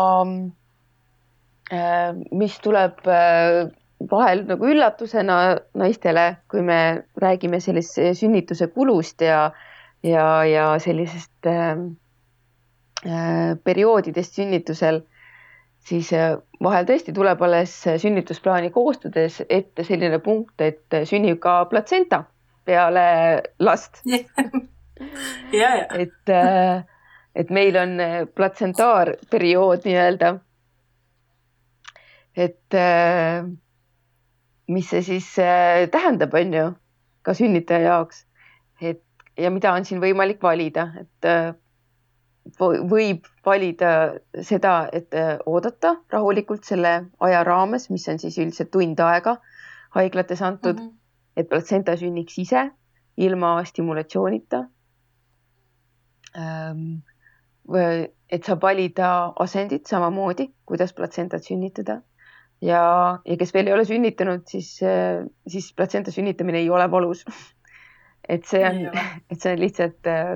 [2.30, 2.98] mis tuleb
[4.08, 5.36] vahel nagu üllatusena
[5.76, 9.50] naistele, kui me räägime sellist sünnituse kulust ja,
[10.02, 11.84] ja, ja sellisest äh,
[13.04, 15.02] äh, perioodidest sünnitusel,
[15.84, 16.10] siis
[16.62, 22.24] vahel tõesti tuleb alles sünnitusplaani koostades ette selline punkt, et sünnib ka platsenta
[22.68, 23.04] peale
[23.58, 24.02] last
[25.60, 25.70] ja.
[25.96, 26.34] et,
[27.34, 27.96] et meil on
[28.36, 30.34] platsentaarperiood nii-öelda.
[32.36, 32.78] et
[34.70, 35.28] mis see siis
[35.90, 36.66] tähendab, on ju,
[37.26, 38.24] ka sünnitaja jaoks,
[38.80, 39.02] et
[39.40, 41.52] ja mida on siin võimalik valida, et äh,
[42.60, 43.92] võib valida
[44.46, 49.36] seda, et äh, oodata rahulikult selle aja raames, mis on siis üldiselt tund aega
[49.96, 50.96] haiglates antud mm, -hmm.
[51.36, 52.70] et platsenta sünniks ise
[53.16, 54.64] ilma stimulatsioonita.
[56.38, 57.02] Ähm,
[58.30, 62.00] et saab valida asendit samamoodi, kuidas platsentat sünnitada
[62.60, 62.82] ja,
[63.24, 67.24] ja kes veel ei ole sünnitanud, siis, äh, siis platsenta sünnitamine ei ole valus
[68.28, 68.82] et see on,
[69.30, 70.34] et see on lihtsalt äh,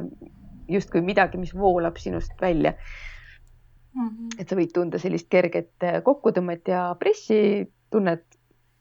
[0.68, 4.08] justkui midagi, mis voolab sinust välja mm.
[4.08, 4.38] -hmm.
[4.38, 8.26] et sa võid tunda sellist kerget äh, kokkutõmmet ja pressitunnet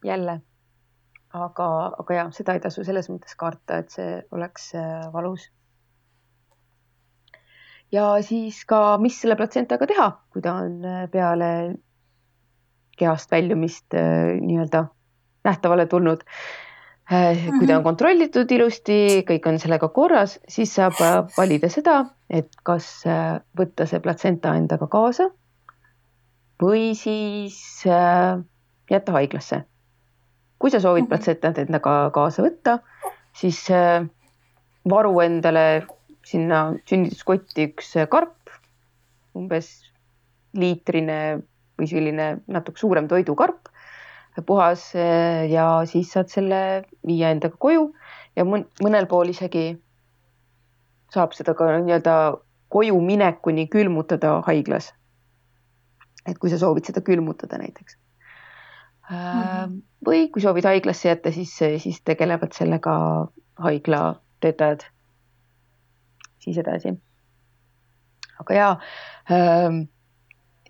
[0.05, 0.41] jälle.
[1.33, 1.67] aga,
[1.99, 4.67] aga jah, seda ei tasu selles mõttes karta, et see oleks
[5.13, 5.47] valus.
[7.91, 11.49] ja siis ka, mis selle platsentaga teha, kui ta on peale
[12.97, 14.85] kehast väljumist nii-öelda
[15.43, 16.23] nähtavale tulnud
[17.11, 17.83] Äh, kui ta on mhm.
[17.83, 18.95] kontrollitud ilusti,
[19.27, 21.97] kõik on sellega korras, siis saab äh, valida seda,
[22.31, 25.27] et kas äh, võtta see platsenta endaga kaasa
[26.63, 29.65] või siis jätta haiglasse.
[30.63, 31.09] kui sa soovid mhm.
[31.11, 32.77] platsentat endaga kaasa võtta,
[33.35, 33.59] siis
[34.87, 35.83] varu endale
[36.23, 38.53] sinna sünnituskotti üks karp,
[39.35, 39.73] umbes
[40.55, 41.19] liitrine
[41.83, 43.69] või selline natuke suurem toidukarp
[44.47, 46.59] puhas eh, ja siis saad selle
[47.05, 47.91] viia endaga koju
[48.35, 49.75] ja mõnel pool isegi
[51.13, 52.15] saab seda ka nii-öelda
[52.73, 54.93] koju minekuni külmutada haiglas.
[56.25, 57.97] et kui sa soovid seda külmutada näiteks
[59.09, 59.17] mm.
[59.17, 59.81] -hmm.
[60.07, 62.93] või kui soovid haiglasse jätta, siis, siis tegelevad sellega
[63.59, 64.87] haigla töötajad
[66.39, 66.93] siis edasi.
[68.39, 68.69] aga ja
[69.31, 69.83] ähm,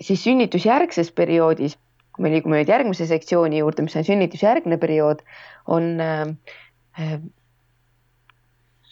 [0.02, 1.78] siis sünnitusjärgses perioodis
[2.14, 5.24] kui me liigume nüüd järgmise sektsiooni juurde, mis on sünnitusjärgne periood,
[5.66, 7.16] on äh,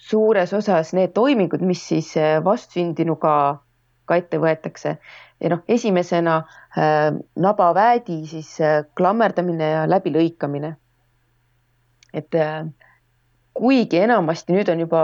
[0.10, 3.34] suures osas need toimingud, mis siis äh, vastsündinuga
[4.10, 4.95] ka ette võetakse
[5.41, 7.11] ja noh, esimesena äh,
[7.45, 10.76] nabaväädi siis äh, klammerdamine ja läbilõikamine.
[12.14, 12.65] et äh,
[13.53, 15.03] kuigi enamasti nüüd on juba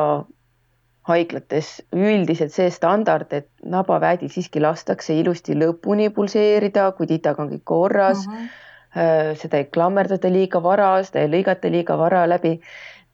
[1.08, 7.66] haiglates üldiselt see standard, et nabaväädil siiski lastakse ilusti lõpuni pulseerida, kui titaga on kõik
[7.68, 8.34] korras mm.
[8.34, 9.36] -hmm.
[9.42, 12.58] seda ei klammerdata liiga vara, seda ei lõigata liiga vara läbi,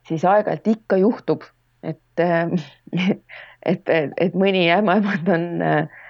[0.08, 1.44] siis aeg-ajalt ikka juhtub,
[1.84, 2.24] et,
[3.72, 6.02] et, et, et mõni ämmaemand on äh,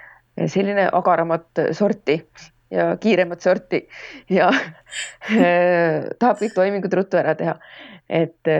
[0.46, 2.24] selline agaramat sorti
[2.70, 3.84] ja kiiremat sorti
[4.30, 4.50] ja
[6.18, 7.58] tahab kõik toimingud ruttu ära teha.
[8.08, 8.50] et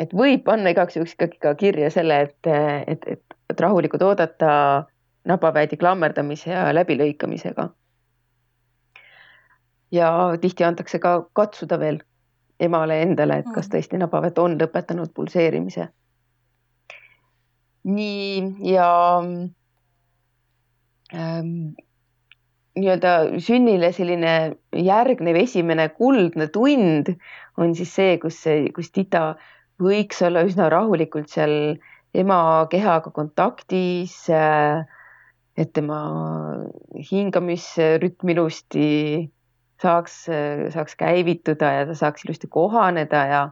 [0.00, 2.50] et võib panna igaks juhuks ikkagi ka kirja selle, et,
[2.86, 4.52] et, et, et rahulikult oodata
[5.28, 7.68] nabaväedi klammerdamise ja läbilõikamisega.
[9.94, 10.08] ja
[10.40, 12.00] tihti antakse ka katsuda veel
[12.60, 13.72] emale endale, et kas mm.
[13.74, 15.88] tõesti nabaväed on lõpetanud pulseerimise.
[17.84, 18.90] nii ja
[21.14, 21.74] ähm,
[22.74, 27.12] nii-öelda sünnile selline järgnev esimene kuldne tund
[27.56, 28.40] on siis see, kus,
[28.74, 29.34] kus tita
[29.82, 31.76] võiks olla üsna rahulikult seal
[32.14, 36.00] ema kehaga kontaktis, et tema
[37.10, 38.88] hingamisrütm ilusti
[39.82, 40.18] saaks,
[40.74, 43.42] saaks käivituda ja ta saaks ilusti kohaneda ja,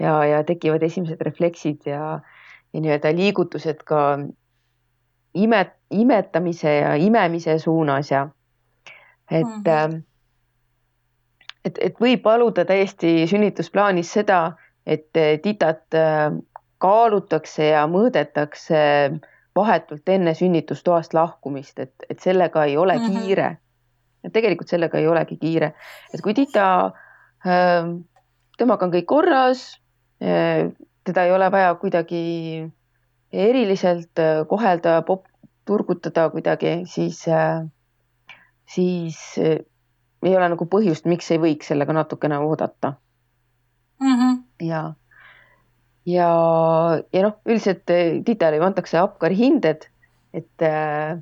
[0.00, 2.20] ja, ja tekivad esimesed refleksid ja,
[2.72, 4.18] ja nii-öelda liigutused ka
[5.34, 8.28] imet, imetamise ja imemise suunas ja
[9.30, 10.02] et mm, -hmm.
[11.64, 14.52] et, et võib paluda täiesti sünnitusplaanis seda,
[14.86, 16.30] et eh, titat eh,
[16.82, 18.78] kaalutakse ja mõõdetakse
[19.56, 23.26] vahetult enne sünnitustoast lahkumist, et, et sellega ei ole mm -hmm.
[23.26, 23.56] kiire.
[24.24, 25.72] et tegelikult sellega ei olegi kiire,
[26.14, 26.92] et kui tita,
[27.46, 27.86] eh,
[28.58, 29.78] temaga on kõik korras,
[31.04, 32.70] teda ei ole vaja kuidagi
[33.32, 35.02] eriliselt kohelda,
[35.64, 37.24] turgutada kuidagi, siis,
[38.66, 39.38] siis
[40.22, 42.94] ei ole nagu põhjust, miks ei võiks sellega natukene oodata
[43.98, 44.14] mm.
[44.14, 44.82] -hmm ja,
[46.08, 46.30] ja,
[47.12, 49.86] ja noh, üldiselt eh, titele ju antakse Apkari hinded,
[50.34, 51.16] et, eh,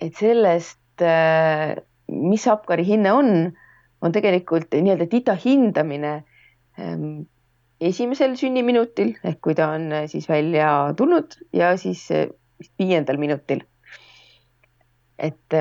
[0.00, 1.78] et sellest, eh,
[2.08, 3.32] mis Apkari hinne on,
[4.00, 6.12] on tegelikult nii-öelda tita hindamine
[6.78, 7.26] ehm,
[7.82, 12.06] esimesel sünniminutil ehk kui ta on siis välja tulnud ja siis
[12.78, 13.60] viiendal minutil.
[15.18, 15.54] et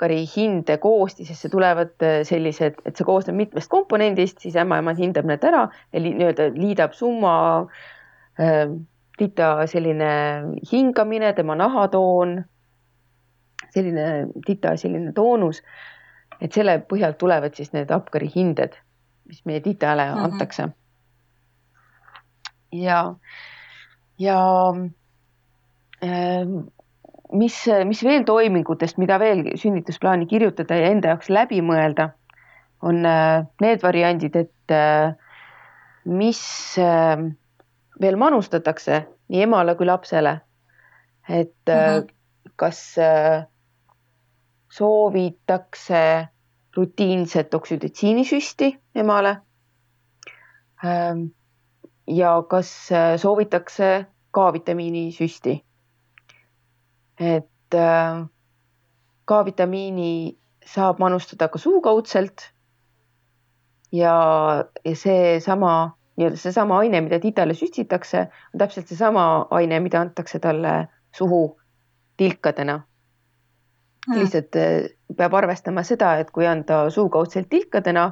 [0.00, 1.92] hapkari hinde koostisesse tulevad
[2.24, 7.66] sellised, et see koosneb mitmest komponendist, siis ämmaemand hindab need ära ja nii-öelda liidab summa
[8.40, 8.70] äh,
[9.18, 10.12] tita selline
[10.72, 12.38] hingamine, tema nahatoon,
[13.74, 15.62] selline tita selline toonus.
[16.40, 18.72] et selle põhjalt tulevad siis need hapkari hinded,
[19.28, 20.24] mis meie titale mm -hmm.
[20.24, 20.68] antakse.
[22.72, 23.14] ja,
[24.18, 24.40] ja
[26.02, 26.46] äh,
[27.32, 32.10] mis, mis veel toimingutest, mida veel sünnitusplaani kirjutada ja enda jaoks läbi mõelda,
[32.82, 35.12] on äh, need variandid, et äh,
[36.08, 36.42] mis
[36.80, 37.22] äh,
[38.00, 40.40] veel manustatakse nii emale kui lapsele.
[41.28, 42.06] et mm -hmm.
[42.56, 42.96] kas
[44.68, 46.28] soovitakse
[46.76, 49.36] rutiinset oksüdotsiinisüsti emale.
[52.06, 55.64] ja kas soovitakse K-vitamiinisüsti
[57.20, 58.26] et äh,
[59.28, 62.50] K-vitamiini saab manustada ka suukaudselt.
[63.92, 64.14] ja,
[64.84, 68.20] ja seesama nii-öelda seesama aine, mida titale süstitakse,
[68.54, 71.60] on täpselt seesama aine, mida antakse talle suhu
[72.16, 72.80] tilkadena.
[74.08, 74.18] Mm..
[74.18, 78.04] lihtsalt äh, peab arvestama seda, et kui anda suukaudselt tilkadena,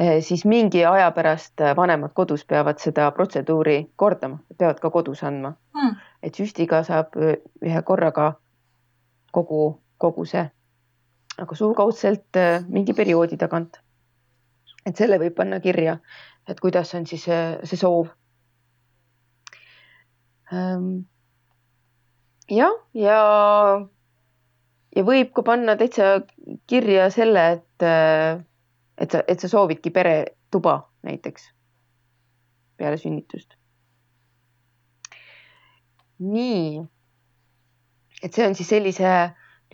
[0.00, 5.54] äh, siis mingi aja pärast vanemad kodus peavad seda protseduuri kordama, peavad ka kodus andma.
[5.74, 8.32] Mm et süstiga saab ühe korraga
[9.34, 9.64] kogu
[9.98, 10.44] koguse,
[11.38, 13.80] aga suukaudselt mingi perioodi tagant.
[14.86, 15.96] et selle võib panna kirja,
[16.48, 18.10] et kuidas on siis see soov.
[22.50, 23.18] jah, ja,
[24.96, 26.20] ja võib ka panna täitsa
[26.66, 27.88] kirja selle, et,
[28.98, 31.50] et sa, et sa soovidki peretuba näiteks
[32.76, 33.56] peale sünnitust
[36.18, 36.84] nii.
[38.22, 39.08] et see on siis sellise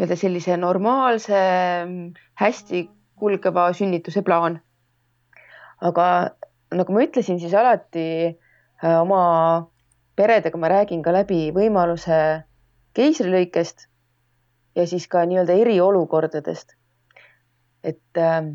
[0.01, 1.41] nii-öelda sellise normaalse,
[2.41, 4.61] hästi kulgeva sünnituse plaan.
[5.81, 6.07] aga
[6.77, 9.69] nagu ma ütlesin, siis alati äh, oma
[10.17, 12.45] peredega ma räägin ka läbi võimaluse
[12.97, 13.87] keisrilõikest
[14.77, 16.77] ja siis ka nii-öelda eriolukordadest.
[17.85, 18.53] et äh,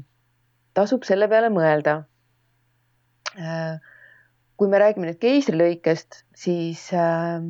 [0.74, 2.06] tasub selle peale mõelda
[3.38, 3.78] äh,.
[4.56, 7.41] kui me räägime nüüd keisrilõikest, siis äh,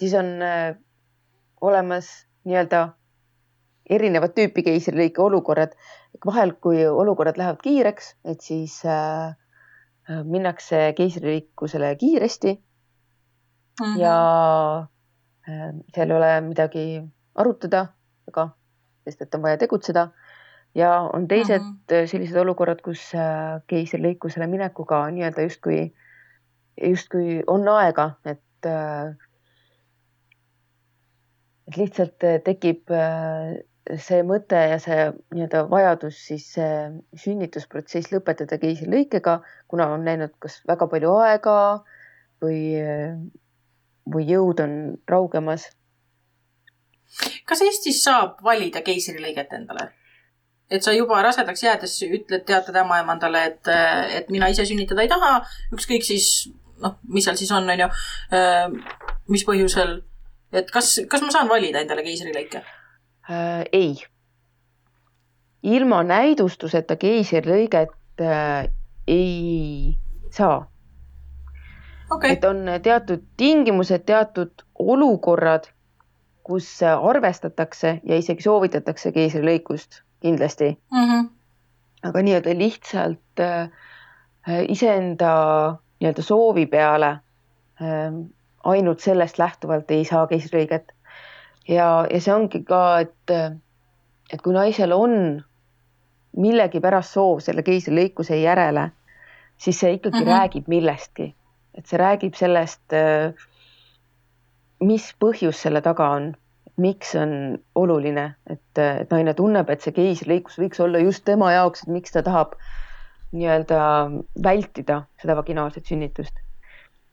[0.00, 0.76] siis on äh,
[1.60, 2.08] olemas
[2.44, 2.88] nii-öelda
[3.90, 5.74] erinevat tüüpi keisrilõike olukorrad.
[6.26, 9.34] vahel, kui olukorrad lähevad kiireks, et siis äh,
[10.08, 13.84] äh minnakse keisrilõikusele kiiresti mm.
[13.84, 14.00] -hmm.
[14.00, 14.16] ja
[15.48, 17.02] äh, seal ei ole midagi
[17.34, 17.86] arutada,
[18.28, 18.48] aga
[19.04, 20.08] sest et on vaja tegutseda.
[20.74, 22.06] ja on teised mm -hmm.
[22.06, 25.94] sellised olukorrad, kus äh, keisrilõikusele minekuga nii-öelda justkui,
[26.82, 29.16] justkui on aega, et äh,
[31.68, 33.58] et lihtsalt äh, tekib äh,
[34.00, 36.44] see mõte ja see nii-öelda vajadus siis
[37.22, 39.38] sünnitusprotsess lõpetada keisrilõikega,
[39.68, 41.54] kuna on läinud kas väga palju aega
[42.44, 42.58] või,
[44.12, 44.74] või jõud on
[45.08, 45.70] raugemas.
[47.48, 49.88] kas Eestis saab valida keisrilõiget endale?
[50.68, 53.68] et sa juba rasedaks jäädes ütled, teatad ämmaemandale, et,
[54.20, 55.38] et mina ise sünnitada ei taha,
[55.72, 56.50] ükskõik siis
[56.82, 57.88] noh, mis seal siis on, on ju,
[58.36, 58.66] äh,
[59.32, 59.98] mis põhjusel
[60.52, 62.62] et kas, kas ma saan valida endale keisrilõike
[63.30, 63.64] äh,?
[63.72, 63.94] ei.
[65.62, 68.68] ilma näidustuseta keisrilõiget äh,
[69.08, 69.96] ei
[70.30, 70.66] saa
[72.10, 72.32] okay..
[72.32, 75.68] et on teatud tingimused, teatud olukorrad,
[76.42, 81.04] kus arvestatakse ja isegi soovitatakse keisrilõikust kindlasti mm.
[81.04, 81.28] -hmm.
[82.08, 83.68] aga nii-öelda lihtsalt äh,
[84.68, 85.32] iseenda
[86.00, 88.12] nii-öelda soovi peale äh,
[88.64, 90.92] ainult sellest lähtuvalt ei saa keisrilõiget.
[91.68, 93.34] ja, ja see ongi ka, et,
[94.32, 95.44] et kui naisel on
[96.38, 98.90] millegipärast soov selle keisrilõikuse järele,
[99.58, 100.38] siis see ikkagi mm -hmm.
[100.38, 101.34] räägib millestki,
[101.74, 102.94] et see räägib sellest,
[104.80, 106.34] mis põhjus selle taga on,
[106.76, 111.82] miks on oluline, et, et naine tunneb, et see keisrilõikus võiks olla just tema jaoks,
[111.82, 112.54] et miks ta tahab
[113.32, 113.80] nii-öelda
[114.42, 116.47] vältida seda vaginaalset sünnitust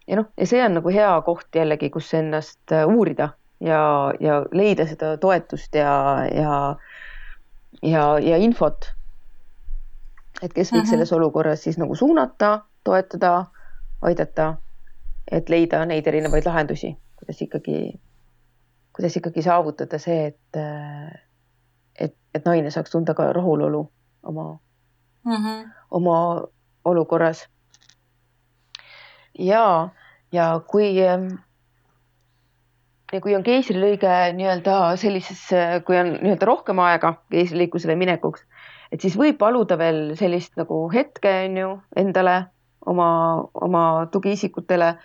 [0.08, 3.30] ja noh, ja see on nagu hea koht jällegi, kus ennast äh, uurida
[3.60, 5.94] ja, ja leida seda toetust ja,
[6.32, 6.76] ja,
[7.82, 8.92] ja, ja infot.
[10.42, 10.90] et kes võiks mm -hmm.
[10.90, 13.46] selles olukorras siis nagu suunata, toetada,
[14.02, 14.56] aidata,
[15.32, 18.00] et leida neid erinevaid lahendusi, kuidas ikkagi,
[18.94, 21.22] kuidas ikkagi saavutada see, et, äh,
[22.00, 23.92] et, et naine saaks tunda ka rahulolu
[24.24, 24.60] oma
[25.26, 25.70] mm, -hmm.
[25.92, 26.48] oma
[26.86, 27.48] olukorras
[29.40, 29.90] ja,
[30.32, 30.96] ja kui,
[33.14, 35.46] ja kui on keisrilõige nii-öelda sellises,
[35.88, 38.46] kui on nii-öelda rohkem aega keisrilõikusele minekuks,
[38.92, 42.38] et siis võib paluda veel sellist nagu hetke on ju endale
[42.86, 43.10] oma,
[43.54, 44.96] oma tugiisikutele.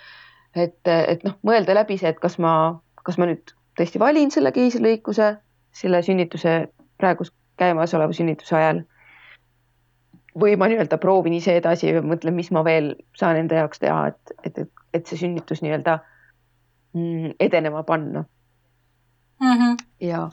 [0.56, 4.50] et, et noh, mõelda läbi see, et kas ma, kas ma nüüd tõesti valin selle
[4.52, 5.36] keisrilõikuse
[5.72, 6.54] selle sünnituse
[6.98, 7.24] praegu
[7.60, 8.82] käimasoleva sünnituse ajal.
[10.38, 14.12] Või ma nii-öelda proovin ise edasi ja mõtlen, mis ma veel saan enda jaoks teha,
[14.12, 15.98] et, et, et, et see sünnitus nii-öelda
[16.94, 18.24] mm, edenema panna
[19.40, 19.52] mm.
[19.52, 19.76] -hmm.
[20.06, 20.28] ja,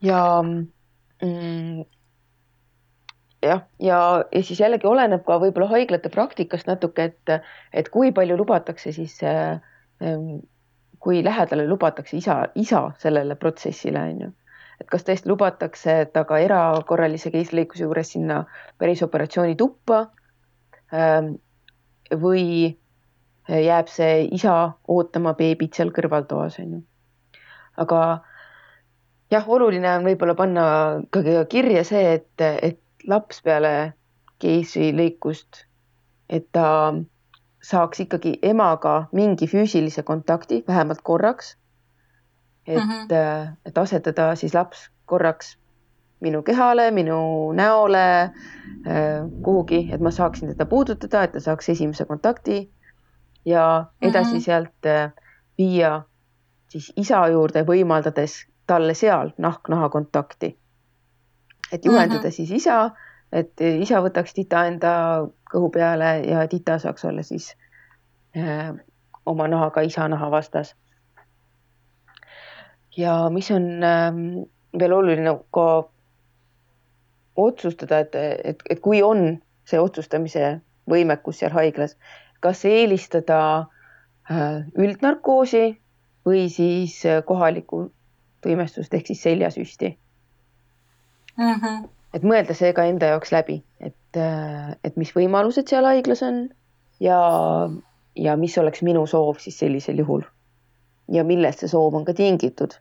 [0.00, 1.84] ja mm,
[3.42, 7.34] jah, ja, ja siis jällegi oleneb ka võib-olla haiglate praktikast natuke, et,
[7.72, 9.60] et kui palju lubatakse siis äh,,
[10.98, 14.30] kui lähedale lubatakse isa, isa sellele protsessile on ju.
[14.80, 18.44] Et kas tõesti lubatakse ta ka erakorralise keisrilõikuse juures sinna
[18.78, 20.06] pärisoperatsiooni tuppa
[20.94, 21.32] äh,
[22.14, 22.76] või
[23.48, 24.54] jääb see isa
[24.88, 26.80] ootama beebit seal kõrvaltoas on ju.
[27.76, 28.00] aga
[29.30, 30.64] jah, oluline on võib-olla panna
[31.10, 33.92] ka kirja see, et, et laps peale
[34.42, 35.64] keisrilõikust,
[36.28, 36.94] et ta
[37.64, 41.56] saaks ikkagi emaga mingi füüsilise kontakti vähemalt korraks.
[42.68, 43.56] Et mm, -hmm.
[43.66, 45.56] et asetada siis laps korraks
[46.20, 48.32] minu kehale, minu näole äh,
[49.42, 52.70] kuhugi, et ma saaksin teda puudutada, et ta saaks esimese kontakti
[53.44, 54.44] ja edasi mm -hmm.
[54.44, 55.12] sealt äh,
[55.58, 56.02] viia
[56.68, 60.58] siis isa juurde, võimaldades talle seal nahk-naha kontakti
[61.72, 62.30] et juhendada mm -hmm.
[62.30, 62.90] siis isa,
[63.32, 64.92] et isa võtaks tita enda
[65.52, 67.56] kõhu peale ja tita saaks olla siis
[68.36, 68.74] äh,
[69.26, 70.76] oma nahaga isa naha vastas.
[72.98, 74.12] Ja mis on äh,
[74.78, 75.68] veel oluline ka
[77.38, 78.14] otsustada, et,
[78.44, 79.38] et, et kui on
[79.68, 80.58] see otsustamise
[80.90, 81.94] võimekus seal haiglas,
[82.44, 83.40] kas eelistada
[84.30, 85.66] äh, üldnarkoosi
[86.26, 87.88] või siis äh, kohalikku
[88.44, 89.92] tuimestust ehk siis seljasüsti
[91.36, 91.54] mm.
[91.54, 91.88] -hmm.
[92.14, 96.48] et mõelda see ka enda jaoks läbi, et, äh, et mis võimalused seal haiglas on
[97.00, 97.20] ja,
[98.16, 100.22] ja mis oleks minu soov siis sellisel juhul.
[101.12, 102.78] ja millest see soov on ka tingitud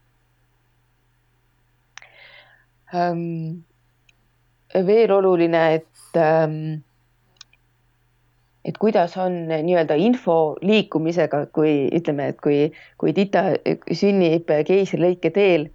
[2.94, 3.64] ähm,.
[4.86, 6.84] veel oluline, et ähm,
[8.68, 12.58] et kuidas on nii-öelda info liikumisega, kui ütleme, et kui,
[13.00, 13.44] kui tita
[13.96, 15.70] sünnib keisrilõike teel,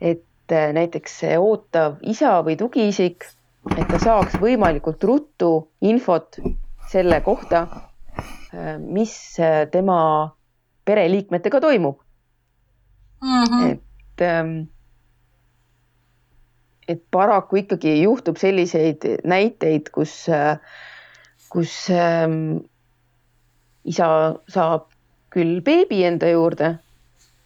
[0.00, 3.28] et äh, näiteks ootav isa või tugiisik,
[3.76, 5.50] et ta saaks võimalikult ruttu
[5.84, 6.40] infot
[6.90, 7.66] selle kohta,
[8.16, 9.98] äh, mis äh, tema
[10.84, 12.00] pereliikmetega toimub
[13.22, 13.44] mm.
[13.44, 13.70] -hmm.
[13.72, 14.56] et, ähm,
[16.88, 20.26] et paraku ikkagi juhtub selliseid näiteid, kus,
[21.52, 22.64] kus ähm,
[23.84, 24.08] isa
[24.48, 24.90] saab
[25.34, 26.74] küll beebi enda juurde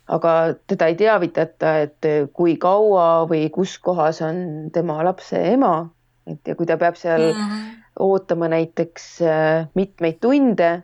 [0.09, 0.33] aga
[0.67, 5.89] teda ei teavitata, et kui kaua või kus kohas on tema lapse ema,
[6.29, 7.75] et ja kui ta peab seal mm -hmm.
[8.01, 10.83] ootama näiteks äh, mitmeid tunde,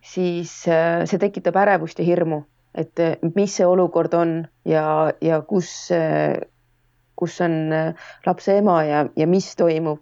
[0.00, 2.42] siis äh, see tekitab ärevust ja hirmu,
[2.74, 5.88] et äh, mis see olukord on ja, ja kus,
[7.22, 7.70] kus on
[8.26, 10.00] lapse ema ja, ja mis toimub.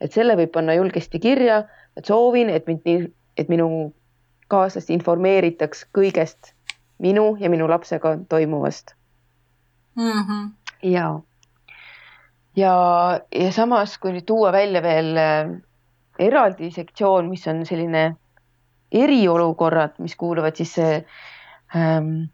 [0.00, 1.62] et selle võib panna julgesti kirja,
[1.96, 3.68] et soovin, et mind, et minu
[4.48, 6.54] kaaslast informeeritaks kõigest
[6.98, 8.94] minu ja minu lapsega toimuvast
[9.94, 10.10] mm.
[10.10, 10.50] -hmm.
[10.82, 11.20] ja,
[12.56, 12.74] ja,
[13.34, 15.54] ja samas, kui nüüd tuua välja veel äh,
[16.18, 18.16] eraldi sektsioon, mis on selline
[18.92, 22.28] eriolukorrad, mis kuuluvad siis ähm,,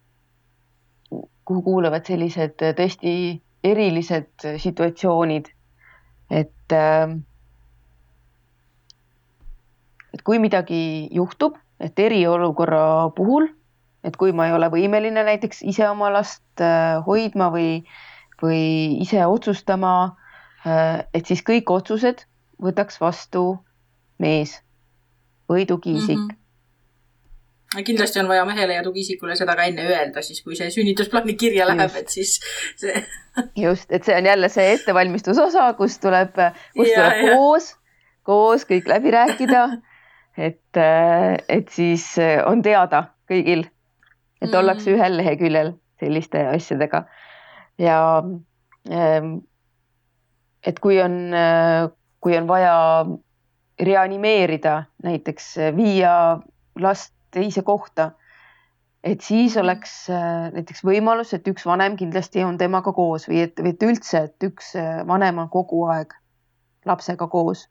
[1.45, 3.13] kuhu kuuluvad sellised tõesti
[3.65, 5.51] erilised situatsioonid,
[6.31, 7.21] et ähm,
[10.15, 13.49] et kui midagi juhtub, et eriolukorra puhul
[14.05, 17.83] et kui ma ei ole võimeline näiteks ise oma last äh, hoidma või,
[18.41, 18.63] või
[19.05, 19.93] ise otsustama,
[20.65, 22.25] äh, et siis kõik otsused
[22.61, 23.45] võtaks vastu
[24.21, 24.59] mees
[25.51, 26.29] või tugiisik mm.
[26.29, 26.40] -hmm.
[27.87, 31.69] Kindlasti on vaja mehele ja tugiisikule seda ka enne öelda, siis kui see sünnitusplaani kirja
[31.71, 32.39] läheb, et siis
[32.81, 33.05] see
[33.67, 36.35] just, et see on jälle see ettevalmistusosa, kus tuleb,
[36.77, 37.37] kus ja, tuleb ja.
[37.37, 37.75] koos,
[38.27, 39.69] koos kõik läbi rääkida.
[40.37, 42.15] et, äh, et siis
[42.47, 43.67] on teada kõigil
[44.41, 44.59] et mm.
[44.59, 47.05] ollakse ühel leheküljel selliste asjadega
[47.79, 48.01] ja
[48.91, 49.35] ähm,
[50.67, 51.33] et kui on,
[52.21, 52.75] kui on vaja
[53.81, 56.13] reanimeerida, näiteks viia
[56.81, 58.11] last teise kohta,
[59.05, 59.61] et siis mm.
[59.63, 63.87] oleks äh, näiteks võimalus, et üks vanem kindlasti on temaga koos või et, või et
[63.87, 66.15] üldse, et üks äh, vanem on kogu aeg
[66.89, 67.67] lapsega koos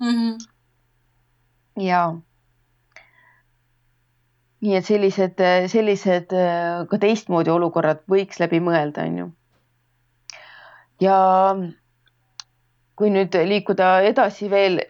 [0.00, 0.14] mm.
[0.14, 0.38] -hmm.
[1.84, 2.02] ja
[4.60, 5.40] nii et sellised,
[5.70, 6.32] sellised
[6.90, 9.26] ka teistmoodi olukorrad võiks läbi mõelda, on ju.
[11.00, 11.18] ja
[12.98, 14.80] kui nüüd liikuda edasi veel,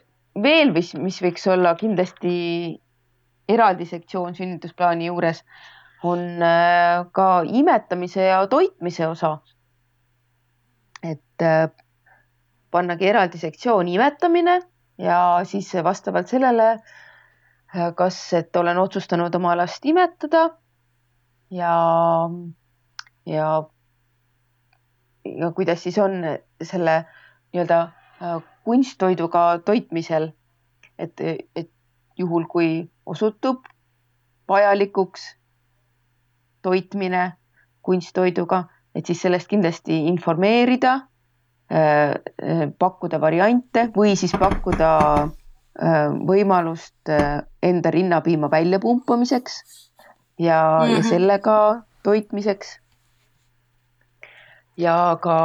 [0.43, 2.37] veel, mis, mis võiks olla kindlasti
[3.49, 5.43] eraldi sektsioon sünnitusplaani juures,
[6.03, 9.39] on äh, ka imetamise ja toitmise osa.
[11.03, 11.71] et äh,
[12.71, 14.61] pannagi eraldi sektsioon imetamine
[14.99, 20.51] ja siis vastavalt sellele, äh, kas, et olen otsustanud oma last imetada
[21.51, 21.75] ja,
[23.27, 23.63] ja,
[25.25, 26.21] ja kuidas siis on
[26.63, 27.05] selle
[27.53, 27.89] nii-öelda
[28.65, 30.33] kunsttoiduga toitmisel.
[30.99, 31.21] et,
[31.57, 31.71] et
[32.19, 33.67] juhul, kui osutub
[34.49, 35.25] vajalikuks
[36.63, 37.33] toitmine
[37.83, 38.65] kunsttoiduga,
[38.95, 40.95] et siis sellest kindlasti informeerida,
[41.73, 44.93] äh, äh, pakkuda variante või siis pakkuda
[46.27, 47.11] võimalust
[47.63, 49.61] enda rinnapiima väljapumpamiseks
[50.43, 50.91] ja mm, -hmm.
[50.91, 51.07] ja mhm.
[51.09, 52.81] sellega toitmiseks.
[54.77, 55.37] ja ka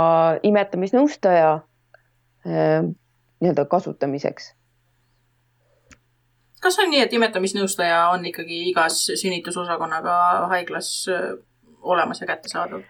[0.43, 1.61] imetamisnõustaja
[2.45, 2.83] Äh,
[3.39, 4.55] nii-öelda kasutamiseks.
[6.63, 10.15] Kas on nii, et imetamisnõustaja on ikkagi igas sünnitusosakonnaga
[10.53, 11.33] haiglas äh,
[11.81, 12.83] olemas ja kättesaadav?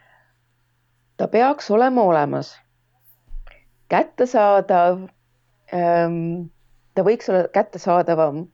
[1.17, 2.59] ta peaks olema olemas.
[3.89, 5.05] kättesaadav
[5.73, 6.49] ähm,,
[6.95, 8.45] ta võiks olla kättesaadavam.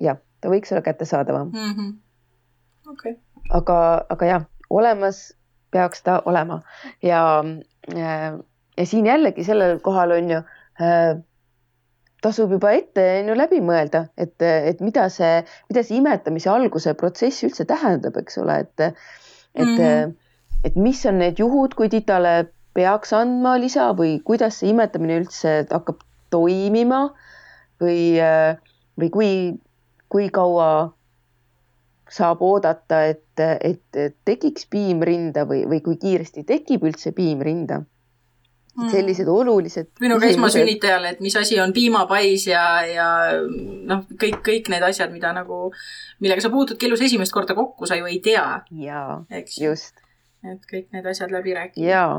[0.00, 1.74] jah, ta võiks olla kättesaadavam mm.
[1.74, 1.98] -hmm.
[2.92, 3.14] Okay.
[3.50, 5.36] aga, aga jah, olemas
[5.70, 6.62] peaks ta olema
[7.02, 7.44] ja
[7.96, 8.38] äh,
[8.76, 10.38] ja siin jällegi sellel kohal on ju
[10.80, 11.20] äh,
[12.24, 15.40] tasub juba ette on ju läbi mõelda, et, et mida see,
[15.70, 18.86] mida see imetamise alguse protsess üldse tähendab, eks ole, et,
[19.54, 20.14] et mm, -hmm.
[20.64, 25.56] et mis on need juhud, kui titale peaks andma lisa või kuidas see imetamine üldse
[25.70, 27.02] hakkab toimima
[27.80, 28.20] või,
[29.00, 29.30] või kui,
[30.08, 30.70] kui kaua
[32.10, 37.80] saab oodata, et, et tekiks piim rinda või, või kui kiiresti tekib üldse piim rinda
[38.78, 38.90] Mm.
[38.92, 39.88] sellised olulised.
[40.00, 43.06] minuga esmasünnitajale, et mis asi on piimapais ja, ja
[43.90, 45.72] noh, kõik, kõik need asjad, mida nagu,
[46.22, 48.44] millega sa puutudki elus esimest korda kokku, sa ju ei tea.
[48.84, 49.24] jaa,
[49.58, 49.98] just.
[50.46, 51.88] et kõik need asjad läbi rääkida.
[51.88, 52.14] jaa,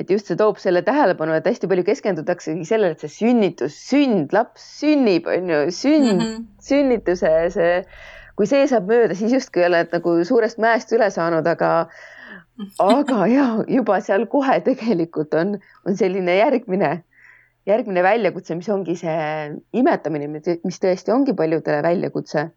[0.00, 4.32] et just see toob selle tähelepanu, et hästi palju keskendutaksegi sellele, et see sünnitus, sünd,
[4.32, 6.46] laps sünnib, on ju, sünd mm, -hmm.
[6.70, 7.74] sünnituse see,
[8.38, 11.90] kui see saab mööda, siis justkui oled nagu suurest mäest üle saanud, aga
[12.84, 16.90] aga ja juba seal kohe tegelikult on, on selline järgmine,
[17.68, 19.20] järgmine väljakutse, mis ongi see
[19.76, 22.48] imetamine, mis tõesti ongi paljudele väljakutse,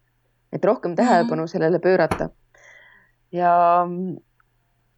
[0.52, 1.52] et rohkem tähelepanu mhm.
[1.52, 2.30] sellele pöörata.
[3.32, 3.54] ja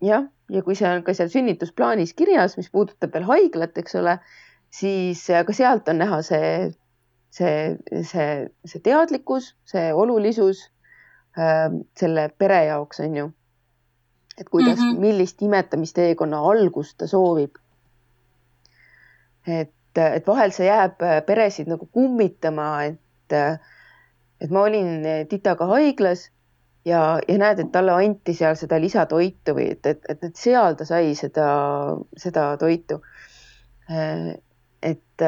[0.04, 4.18] jah, ja kui see on ka seal sünnitusplaanis kirjas, mis puudutab veel haiglat, eks ole,
[4.72, 6.50] siis ka sealt on näha see,
[7.32, 8.30] see, see,
[8.68, 10.66] see teadlikkus, see olulisus
[11.38, 13.32] äh, selle pere jaoks on ju
[14.38, 15.00] et kuidas mm, -hmm.
[15.00, 17.56] millist imetamisteekonna algust ta soovib.
[19.46, 23.32] et, et vahel see jääb peresid nagu kummitama, et,
[24.40, 26.30] et ma olin titaga haiglas
[26.84, 30.76] ja, ja näed, et talle anti seal seda lisatoitu või et, et, et, et seal
[30.78, 31.46] ta sai seda,
[32.16, 33.00] seda toitu.
[34.82, 35.22] et,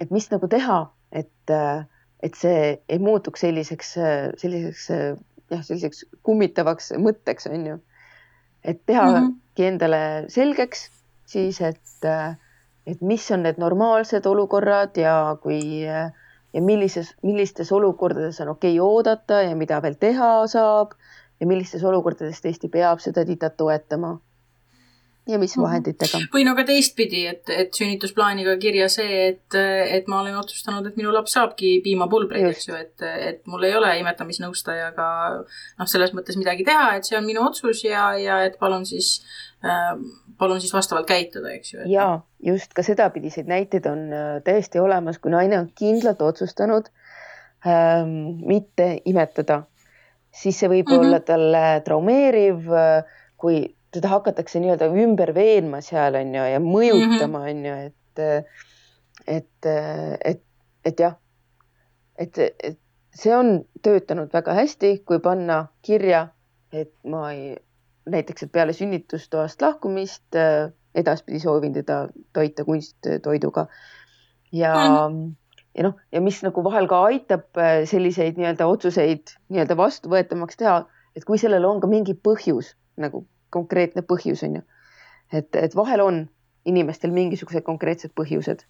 [0.00, 0.80] et mis nagu teha,
[1.12, 1.54] et,
[2.22, 3.94] et see ei muutuks selliseks,
[4.40, 4.88] selliseks
[5.50, 7.78] jah, selliseks kummitavaks mõtteks on ju.
[8.64, 9.64] et tehagi mm -hmm.
[9.64, 10.90] endale selgeks
[11.26, 12.06] siis, et,
[12.86, 15.86] et mis on need normaalsed olukorrad ja kui
[16.56, 20.94] ja millises, millistes olukordades on okei okay oodata ja mida veel teha saab
[21.40, 24.16] ja millistes olukordades tõesti peab seda titat toetama
[25.26, 25.64] ja mis mhm.
[25.64, 26.20] vahenditega.
[26.32, 30.98] või no ka teistpidi, et, et sünnitusplaaniga kirja see, et, et ma olen otsustanud, et
[31.00, 35.08] minu laps saabki piimapulbreid, eks ju, et, et mul ei ole imetamisnõustajaga
[35.42, 39.16] noh, selles mõttes midagi teha, et see on minu otsus ja, ja et palun siis
[39.64, 39.94] äh,,
[40.38, 41.90] palun siis vastavalt käituda, eks ju et....
[41.90, 42.08] ja
[42.46, 46.92] just ka sedapidiseid näiteid on äh, täiesti olemas, kui naine on kindlalt otsustanud
[47.66, 49.64] ähm, mitte imetada,
[50.30, 51.06] siis see võib mm -hmm.
[51.06, 57.42] olla talle traumeeriv, äh, kui teda hakatakse nii-öelda ümber veenma seal on ju ja mõjutama
[57.42, 57.50] mhm.
[57.50, 58.48] on ju, et,
[59.36, 59.70] et,
[60.32, 60.42] et,
[60.86, 61.16] et jah,
[62.18, 62.80] et, et
[63.16, 66.26] see on töötanud väga hästi, kui panna kirja,
[66.72, 67.56] et ma ei,
[68.12, 70.36] näiteks, et peale sünnitustoast lahkumist
[70.96, 72.06] edaspidi soovin teda
[72.36, 73.66] toita kunsttoiduga
[74.54, 74.74] ja
[75.08, 75.34] mm,
[75.76, 80.78] ja noh, ja mis nagu vahel ka aitab selliseid nii-öelda otsuseid nii-öelda vastuvõetamaks teha,
[81.16, 84.62] et kui sellel on ka mingi põhjus nagu konkreetne põhjus, on ju.
[85.32, 86.24] et, et vahel on
[86.66, 88.64] inimestel mingisugused konkreetsed põhjused.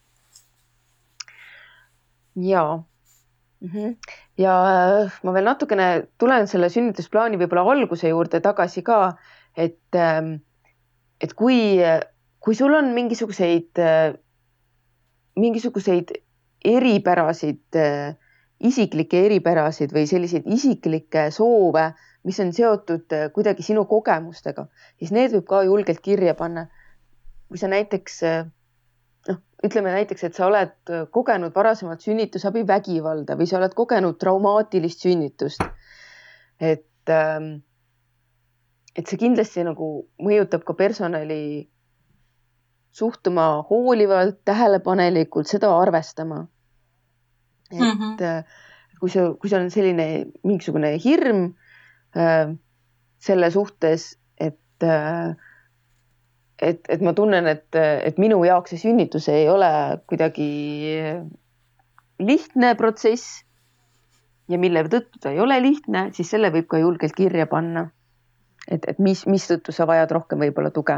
[2.36, 2.82] ja,
[3.60, 3.68] mm.
[3.68, 3.96] -hmm.
[4.38, 4.54] ja
[5.22, 9.16] ma veel natukene tulen selle sünnitusplaani võib-olla alguse juurde tagasi ka,
[9.56, 10.34] et, ähm,
[11.20, 11.80] et kui,
[12.40, 14.12] kui sul on mingisuguseid, äh,
[15.36, 16.12] mingisuguseid
[16.64, 18.16] eripärasid, äh,
[18.60, 21.92] isiklikke eripärasid või selliseid isiklikke soove,
[22.26, 24.66] mis on seotud kuidagi sinu kogemustega,
[24.98, 26.66] siis need võib ka julgelt kirja panna.
[27.46, 28.22] kui sa näiteks
[29.64, 35.62] ütleme näiteks, et sa oled äh, kogenud varasemalt sünnitusabivägivalda või sa oled kogenud traumaatilist sünnitust.
[36.60, 37.48] et, ähm,
[38.96, 41.68] et see kindlasti nagu mõjutab ka personali
[42.96, 46.46] suhtuma hoolivalt, tähelepanelikult, seda arvestama.
[47.72, 48.44] et mm -hmm.
[49.00, 51.65] kui see, kui see on selline mingisugune hirm äh,
[53.26, 55.34] selle suhtes, et äh,
[56.62, 59.68] et, et ma tunnen, et, et minu jaoks see sünnitus ei ole
[60.08, 60.46] kuidagi
[62.22, 63.42] lihtne protsess
[64.48, 67.90] ja mille tõttu ta ei ole lihtne, siis selle võib ka julgelt kirja panna.
[68.70, 70.96] et, et mis, mistõttu sa vajad rohkem võib-olla tuge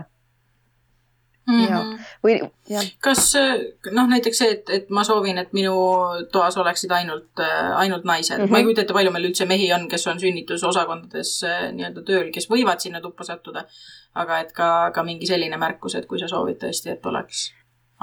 [1.49, 1.67] mm.
[1.67, 2.07] -hmm.
[2.25, 2.39] või
[2.71, 2.89] jah.
[3.05, 3.33] kas
[3.91, 5.75] noh, näiteks see, et, et ma soovin, et minu
[6.33, 7.45] toas oleksid ainult,
[7.77, 8.45] ainult naised mm.
[8.45, 8.51] -hmm.
[8.51, 11.39] ma ei kujuta ette, palju meil üldse mehi on, kes on sünnitusosakondades
[11.73, 13.67] nii-öelda tööl, kes võivad sinna tuppa sattuda
[14.19, 17.49] aga et ka, ka mingi selline märkus, et kui sa soovid tõesti, et oleks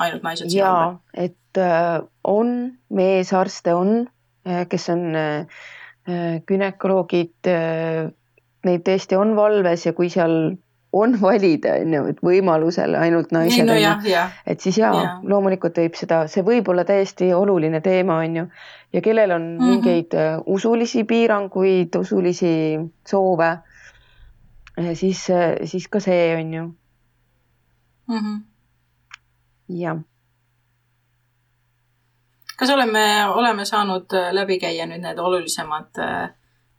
[0.02, 1.00] ainult naised sinu ümber.
[1.14, 2.52] et äh, on,
[2.90, 4.06] meesarste on,
[4.48, 5.64] äh, kes on äh,
[6.46, 7.50] gümnakoloogid,
[8.66, 10.36] neid tõesti on valves ja kui seal
[10.96, 14.24] on valida, on ju, et võimalusel ainult naised no,, on ju.
[14.48, 18.46] et siis jaa ja., loomulikult võib seda, see võib olla täiesti oluline teema, on ju.
[18.96, 19.72] ja kellel on mm -hmm.
[19.72, 23.52] mingeid usulisi piiranguid, usulisi soove
[24.94, 25.28] siis,
[25.64, 26.64] siis ka see on ju
[28.08, 28.20] mm.
[28.20, 28.42] -hmm.
[29.68, 29.98] jah.
[32.58, 36.30] kas oleme, oleme saanud läbi käia nüüd need olulisemad äh,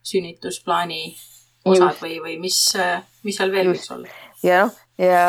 [0.03, 1.17] sünnitusplaani
[1.65, 2.03] osad Just.
[2.03, 2.59] või, või mis,
[3.27, 4.11] mis seal veel võiks olla?
[4.47, 5.27] ja noh, ja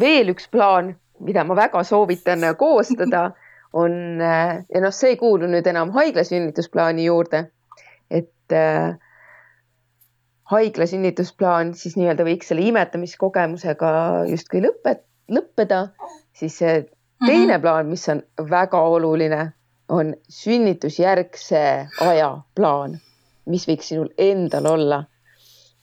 [0.00, 0.94] veel üks plaan,
[1.24, 3.30] mida ma väga soovitan koostada,
[3.72, 7.46] on ja noh, see ei kuulu nüüd enam haigla sünnitusplaani juurde,
[8.10, 8.94] et äh,
[10.52, 13.90] haigla sünnitusplaan siis nii-öelda võiks selle imetamiskogemusega
[14.30, 15.82] justkui lõpet-, lõppeda,
[16.36, 16.80] siis see
[17.26, 17.60] teine mm -hmm.
[17.60, 19.52] plaan, mis on väga oluline,
[19.88, 21.62] on sünnitusjärgse
[22.00, 22.98] aja plaan,
[23.46, 25.04] mis võiks sinul endal olla.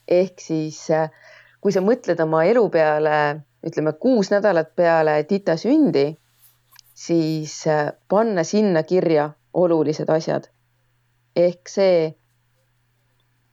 [0.08, 0.86] Ehk siis
[1.60, 3.16] kui sa mõtled oma elu peale,
[3.66, 6.12] ütleme kuus nädalat peale tita sündi,
[6.94, 7.64] siis
[8.08, 10.48] panna sinna kirja olulised asjad.
[11.36, 12.14] ehk see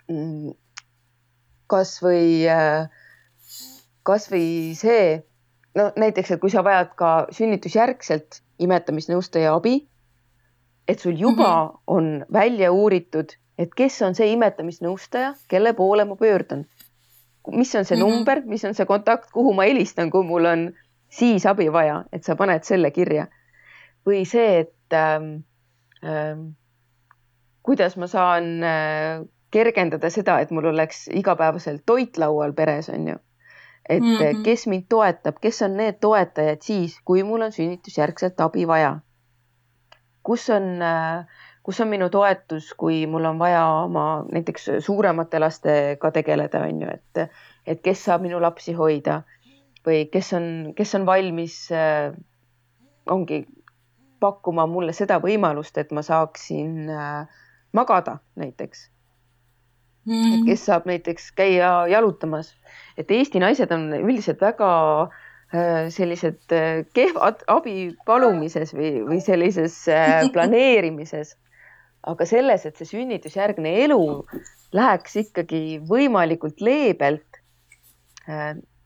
[0.07, 0.53] mm,
[1.67, 2.87] kasvõi, äh,
[4.07, 5.17] kasvõi see,
[5.75, 9.81] no näiteks, et kui sa vajad ka sünnitusjärgselt imetamisnõustaja abi,
[10.87, 11.81] et sul juba mm -hmm.
[11.87, 16.65] on välja uuritud, et kes on see imetamisnõustaja, kelle poole ma pöördun.
[17.51, 18.09] mis on see mm -hmm.
[18.09, 20.71] number, mis on see kontakt, kuhu ma helistan, kui mul on
[21.09, 23.27] siis abi vaja, et sa paned selle kirja.
[24.05, 25.43] või see, et ähm,
[26.03, 26.39] ähm,
[27.63, 29.21] kuidas ma saan äh,
[29.51, 33.15] kergendada seda, et mul oleks igapäevaselt toit laual peres, on ju.
[33.89, 34.43] et mm -hmm.
[34.43, 38.99] kes mind toetab, kes on need toetajad siis, kui mul on sünnitusjärgselt abi vaja.
[40.23, 40.63] kus on,
[41.63, 46.93] kus on minu toetus, kui mul on vaja oma näiteks suuremate lastega tegeleda, on ju,
[46.93, 47.35] et,
[47.67, 49.21] et kes saab minu lapsi hoida
[49.85, 51.57] või kes on, kes on valmis,
[53.11, 53.45] ongi
[54.23, 56.91] pakkuma mulle seda võimalust, et ma saaksin
[57.75, 58.89] magada näiteks
[60.05, 60.33] mm.
[60.33, 62.53] et kes saab näiteks käia jalutamas,
[62.97, 64.71] et Eesti naised on üldiselt väga
[65.03, 71.37] äh, sellised äh, kehvad abi palumises või, või sellises äh, planeerimises.
[72.03, 74.03] Aga selles, et see sünnitusjärgne elu
[74.75, 77.41] läheks ikkagi võimalikult leebelt,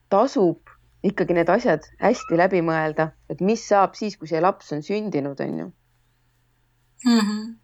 [0.09, 0.73] tasub
[1.07, 5.39] ikkagi need asjad hästi läbi mõelda, et mis saab siis, kui see laps on sündinud,
[5.45, 5.69] on ju
[7.05, 7.19] mm.
[7.21, 7.55] -hmm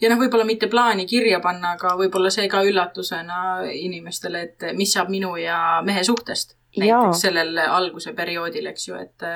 [0.00, 3.40] ja noh, võib-olla mitte plaani kirja panna, aga võib-olla see ka üllatusena
[3.72, 6.56] inimestele, et mis saab minu ja mehe suhtest.
[6.78, 9.28] Näiteks sellel alguse perioodil, eks ju, et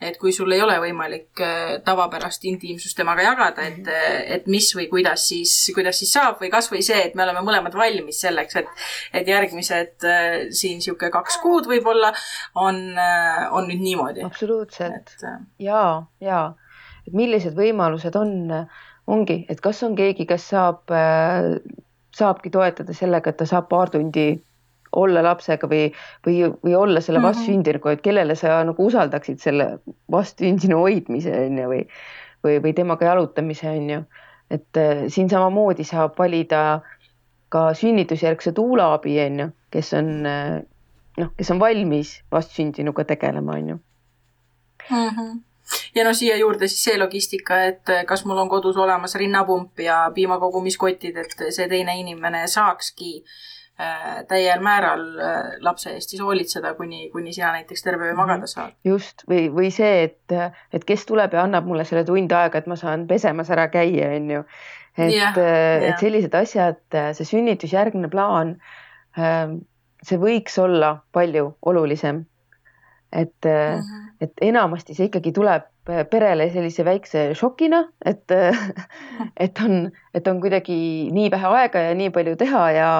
[0.00, 3.88] et kui sul ei ole võimalik äh, tavapärast intiimsust temaga jagada, et,
[4.36, 7.76] et mis või kuidas siis, kuidas siis saab või kasvõi see, et me oleme mõlemad
[7.76, 8.70] valmis selleks, et,
[9.20, 12.14] et järgmised äh, siin niisugune kaks kuud võib-olla
[12.56, 14.24] on, äh, on nüüd niimoodi.
[14.24, 15.18] absoluutselt.
[15.60, 15.84] ja,
[16.24, 16.42] ja,
[17.06, 21.58] et millised võimalused on äh, ongi, et kas on keegi, kes saab, äh,
[22.16, 24.30] saabki toetada sellega, et ta saab paar tundi
[24.92, 25.90] olla lapsega või,
[26.26, 27.28] või, või olla selle mhm.
[27.28, 29.68] vastsündinuga, et kellele sa nagu usaldaksid selle
[30.10, 31.84] vastsündinu hoidmise on ju või,
[32.46, 34.00] või, või temaga jalutamise on ju.
[34.50, 36.80] et äh, siin samamoodi saab valida
[37.50, 40.56] ka sünnitusjärgse tuulaabi, on ju, kes on äh,
[41.18, 43.76] noh, kes on valmis vastsündinuga tegelema, on ju
[44.90, 45.08] mm.
[45.08, 45.38] -hmm
[45.94, 50.10] ja no siia juurde siis see logistika, et kas mul on kodus olemas rinnapump ja
[50.14, 53.59] piimakogumiskotid, et see teine inimene saakski äh,
[54.28, 58.52] täiel määral äh, lapse eest siis hoolitseda, kuni, kuni sina näiteks terve öö magada mhm.
[58.52, 58.76] saad.
[58.84, 60.36] just või, või see, et,
[60.72, 64.12] et kes tuleb ja annab mulle selle tund aega, et ma saan pesemas ära käia,
[64.16, 64.44] on ju.
[64.98, 65.88] et yeah,, yeah.
[65.90, 66.82] et sellised asjad,
[67.16, 68.56] see sünnitusjärgne plaan
[69.18, 69.60] ähm,
[70.06, 72.26] see võiks olla palju olulisem.
[73.12, 74.10] et mm, -hmm.
[74.20, 75.62] et enamasti see ikkagi tuleb
[76.10, 78.32] perele sellise väikse šokina, et,
[79.44, 82.90] et on, et on kuidagi nii vähe aega ja nii palju teha ja,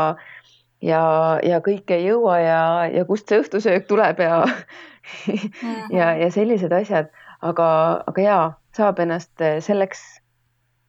[0.83, 1.03] ja,
[1.45, 2.63] ja kõike ei jõua ja,
[2.93, 5.93] ja kust see õhtusöök tuleb ja -hmm.
[5.99, 7.69] ja, ja sellised asjad, aga,
[8.07, 8.41] aga ja
[8.77, 10.03] saab ennast selleks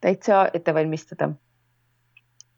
[0.01, 1.31] täitsa ette valmistada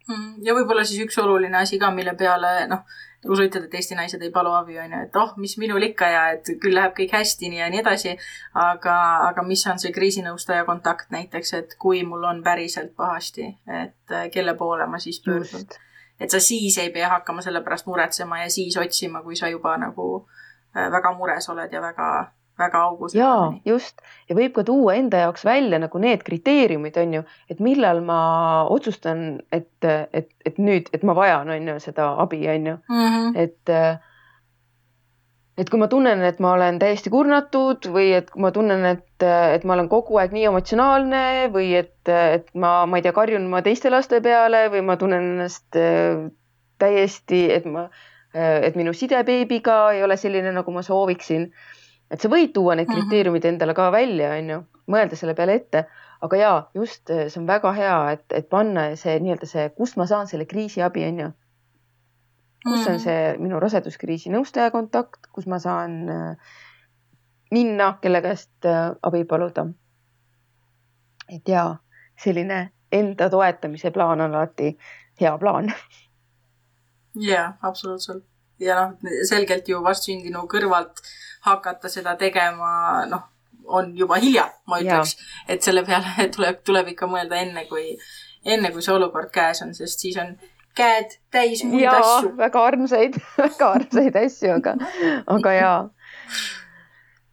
[0.07, 2.83] mm, ja võib-olla siis üks oluline asi ka, mille peale noh,
[3.23, 5.85] nagu sa ütled, et Eesti naised ei palu abi, on ju, et oh, mis minul
[5.87, 8.17] ikka ja et küll läheb kõik hästi nii ja nii edasi.
[8.65, 8.97] aga,
[9.29, 13.47] aga mis on see kriisinõustaja kontakt näiteks, et kui mul on päriselt pahasti,
[13.83, 15.67] et äh, kelle poole ma siis pöördun.
[16.19, 19.77] Et sa siis ei pea hakkama selle pärast muretsema ja siis otsima, kui sa juba
[19.77, 20.27] nagu
[20.75, 22.09] äh, väga mures oled ja väga
[22.59, 23.15] väga augus.
[23.15, 27.59] ja just ja võib ka tuua enda jaoks välja nagu need kriteeriumid on ju, et
[27.59, 28.19] millal ma
[28.69, 29.71] otsustan, et,
[30.13, 33.31] et, et nüüd, et ma vajan, on ju seda abi, on ju -hmm.
[33.35, 33.75] et
[35.57, 39.67] et kui ma tunnen, et ma olen täiesti kurnatud või et ma tunnen, et, et
[39.67, 43.61] ma olen kogu aeg nii emotsionaalne või et, et ma, ma ei tea, karjun ma
[43.65, 46.25] teiste laste peale või ma tunnen ennast äh,
[46.81, 47.87] täiesti, et ma,
[48.33, 51.51] et minu side beebiga ei ole selline, nagu ma sooviksin
[52.13, 52.99] et sa võid tuua need mhm.
[52.99, 54.59] kriteeriumid endale ka välja, on ju,
[54.93, 55.85] mõelda selle peale ette,
[56.23, 60.07] aga ja just see on väga hea, et, et panna see nii-öelda see, kust ma
[60.09, 61.31] saan selle kriisiabi, on ju.
[62.63, 63.03] Kus on mhm.
[63.03, 66.53] see minu raseduskriisi nõustaja kontakt, kus ma saan äh,
[67.51, 69.67] minna, kelle käest äh, abi paluda.
[71.29, 71.75] et ja
[72.23, 74.77] selline enda toetamise plaan on alati
[75.21, 75.73] hea plaan.
[77.29, 78.25] jaa, absoluutselt
[78.59, 81.01] ja noh, selgelt ju vastsündinu kõrvalt
[81.47, 83.27] hakata seda tegema, noh,
[83.63, 85.15] on juba hilja, ma ütleks,
[85.47, 87.93] et selle peale tuleb, tuleb ikka mõelda enne, kui,
[88.45, 90.35] enne kui see olukord käes on, sest siis on
[90.77, 92.33] käed täis muid jaa, asju.
[92.37, 94.75] väga armsaid, väga armsaid asju, aga,
[95.37, 95.77] aga jaa,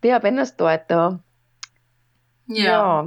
[0.00, 1.18] peab ennast toetama.
[2.60, 3.00] jaa.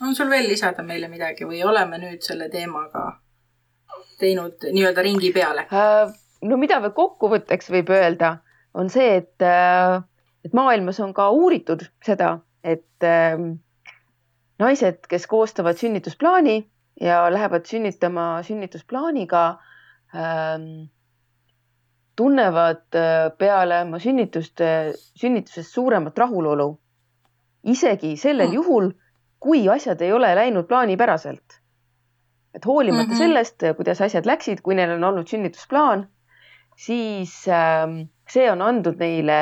[0.00, 3.08] on sul veel lisada meile midagi või oleme nüüd selle teemaga
[4.18, 6.12] teinud nii-öelda ringi peale äh,?
[6.42, 8.36] no mida veel kokkuvõtteks võib öelda,
[8.78, 9.98] on see, et, äh,
[10.46, 13.34] et maailmas on ka uuritud seda, et äh,
[14.58, 16.70] naised, kes koostavad sünnitusplaani
[17.00, 19.42] ja lähevad sünnitama sünnitusplaaniga
[20.14, 20.88] ähm,,
[22.16, 24.60] tunnevad äh, peale oma sünnitust,
[25.14, 26.78] sünnitusest suuremat rahulolu.
[27.64, 28.54] isegi sellel mm.
[28.54, 28.90] juhul,
[29.40, 31.60] kui asjad ei ole läinud plaanipäraselt.
[32.54, 33.18] et hoolimata mm -hmm.
[33.18, 36.08] sellest, kuidas asjad läksid, kui neil on olnud sünnitusplaan
[36.78, 39.38] siis ähm, see on andnud neile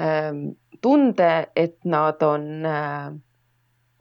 [0.00, 0.42] ähm,
[0.84, 3.14] tunde, et nad on äh,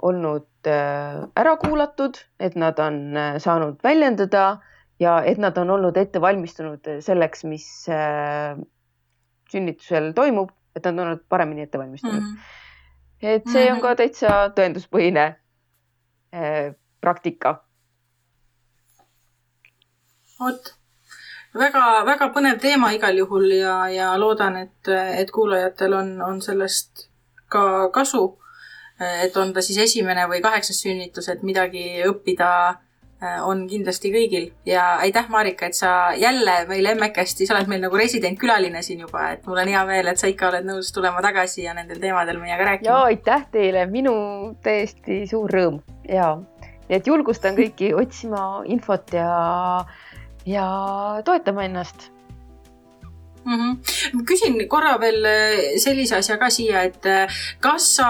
[0.02, 4.60] olnud äh, ära kuulatud, et nad on äh, saanud väljendada
[5.00, 7.66] ja et nad on olnud ette valmistunud selleks, mis
[9.52, 12.32] sünnitusel toimub, et nad on olnud paremini ette valmistunud mm.
[12.32, 13.34] -hmm.
[13.36, 13.98] et see on ka mhm.
[13.98, 15.26] täitsa tõenduspõhine
[17.02, 17.60] praktika.
[20.40, 20.76] vot
[21.56, 27.08] väga-väga põnev teema igal juhul ja, ja loodan, et, et kuulajatel on, on sellest
[27.52, 28.26] ka kasu.
[29.00, 34.48] Et on ta siis esimene või kaheksas sünnitus, et midagi õppida äh, on kindlasti kõigil.
[34.68, 39.28] Ja aitäh, Marika, et sa jälle meile emmekesti, sa oled meil nagu residentkülaline siin juba,
[39.36, 42.40] et mul on hea meel, et sa ikka oled nõus tulema tagasi ja nendel teemadel
[42.40, 42.90] meiega rääkima.
[42.92, 44.16] ja aitäh teile, minu
[44.64, 45.84] täiesti suur rõõm.
[46.08, 46.36] Ja,
[46.88, 49.30] nii et julgustan kõiki otsima infot ja
[50.46, 50.66] ja
[51.26, 52.12] toetama ennast
[53.46, 53.54] mm.
[53.54, 54.24] -hmm.
[54.28, 58.10] küsin korra veel äh, sellise asja ka siia, et äh, kas sa,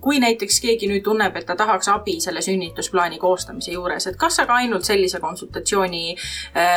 [0.00, 4.36] kui näiteks keegi nüüd tunneb, et ta tahaks abi selle sünnitusplaani koostamise juures, et kas
[4.36, 6.16] sa ka ainult sellise konsultatsiooni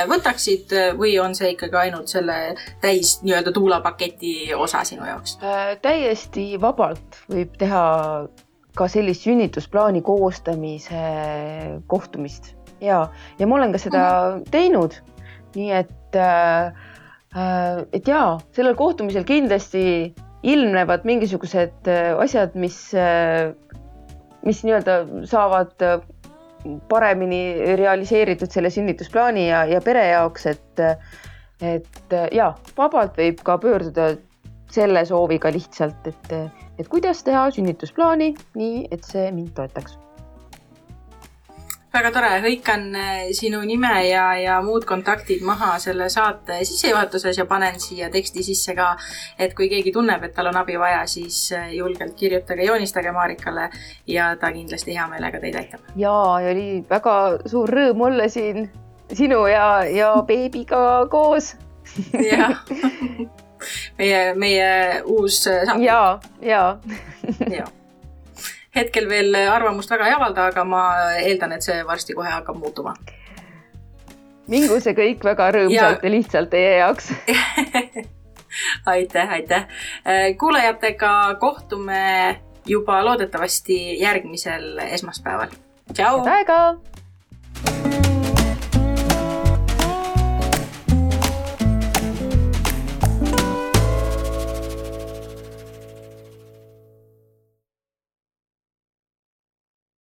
[0.09, 5.77] võtaksid või on see ikkagi ainult selle täis nii-öelda tuulapaketi osa sinu jaoks äh,?
[5.81, 7.85] täiesti vabalt võib teha
[8.75, 11.01] ka sellist sünnitusplaani koostamise
[11.87, 13.07] kohtumist ja,
[13.39, 14.49] ja ma olen ka seda mm -hmm.
[14.51, 14.93] teinud.
[15.55, 16.73] nii et äh,
[17.35, 20.13] et ja sellel kohtumisel kindlasti
[20.45, 23.51] ilmnevad mingisugused äh, asjad, mis äh,
[24.45, 25.73] mis nii-öelda saavad
[26.89, 30.85] paremini realiseeritud selle sünnitusplaani ja, ja pere jaoks, et,
[31.61, 34.13] et ja vabalt võib ka pöörduda
[34.73, 36.33] selle sooviga lihtsalt, et,
[36.79, 39.97] et kuidas teha sünnitusplaani nii, et see mind toetaks
[41.95, 47.45] väga tore, hõikan eh, sinu nime ja, ja muud kontaktid maha selle saate sissejuhatuses ja
[47.49, 48.91] panen siia teksti sisse ka,
[49.39, 53.69] et kui keegi tunneb, et tal on abi vaja, siis eh, julgelt kirjutage, joonistage Marikale
[54.11, 55.85] ja ta kindlasti hea meelega teid aitab.
[55.95, 57.15] ja, ja oli väga
[57.45, 58.67] suur rõõm olla siin
[59.13, 61.53] sinu ja, ja beebiga koos.
[62.31, 62.59] jah,
[63.99, 64.69] meie, meie
[65.05, 65.79] uus saade.
[65.85, 66.67] ja, ja.
[67.49, 67.71] ja
[68.75, 70.81] hetkel veel arvamust väga ei avalda, aga ma
[71.21, 72.95] eeldan, et see varsti kohe hakkab muutuma.
[74.47, 77.13] mingu see kõik väga rõõmsalt ja, ja lihtsalt teie jaoks
[78.93, 79.67] aitäh, aitäh.
[80.39, 85.47] kuulajatega kohtume juba loodetavasti järgmisel esmaspäeval.
[85.93, 86.17] tšau.
[86.17, 88.14] head aega.